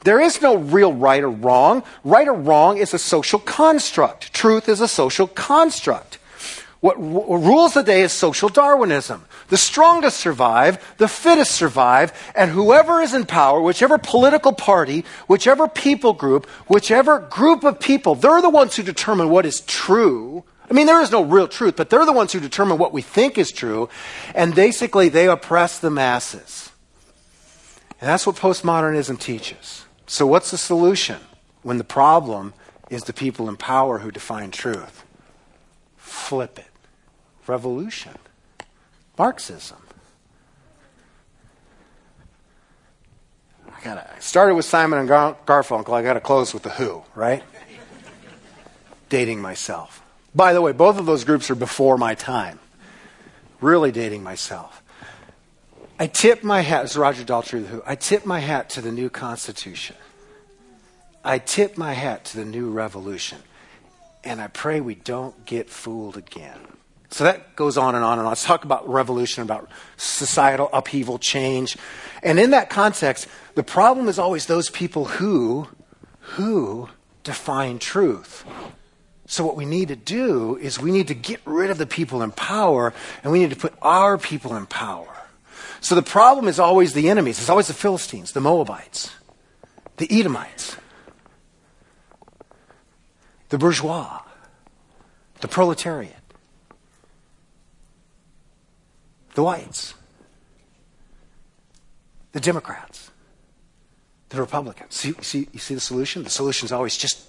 there 0.06 0.20
is 0.20 0.40
no 0.40 0.56
real 0.56 0.92
right 0.92 1.24
or 1.24 1.30
wrong. 1.30 1.82
Right 2.04 2.28
or 2.28 2.32
wrong 2.32 2.78
is 2.78 2.94
a 2.94 2.98
social 2.98 3.40
construct. 3.40 4.32
Truth 4.32 4.68
is 4.68 4.80
a 4.80 4.86
social 4.86 5.26
construct. 5.26 6.20
What, 6.78 6.96
what 6.96 7.42
rules 7.42 7.74
the 7.74 7.82
day 7.82 8.02
is 8.02 8.12
social 8.12 8.48
Darwinism. 8.48 9.24
The 9.48 9.56
strongest 9.56 10.18
survive, 10.18 10.94
the 10.98 11.08
fittest 11.08 11.50
survive, 11.50 12.12
and 12.36 12.52
whoever 12.52 13.00
is 13.00 13.14
in 13.14 13.26
power, 13.26 13.60
whichever 13.60 13.98
political 13.98 14.52
party, 14.52 15.04
whichever 15.26 15.66
people 15.66 16.12
group, 16.12 16.46
whichever 16.68 17.18
group 17.18 17.64
of 17.64 17.80
people, 17.80 18.14
they're 18.14 18.42
the 18.42 18.48
ones 18.48 18.76
who 18.76 18.84
determine 18.84 19.28
what 19.28 19.44
is 19.44 19.60
true. 19.62 20.44
I 20.68 20.74
mean, 20.74 20.86
there 20.86 21.00
is 21.00 21.12
no 21.12 21.22
real 21.22 21.48
truth, 21.48 21.76
but 21.76 21.90
they're 21.90 22.04
the 22.04 22.12
ones 22.12 22.32
who 22.32 22.40
determine 22.40 22.78
what 22.78 22.92
we 22.92 23.02
think 23.02 23.38
is 23.38 23.52
true, 23.52 23.88
and 24.34 24.54
basically 24.54 25.08
they 25.08 25.28
oppress 25.28 25.78
the 25.78 25.90
masses. 25.90 26.70
And 28.00 28.08
that's 28.08 28.26
what 28.26 28.36
postmodernism 28.36 29.18
teaches. 29.18 29.84
So, 30.06 30.26
what's 30.26 30.50
the 30.50 30.58
solution 30.58 31.18
when 31.62 31.78
the 31.78 31.84
problem 31.84 32.52
is 32.90 33.04
the 33.04 33.12
people 33.12 33.48
in 33.48 33.56
power 33.56 33.98
who 33.98 34.10
define 34.10 34.50
truth? 34.50 35.04
Flip 35.96 36.58
it. 36.58 36.66
Revolution. 37.46 38.12
Marxism. 39.18 39.78
I 43.68 43.80
gotta 43.82 44.14
I 44.14 44.18
started 44.20 44.54
with 44.54 44.64
Simon 44.64 44.98
and 44.98 45.08
Gar- 45.08 45.36
Garfunkel. 45.46 45.92
I 45.92 46.02
got 46.02 46.14
to 46.14 46.20
close 46.20 46.52
with 46.52 46.62
the 46.62 46.70
Who, 46.70 47.02
right? 47.14 47.42
dating 49.08 49.40
myself. 49.40 50.02
By 50.36 50.52
the 50.52 50.60
way, 50.60 50.72
both 50.72 50.98
of 50.98 51.06
those 51.06 51.24
groups 51.24 51.50
are 51.50 51.54
before 51.54 51.96
my 51.96 52.14
time. 52.14 52.58
Really 53.62 53.90
dating 53.90 54.22
myself. 54.22 54.82
I 55.98 56.08
tip 56.08 56.44
my 56.44 56.60
hat, 56.60 56.84
is 56.84 56.94
Roger 56.94 57.24
Daltrey, 57.24 57.64
Who. 57.64 57.82
I 57.86 57.94
tip 57.94 58.26
my 58.26 58.40
hat 58.40 58.68
to 58.70 58.82
the 58.82 58.92
new 58.92 59.08
Constitution. 59.08 59.96
I 61.24 61.38
tip 61.38 61.78
my 61.78 61.94
hat 61.94 62.26
to 62.26 62.36
the 62.36 62.44
new 62.44 62.70
revolution. 62.70 63.38
And 64.24 64.42
I 64.42 64.48
pray 64.48 64.82
we 64.82 64.94
don't 64.94 65.46
get 65.46 65.70
fooled 65.70 66.18
again. 66.18 66.58
So 67.08 67.24
that 67.24 67.56
goes 67.56 67.78
on 67.78 67.94
and 67.94 68.04
on 68.04 68.18
and 68.18 68.26
on. 68.26 68.30
Let's 68.30 68.44
talk 68.44 68.64
about 68.64 68.86
revolution, 68.86 69.42
about 69.42 69.70
societal 69.96 70.68
upheaval, 70.70 71.18
change. 71.18 71.78
And 72.22 72.38
in 72.38 72.50
that 72.50 72.68
context, 72.68 73.26
the 73.54 73.62
problem 73.62 74.06
is 74.06 74.18
always 74.18 74.44
those 74.44 74.68
people 74.68 75.06
who, 75.06 75.68
who 76.20 76.90
define 77.24 77.78
truth. 77.78 78.44
So, 79.26 79.44
what 79.44 79.56
we 79.56 79.64
need 79.64 79.88
to 79.88 79.96
do 79.96 80.56
is 80.56 80.78
we 80.78 80.92
need 80.92 81.08
to 81.08 81.14
get 81.14 81.40
rid 81.44 81.70
of 81.70 81.78
the 81.78 81.86
people 81.86 82.22
in 82.22 82.30
power 82.30 82.94
and 83.22 83.32
we 83.32 83.40
need 83.40 83.50
to 83.50 83.56
put 83.56 83.74
our 83.82 84.18
people 84.18 84.54
in 84.54 84.66
power. 84.66 85.12
So, 85.80 85.96
the 85.96 86.02
problem 86.02 86.46
is 86.46 86.60
always 86.60 86.94
the 86.94 87.10
enemies. 87.10 87.40
It's 87.40 87.50
always 87.50 87.66
the 87.66 87.74
Philistines, 87.74 88.32
the 88.32 88.40
Moabites, 88.40 89.10
the 89.96 90.06
Edomites, 90.10 90.76
the 93.48 93.58
bourgeois, 93.58 94.22
the 95.40 95.48
proletariat, 95.48 96.14
the 99.34 99.42
whites, 99.42 99.94
the 102.30 102.40
Democrats, 102.40 103.10
the 104.28 104.38
Republicans. 104.38 104.94
See, 104.94 105.14
see, 105.20 105.48
you 105.52 105.58
see 105.58 105.74
the 105.74 105.80
solution? 105.80 106.22
The 106.22 106.30
solution 106.30 106.66
is 106.66 106.72
always 106.72 106.96
just 106.96 107.28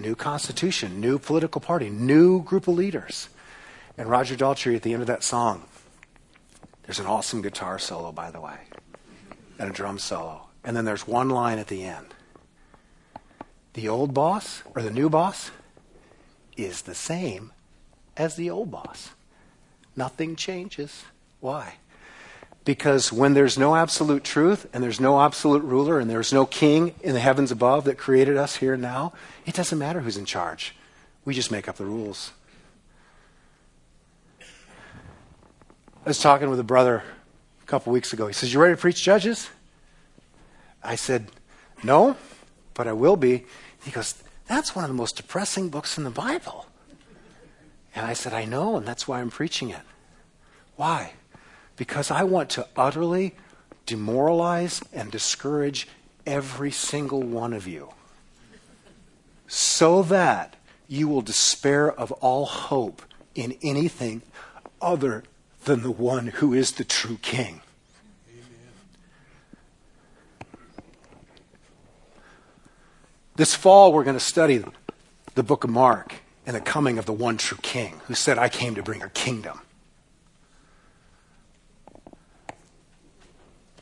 new 0.00 0.14
constitution, 0.14 1.00
new 1.00 1.18
political 1.18 1.60
party, 1.60 1.90
new 1.90 2.42
group 2.42 2.68
of 2.68 2.74
leaders. 2.74 3.28
And 3.96 4.08
Roger 4.08 4.36
Daltrey 4.36 4.76
at 4.76 4.82
the 4.82 4.92
end 4.92 5.02
of 5.02 5.08
that 5.08 5.22
song, 5.22 5.64
there's 6.84 6.98
an 6.98 7.06
awesome 7.06 7.42
guitar 7.42 7.78
solo, 7.78 8.12
by 8.12 8.30
the 8.30 8.40
way, 8.40 8.56
and 9.58 9.70
a 9.70 9.72
drum 9.72 9.98
solo. 9.98 10.46
And 10.64 10.76
then 10.76 10.84
there's 10.84 11.06
one 11.06 11.30
line 11.30 11.58
at 11.58 11.68
the 11.68 11.84
end. 11.84 12.14
The 13.74 13.88
old 13.88 14.12
boss, 14.12 14.62
or 14.74 14.82
the 14.82 14.90
new 14.90 15.08
boss, 15.08 15.50
is 16.56 16.82
the 16.82 16.94
same 16.94 17.52
as 18.16 18.36
the 18.36 18.50
old 18.50 18.70
boss. 18.70 19.10
Nothing 19.96 20.36
changes. 20.36 21.04
Why? 21.40 21.74
Because 22.64 23.12
when 23.12 23.34
there's 23.34 23.56
no 23.56 23.74
absolute 23.74 24.22
truth 24.22 24.66
and 24.72 24.82
there's 24.84 25.00
no 25.00 25.20
absolute 25.20 25.64
ruler 25.64 25.98
and 25.98 26.10
there's 26.10 26.32
no 26.32 26.44
king 26.44 26.94
in 27.00 27.14
the 27.14 27.20
heavens 27.20 27.50
above 27.50 27.84
that 27.84 27.96
created 27.96 28.36
us 28.36 28.56
here 28.56 28.74
and 28.74 28.82
now, 28.82 29.12
it 29.46 29.54
doesn't 29.54 29.78
matter 29.78 30.00
who's 30.00 30.18
in 30.18 30.26
charge. 30.26 30.74
We 31.24 31.34
just 31.34 31.50
make 31.50 31.68
up 31.68 31.76
the 31.76 31.86
rules. 31.86 32.32
I 34.40 36.08
was 36.08 36.18
talking 36.18 36.48
with 36.50 36.60
a 36.60 36.64
brother 36.64 37.02
a 37.62 37.66
couple 37.66 37.92
weeks 37.92 38.12
ago. 38.12 38.26
He 38.26 38.32
says, 38.32 38.52
You 38.52 38.60
ready 38.60 38.74
to 38.74 38.80
preach 38.80 39.02
Judges? 39.02 39.50
I 40.82 40.96
said, 40.96 41.30
No, 41.82 42.16
but 42.74 42.86
I 42.86 42.92
will 42.92 43.16
be. 43.16 43.44
He 43.84 43.90
goes, 43.90 44.22
That's 44.46 44.74
one 44.74 44.84
of 44.84 44.88
the 44.88 44.96
most 44.96 45.16
depressing 45.16 45.68
books 45.68 45.98
in 45.98 46.04
the 46.04 46.10
Bible. 46.10 46.66
And 47.94 48.06
I 48.06 48.12
said, 48.12 48.32
I 48.32 48.44
know, 48.44 48.76
and 48.76 48.86
that's 48.86 49.08
why 49.08 49.20
I'm 49.20 49.30
preaching 49.30 49.70
it. 49.70 49.82
Why? 50.76 51.12
Because 51.80 52.10
I 52.10 52.24
want 52.24 52.50
to 52.50 52.68
utterly 52.76 53.34
demoralize 53.86 54.82
and 54.92 55.10
discourage 55.10 55.88
every 56.26 56.70
single 56.70 57.22
one 57.22 57.54
of 57.54 57.66
you 57.66 57.94
so 59.48 60.02
that 60.02 60.56
you 60.88 61.08
will 61.08 61.22
despair 61.22 61.90
of 61.90 62.12
all 62.12 62.44
hope 62.44 63.00
in 63.34 63.56
anything 63.62 64.20
other 64.82 65.24
than 65.64 65.82
the 65.82 65.90
one 65.90 66.26
who 66.26 66.52
is 66.52 66.72
the 66.72 66.84
true 66.84 67.16
king. 67.22 67.62
This 73.36 73.54
fall, 73.54 73.94
we're 73.94 74.04
going 74.04 74.18
to 74.18 74.20
study 74.20 74.62
the 75.34 75.42
book 75.42 75.64
of 75.64 75.70
Mark 75.70 76.16
and 76.44 76.54
the 76.54 76.60
coming 76.60 76.98
of 76.98 77.06
the 77.06 77.14
one 77.14 77.38
true 77.38 77.58
king 77.62 78.02
who 78.06 78.12
said, 78.12 78.36
I 78.36 78.50
came 78.50 78.74
to 78.74 78.82
bring 78.82 79.00
a 79.02 79.08
kingdom. 79.08 79.62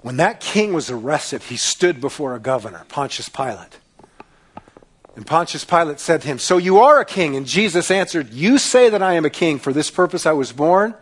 When 0.02 0.16
that 0.18 0.40
king 0.40 0.72
was 0.72 0.90
arrested, 0.90 1.42
he 1.44 1.56
stood 1.56 2.00
before 2.00 2.34
a 2.34 2.38
governor, 2.38 2.84
Pontius 2.88 3.28
Pilate. 3.28 3.78
And 5.16 5.26
Pontius 5.26 5.64
Pilate 5.64 5.98
said 5.98 6.22
to 6.22 6.28
him, 6.28 6.38
So 6.38 6.58
you 6.58 6.78
are 6.78 7.00
a 7.00 7.04
king? 7.04 7.34
And 7.34 7.44
Jesus 7.44 7.90
answered, 7.90 8.32
You 8.32 8.58
say 8.58 8.88
that 8.88 9.02
I 9.02 9.14
am 9.14 9.24
a 9.24 9.30
king. 9.30 9.58
For 9.58 9.72
this 9.72 9.90
purpose 9.90 10.26
I 10.26 10.32
was 10.32 10.52
born, 10.52 10.94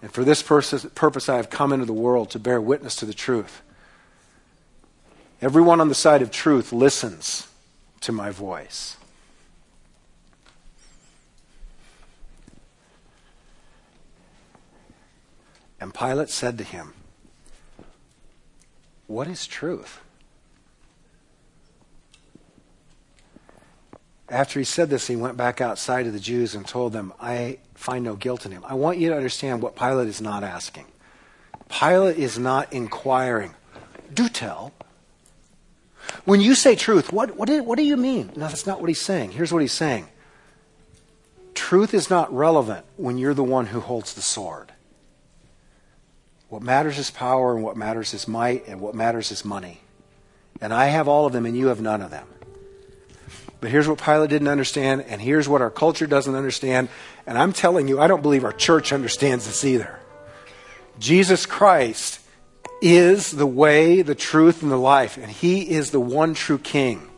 and 0.00 0.10
for 0.10 0.24
this 0.24 0.42
purpose 0.42 1.28
I 1.28 1.36
have 1.36 1.50
come 1.50 1.72
into 1.72 1.84
the 1.84 1.92
world 1.92 2.30
to 2.30 2.38
bear 2.38 2.60
witness 2.60 2.96
to 2.96 3.06
the 3.06 3.12
truth. 3.12 3.60
Everyone 5.42 5.80
on 5.80 5.88
the 5.88 5.94
side 5.94 6.22
of 6.22 6.30
truth 6.30 6.72
listens 6.72 7.48
to 8.00 8.12
my 8.12 8.30
voice. 8.30 8.96
And 15.78 15.92
Pilate 15.92 16.30
said 16.30 16.56
to 16.58 16.64
him, 16.64 16.94
what 19.10 19.26
is 19.26 19.44
truth? 19.44 20.00
After 24.28 24.60
he 24.60 24.64
said 24.64 24.88
this, 24.88 25.08
he 25.08 25.16
went 25.16 25.36
back 25.36 25.60
outside 25.60 26.04
to 26.04 26.12
the 26.12 26.20
Jews 26.20 26.54
and 26.54 26.64
told 26.64 26.92
them, 26.92 27.12
I 27.20 27.58
find 27.74 28.04
no 28.04 28.14
guilt 28.14 28.46
in 28.46 28.52
him. 28.52 28.64
I 28.64 28.74
want 28.74 28.98
you 28.98 29.08
to 29.08 29.16
understand 29.16 29.62
what 29.62 29.74
Pilate 29.74 30.06
is 30.06 30.20
not 30.20 30.44
asking. 30.44 30.86
Pilate 31.68 32.18
is 32.18 32.38
not 32.38 32.72
inquiring, 32.72 33.56
do 34.14 34.28
tell. 34.28 34.72
When 36.24 36.40
you 36.40 36.54
say 36.54 36.76
truth, 36.76 37.12
what, 37.12 37.36
what, 37.36 37.48
do, 37.48 37.64
what 37.64 37.78
do 37.78 37.84
you 37.84 37.96
mean? 37.96 38.30
No, 38.36 38.46
that's 38.46 38.66
not 38.66 38.80
what 38.80 38.88
he's 38.88 39.00
saying. 39.00 39.32
Here's 39.32 39.52
what 39.52 39.62
he's 39.62 39.72
saying 39.72 40.08
Truth 41.54 41.94
is 41.94 42.08
not 42.10 42.32
relevant 42.32 42.86
when 42.96 43.18
you're 43.18 43.34
the 43.34 43.42
one 43.42 43.66
who 43.66 43.80
holds 43.80 44.14
the 44.14 44.22
sword. 44.22 44.72
What 46.50 46.62
matters 46.62 46.98
is 46.98 47.10
power, 47.10 47.54
and 47.54 47.62
what 47.62 47.76
matters 47.76 48.12
is 48.12 48.26
might, 48.26 48.66
and 48.66 48.80
what 48.80 48.94
matters 48.94 49.30
is 49.30 49.44
money. 49.44 49.80
And 50.60 50.74
I 50.74 50.86
have 50.86 51.06
all 51.06 51.24
of 51.26 51.32
them, 51.32 51.46
and 51.46 51.56
you 51.56 51.68
have 51.68 51.80
none 51.80 52.02
of 52.02 52.10
them. 52.10 52.26
But 53.60 53.70
here's 53.70 53.86
what 53.86 54.02
Pilate 54.02 54.30
didn't 54.30 54.48
understand, 54.48 55.02
and 55.02 55.20
here's 55.20 55.48
what 55.48 55.62
our 55.62 55.70
culture 55.70 56.08
doesn't 56.08 56.34
understand. 56.34 56.88
And 57.24 57.38
I'm 57.38 57.52
telling 57.52 57.86
you, 57.86 58.00
I 58.00 58.08
don't 58.08 58.22
believe 58.22 58.44
our 58.44 58.52
church 58.52 58.92
understands 58.92 59.46
this 59.46 59.64
either. 59.64 59.96
Jesus 60.98 61.46
Christ 61.46 62.20
is 62.82 63.30
the 63.30 63.46
way, 63.46 64.02
the 64.02 64.16
truth, 64.16 64.62
and 64.62 64.72
the 64.72 64.76
life, 64.76 65.18
and 65.18 65.30
He 65.30 65.70
is 65.70 65.92
the 65.92 66.00
one 66.00 66.34
true 66.34 66.58
King. 66.58 67.08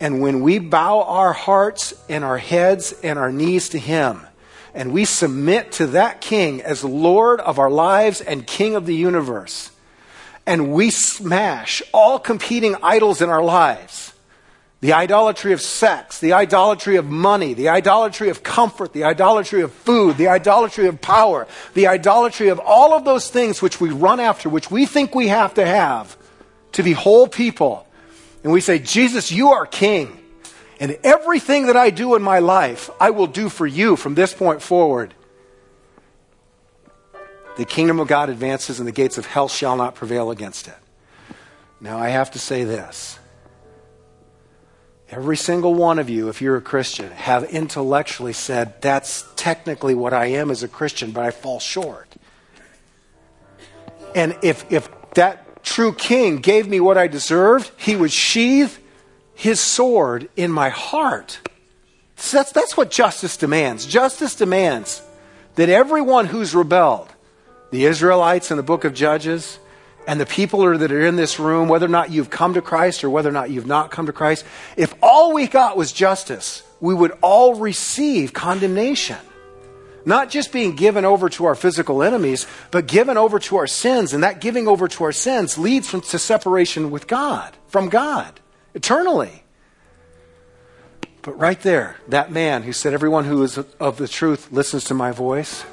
And 0.00 0.22
when 0.22 0.40
we 0.40 0.58
bow 0.58 1.02
our 1.02 1.34
hearts 1.34 1.92
and 2.08 2.24
our 2.24 2.38
heads 2.38 2.92
and 3.02 3.18
our 3.18 3.30
knees 3.30 3.68
to 3.70 3.78
Him, 3.78 4.26
and 4.74 4.92
we 4.92 5.04
submit 5.04 5.72
to 5.72 5.88
that 5.88 6.20
king 6.20 6.62
as 6.62 6.82
Lord 6.82 7.40
of 7.40 7.58
our 7.58 7.70
lives 7.70 8.20
and 8.20 8.46
King 8.46 8.74
of 8.74 8.86
the 8.86 8.94
universe, 8.94 9.70
and 10.46 10.72
we 10.72 10.90
smash 10.90 11.82
all 11.92 12.18
competing 12.18 12.76
idols 12.82 13.22
in 13.22 13.28
our 13.28 13.42
lives 13.42 14.12
the 14.82 14.94
idolatry 14.94 15.52
of 15.52 15.60
sex, 15.60 16.18
the 16.18 16.32
idolatry 16.32 16.96
of 16.96 17.06
money, 17.06 17.54
the 17.54 17.68
idolatry 17.68 18.30
of 18.30 18.42
comfort, 18.42 18.92
the 18.92 19.04
idolatry 19.04 19.62
of 19.62 19.72
food, 19.72 20.16
the 20.16 20.26
idolatry 20.26 20.88
of 20.88 21.00
power, 21.00 21.46
the 21.74 21.86
idolatry 21.86 22.48
of 22.48 22.58
all 22.58 22.92
of 22.92 23.04
those 23.04 23.30
things 23.30 23.62
which 23.62 23.80
we 23.80 23.90
run 23.90 24.18
after, 24.18 24.48
which 24.48 24.72
we 24.72 24.84
think 24.84 25.14
we 25.14 25.28
have 25.28 25.54
to 25.54 25.64
have 25.64 26.18
to 26.72 26.82
be 26.82 26.92
whole 26.92 27.28
people. 27.28 27.86
And 28.42 28.52
we 28.52 28.60
say, 28.60 28.80
Jesus, 28.80 29.30
you 29.30 29.52
are 29.52 29.66
king. 29.66 30.18
And 30.82 30.98
everything 31.04 31.68
that 31.68 31.76
I 31.76 31.90
do 31.90 32.16
in 32.16 32.22
my 32.22 32.40
life, 32.40 32.90
I 32.98 33.10
will 33.10 33.28
do 33.28 33.48
for 33.48 33.68
you 33.68 33.94
from 33.94 34.16
this 34.16 34.34
point 34.34 34.60
forward. 34.60 35.14
The 37.56 37.64
kingdom 37.64 38.00
of 38.00 38.08
God 38.08 38.28
advances, 38.28 38.80
and 38.80 38.88
the 38.88 38.92
gates 38.92 39.16
of 39.16 39.24
hell 39.24 39.46
shall 39.46 39.76
not 39.76 39.94
prevail 39.94 40.32
against 40.32 40.66
it. 40.66 40.74
Now, 41.80 41.98
I 41.98 42.08
have 42.08 42.32
to 42.32 42.40
say 42.40 42.64
this. 42.64 43.20
Every 45.08 45.36
single 45.36 45.72
one 45.72 46.00
of 46.00 46.10
you, 46.10 46.28
if 46.28 46.42
you're 46.42 46.56
a 46.56 46.60
Christian, 46.60 47.12
have 47.12 47.44
intellectually 47.44 48.32
said, 48.32 48.82
That's 48.82 49.24
technically 49.36 49.94
what 49.94 50.12
I 50.12 50.26
am 50.26 50.50
as 50.50 50.64
a 50.64 50.68
Christian, 50.68 51.12
but 51.12 51.24
I 51.24 51.30
fall 51.30 51.60
short. 51.60 52.12
And 54.16 54.36
if, 54.42 54.72
if 54.72 54.90
that 55.14 55.62
true 55.62 55.92
king 55.92 56.38
gave 56.38 56.66
me 56.66 56.80
what 56.80 56.98
I 56.98 57.06
deserved, 57.06 57.70
he 57.76 57.94
would 57.94 58.10
sheathe 58.10 58.76
his 59.42 59.58
sword 59.58 60.28
in 60.36 60.52
my 60.52 60.68
heart. 60.68 61.40
So 62.14 62.36
that's, 62.36 62.52
that's 62.52 62.76
what 62.76 62.92
justice 62.92 63.36
demands. 63.36 63.84
Justice 63.84 64.36
demands 64.36 65.02
that 65.56 65.68
everyone 65.68 66.26
who's 66.26 66.54
rebelled, 66.54 67.08
the 67.72 67.86
Israelites 67.86 68.52
in 68.52 68.56
the 68.56 68.62
book 68.62 68.84
of 68.84 68.94
Judges, 68.94 69.58
and 70.06 70.20
the 70.20 70.26
people 70.26 70.60
that 70.78 70.92
are 70.92 71.06
in 71.06 71.16
this 71.16 71.40
room, 71.40 71.68
whether 71.68 71.86
or 71.86 71.88
not 71.88 72.12
you've 72.12 72.30
come 72.30 72.54
to 72.54 72.62
Christ 72.62 73.02
or 73.02 73.10
whether 73.10 73.28
or 73.28 73.32
not 73.32 73.50
you've 73.50 73.66
not 73.66 73.90
come 73.90 74.06
to 74.06 74.12
Christ, 74.12 74.44
if 74.76 74.94
all 75.02 75.34
we 75.34 75.48
got 75.48 75.76
was 75.76 75.90
justice, 75.90 76.62
we 76.78 76.94
would 76.94 77.10
all 77.20 77.56
receive 77.56 78.32
condemnation. 78.32 79.18
Not 80.04 80.30
just 80.30 80.52
being 80.52 80.76
given 80.76 81.04
over 81.04 81.28
to 81.30 81.46
our 81.46 81.56
physical 81.56 82.04
enemies, 82.04 82.46
but 82.70 82.86
given 82.86 83.16
over 83.16 83.40
to 83.40 83.56
our 83.56 83.66
sins. 83.66 84.12
And 84.12 84.22
that 84.22 84.40
giving 84.40 84.68
over 84.68 84.86
to 84.86 85.02
our 85.02 85.12
sins 85.12 85.58
leads 85.58 85.88
from, 85.88 86.02
to 86.02 86.18
separation 86.20 86.92
with 86.92 87.08
God, 87.08 87.56
from 87.66 87.88
God, 87.88 88.38
eternally. 88.74 89.42
But 91.22 91.38
right 91.38 91.60
there, 91.60 91.96
that 92.08 92.32
man 92.32 92.64
who 92.64 92.72
said, 92.72 92.94
Everyone 92.94 93.24
who 93.24 93.42
is 93.42 93.56
of 93.56 93.96
the 93.96 94.08
truth 94.08 94.50
listens 94.50 94.84
to 94.84 94.94
my 94.94 95.12
voice. 95.12 95.64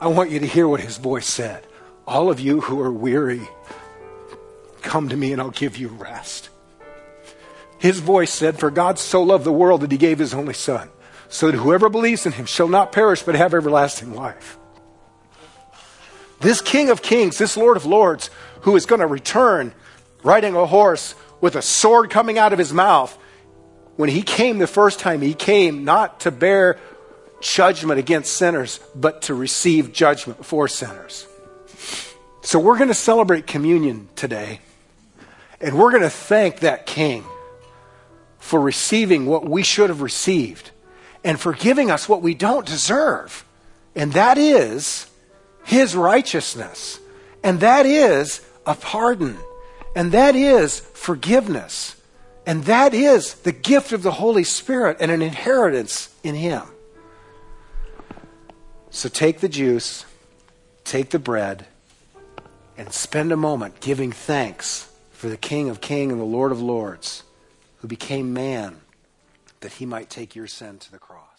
I 0.00 0.08
want 0.08 0.30
you 0.30 0.40
to 0.40 0.46
hear 0.46 0.66
what 0.66 0.80
his 0.80 0.96
voice 0.96 1.26
said. 1.26 1.66
All 2.06 2.30
of 2.30 2.40
you 2.40 2.62
who 2.62 2.80
are 2.80 2.90
weary, 2.90 3.42
come 4.80 5.08
to 5.10 5.16
me 5.16 5.32
and 5.32 5.40
I'll 5.40 5.50
give 5.50 5.76
you 5.76 5.88
rest. 5.88 6.48
His 7.78 8.00
voice 8.00 8.32
said, 8.32 8.58
For 8.58 8.70
God 8.70 8.98
so 8.98 9.22
loved 9.22 9.44
the 9.44 9.52
world 9.52 9.82
that 9.82 9.92
he 9.92 9.98
gave 9.98 10.18
his 10.18 10.34
only 10.34 10.54
Son, 10.54 10.88
so 11.28 11.50
that 11.50 11.58
whoever 11.58 11.88
believes 11.88 12.26
in 12.26 12.32
him 12.32 12.46
shall 12.46 12.68
not 12.68 12.92
perish 12.92 13.22
but 13.22 13.34
have 13.34 13.54
everlasting 13.54 14.14
life. 14.14 14.56
This 16.40 16.60
King 16.60 16.90
of 16.90 17.02
Kings, 17.02 17.38
this 17.38 17.56
Lord 17.56 17.76
of 17.76 17.86
Lords, 17.86 18.30
who 18.62 18.74
is 18.76 18.86
going 18.86 19.00
to 19.00 19.06
return 19.06 19.72
riding 20.24 20.56
a 20.56 20.66
horse 20.66 21.14
with 21.42 21.56
a 21.56 21.60
sword 21.60 22.08
coming 22.08 22.38
out 22.38 22.54
of 22.54 22.58
his 22.58 22.72
mouth, 22.72 23.18
when 23.96 24.08
he 24.08 24.22
came 24.22 24.58
the 24.58 24.66
first 24.66 24.98
time, 24.98 25.20
he 25.20 25.34
came 25.34 25.84
not 25.84 26.20
to 26.20 26.30
bear 26.30 26.78
judgment 27.42 27.98
against 27.98 28.32
sinners, 28.32 28.80
but 28.94 29.22
to 29.22 29.34
receive 29.34 29.92
judgment 29.92 30.46
for 30.46 30.68
sinners. 30.68 31.26
So 32.40 32.58
we're 32.58 32.78
going 32.78 32.88
to 32.88 32.94
celebrate 32.94 33.46
communion 33.46 34.08
today, 34.16 34.60
and 35.60 35.78
we're 35.78 35.90
going 35.90 36.02
to 36.04 36.10
thank 36.10 36.60
that 36.60 36.86
king 36.86 37.24
for 38.38 38.60
receiving 38.60 39.26
what 39.26 39.44
we 39.44 39.62
should 39.62 39.90
have 39.90 40.00
received 40.00 40.70
and 41.24 41.38
for 41.38 41.52
giving 41.52 41.90
us 41.90 42.08
what 42.08 42.22
we 42.22 42.34
don't 42.34 42.66
deserve. 42.66 43.44
And 43.94 44.12
that 44.14 44.38
is 44.38 45.06
his 45.64 45.94
righteousness. 45.94 46.98
And 47.44 47.60
that 47.60 47.86
is 47.86 48.40
a 48.66 48.74
pardon. 48.74 49.36
And 49.94 50.12
that 50.12 50.34
is 50.34 50.80
forgiveness. 50.80 51.96
And 52.46 52.64
that 52.64 52.94
is 52.94 53.34
the 53.34 53.52
gift 53.52 53.92
of 53.92 54.02
the 54.02 54.12
Holy 54.12 54.44
Spirit 54.44 54.96
and 55.00 55.10
an 55.10 55.22
inheritance 55.22 56.14
in 56.22 56.34
him. 56.34 56.62
So 58.90 59.08
take 59.08 59.40
the 59.40 59.48
juice, 59.48 60.04
take 60.84 61.10
the 61.10 61.18
bread, 61.18 61.66
and 62.76 62.92
spend 62.92 63.32
a 63.32 63.36
moment 63.36 63.80
giving 63.80 64.12
thanks 64.12 64.90
for 65.12 65.28
the 65.28 65.36
King 65.36 65.68
of 65.68 65.80
Kings 65.80 66.12
and 66.12 66.20
the 66.20 66.24
Lord 66.24 66.52
of 66.52 66.60
Lords 66.60 67.22
who 67.78 67.88
became 67.88 68.32
man 68.32 68.80
that 69.60 69.72
he 69.72 69.86
might 69.86 70.10
take 70.10 70.34
your 70.34 70.46
sin 70.46 70.78
to 70.78 70.90
the 70.90 70.98
cross. 70.98 71.31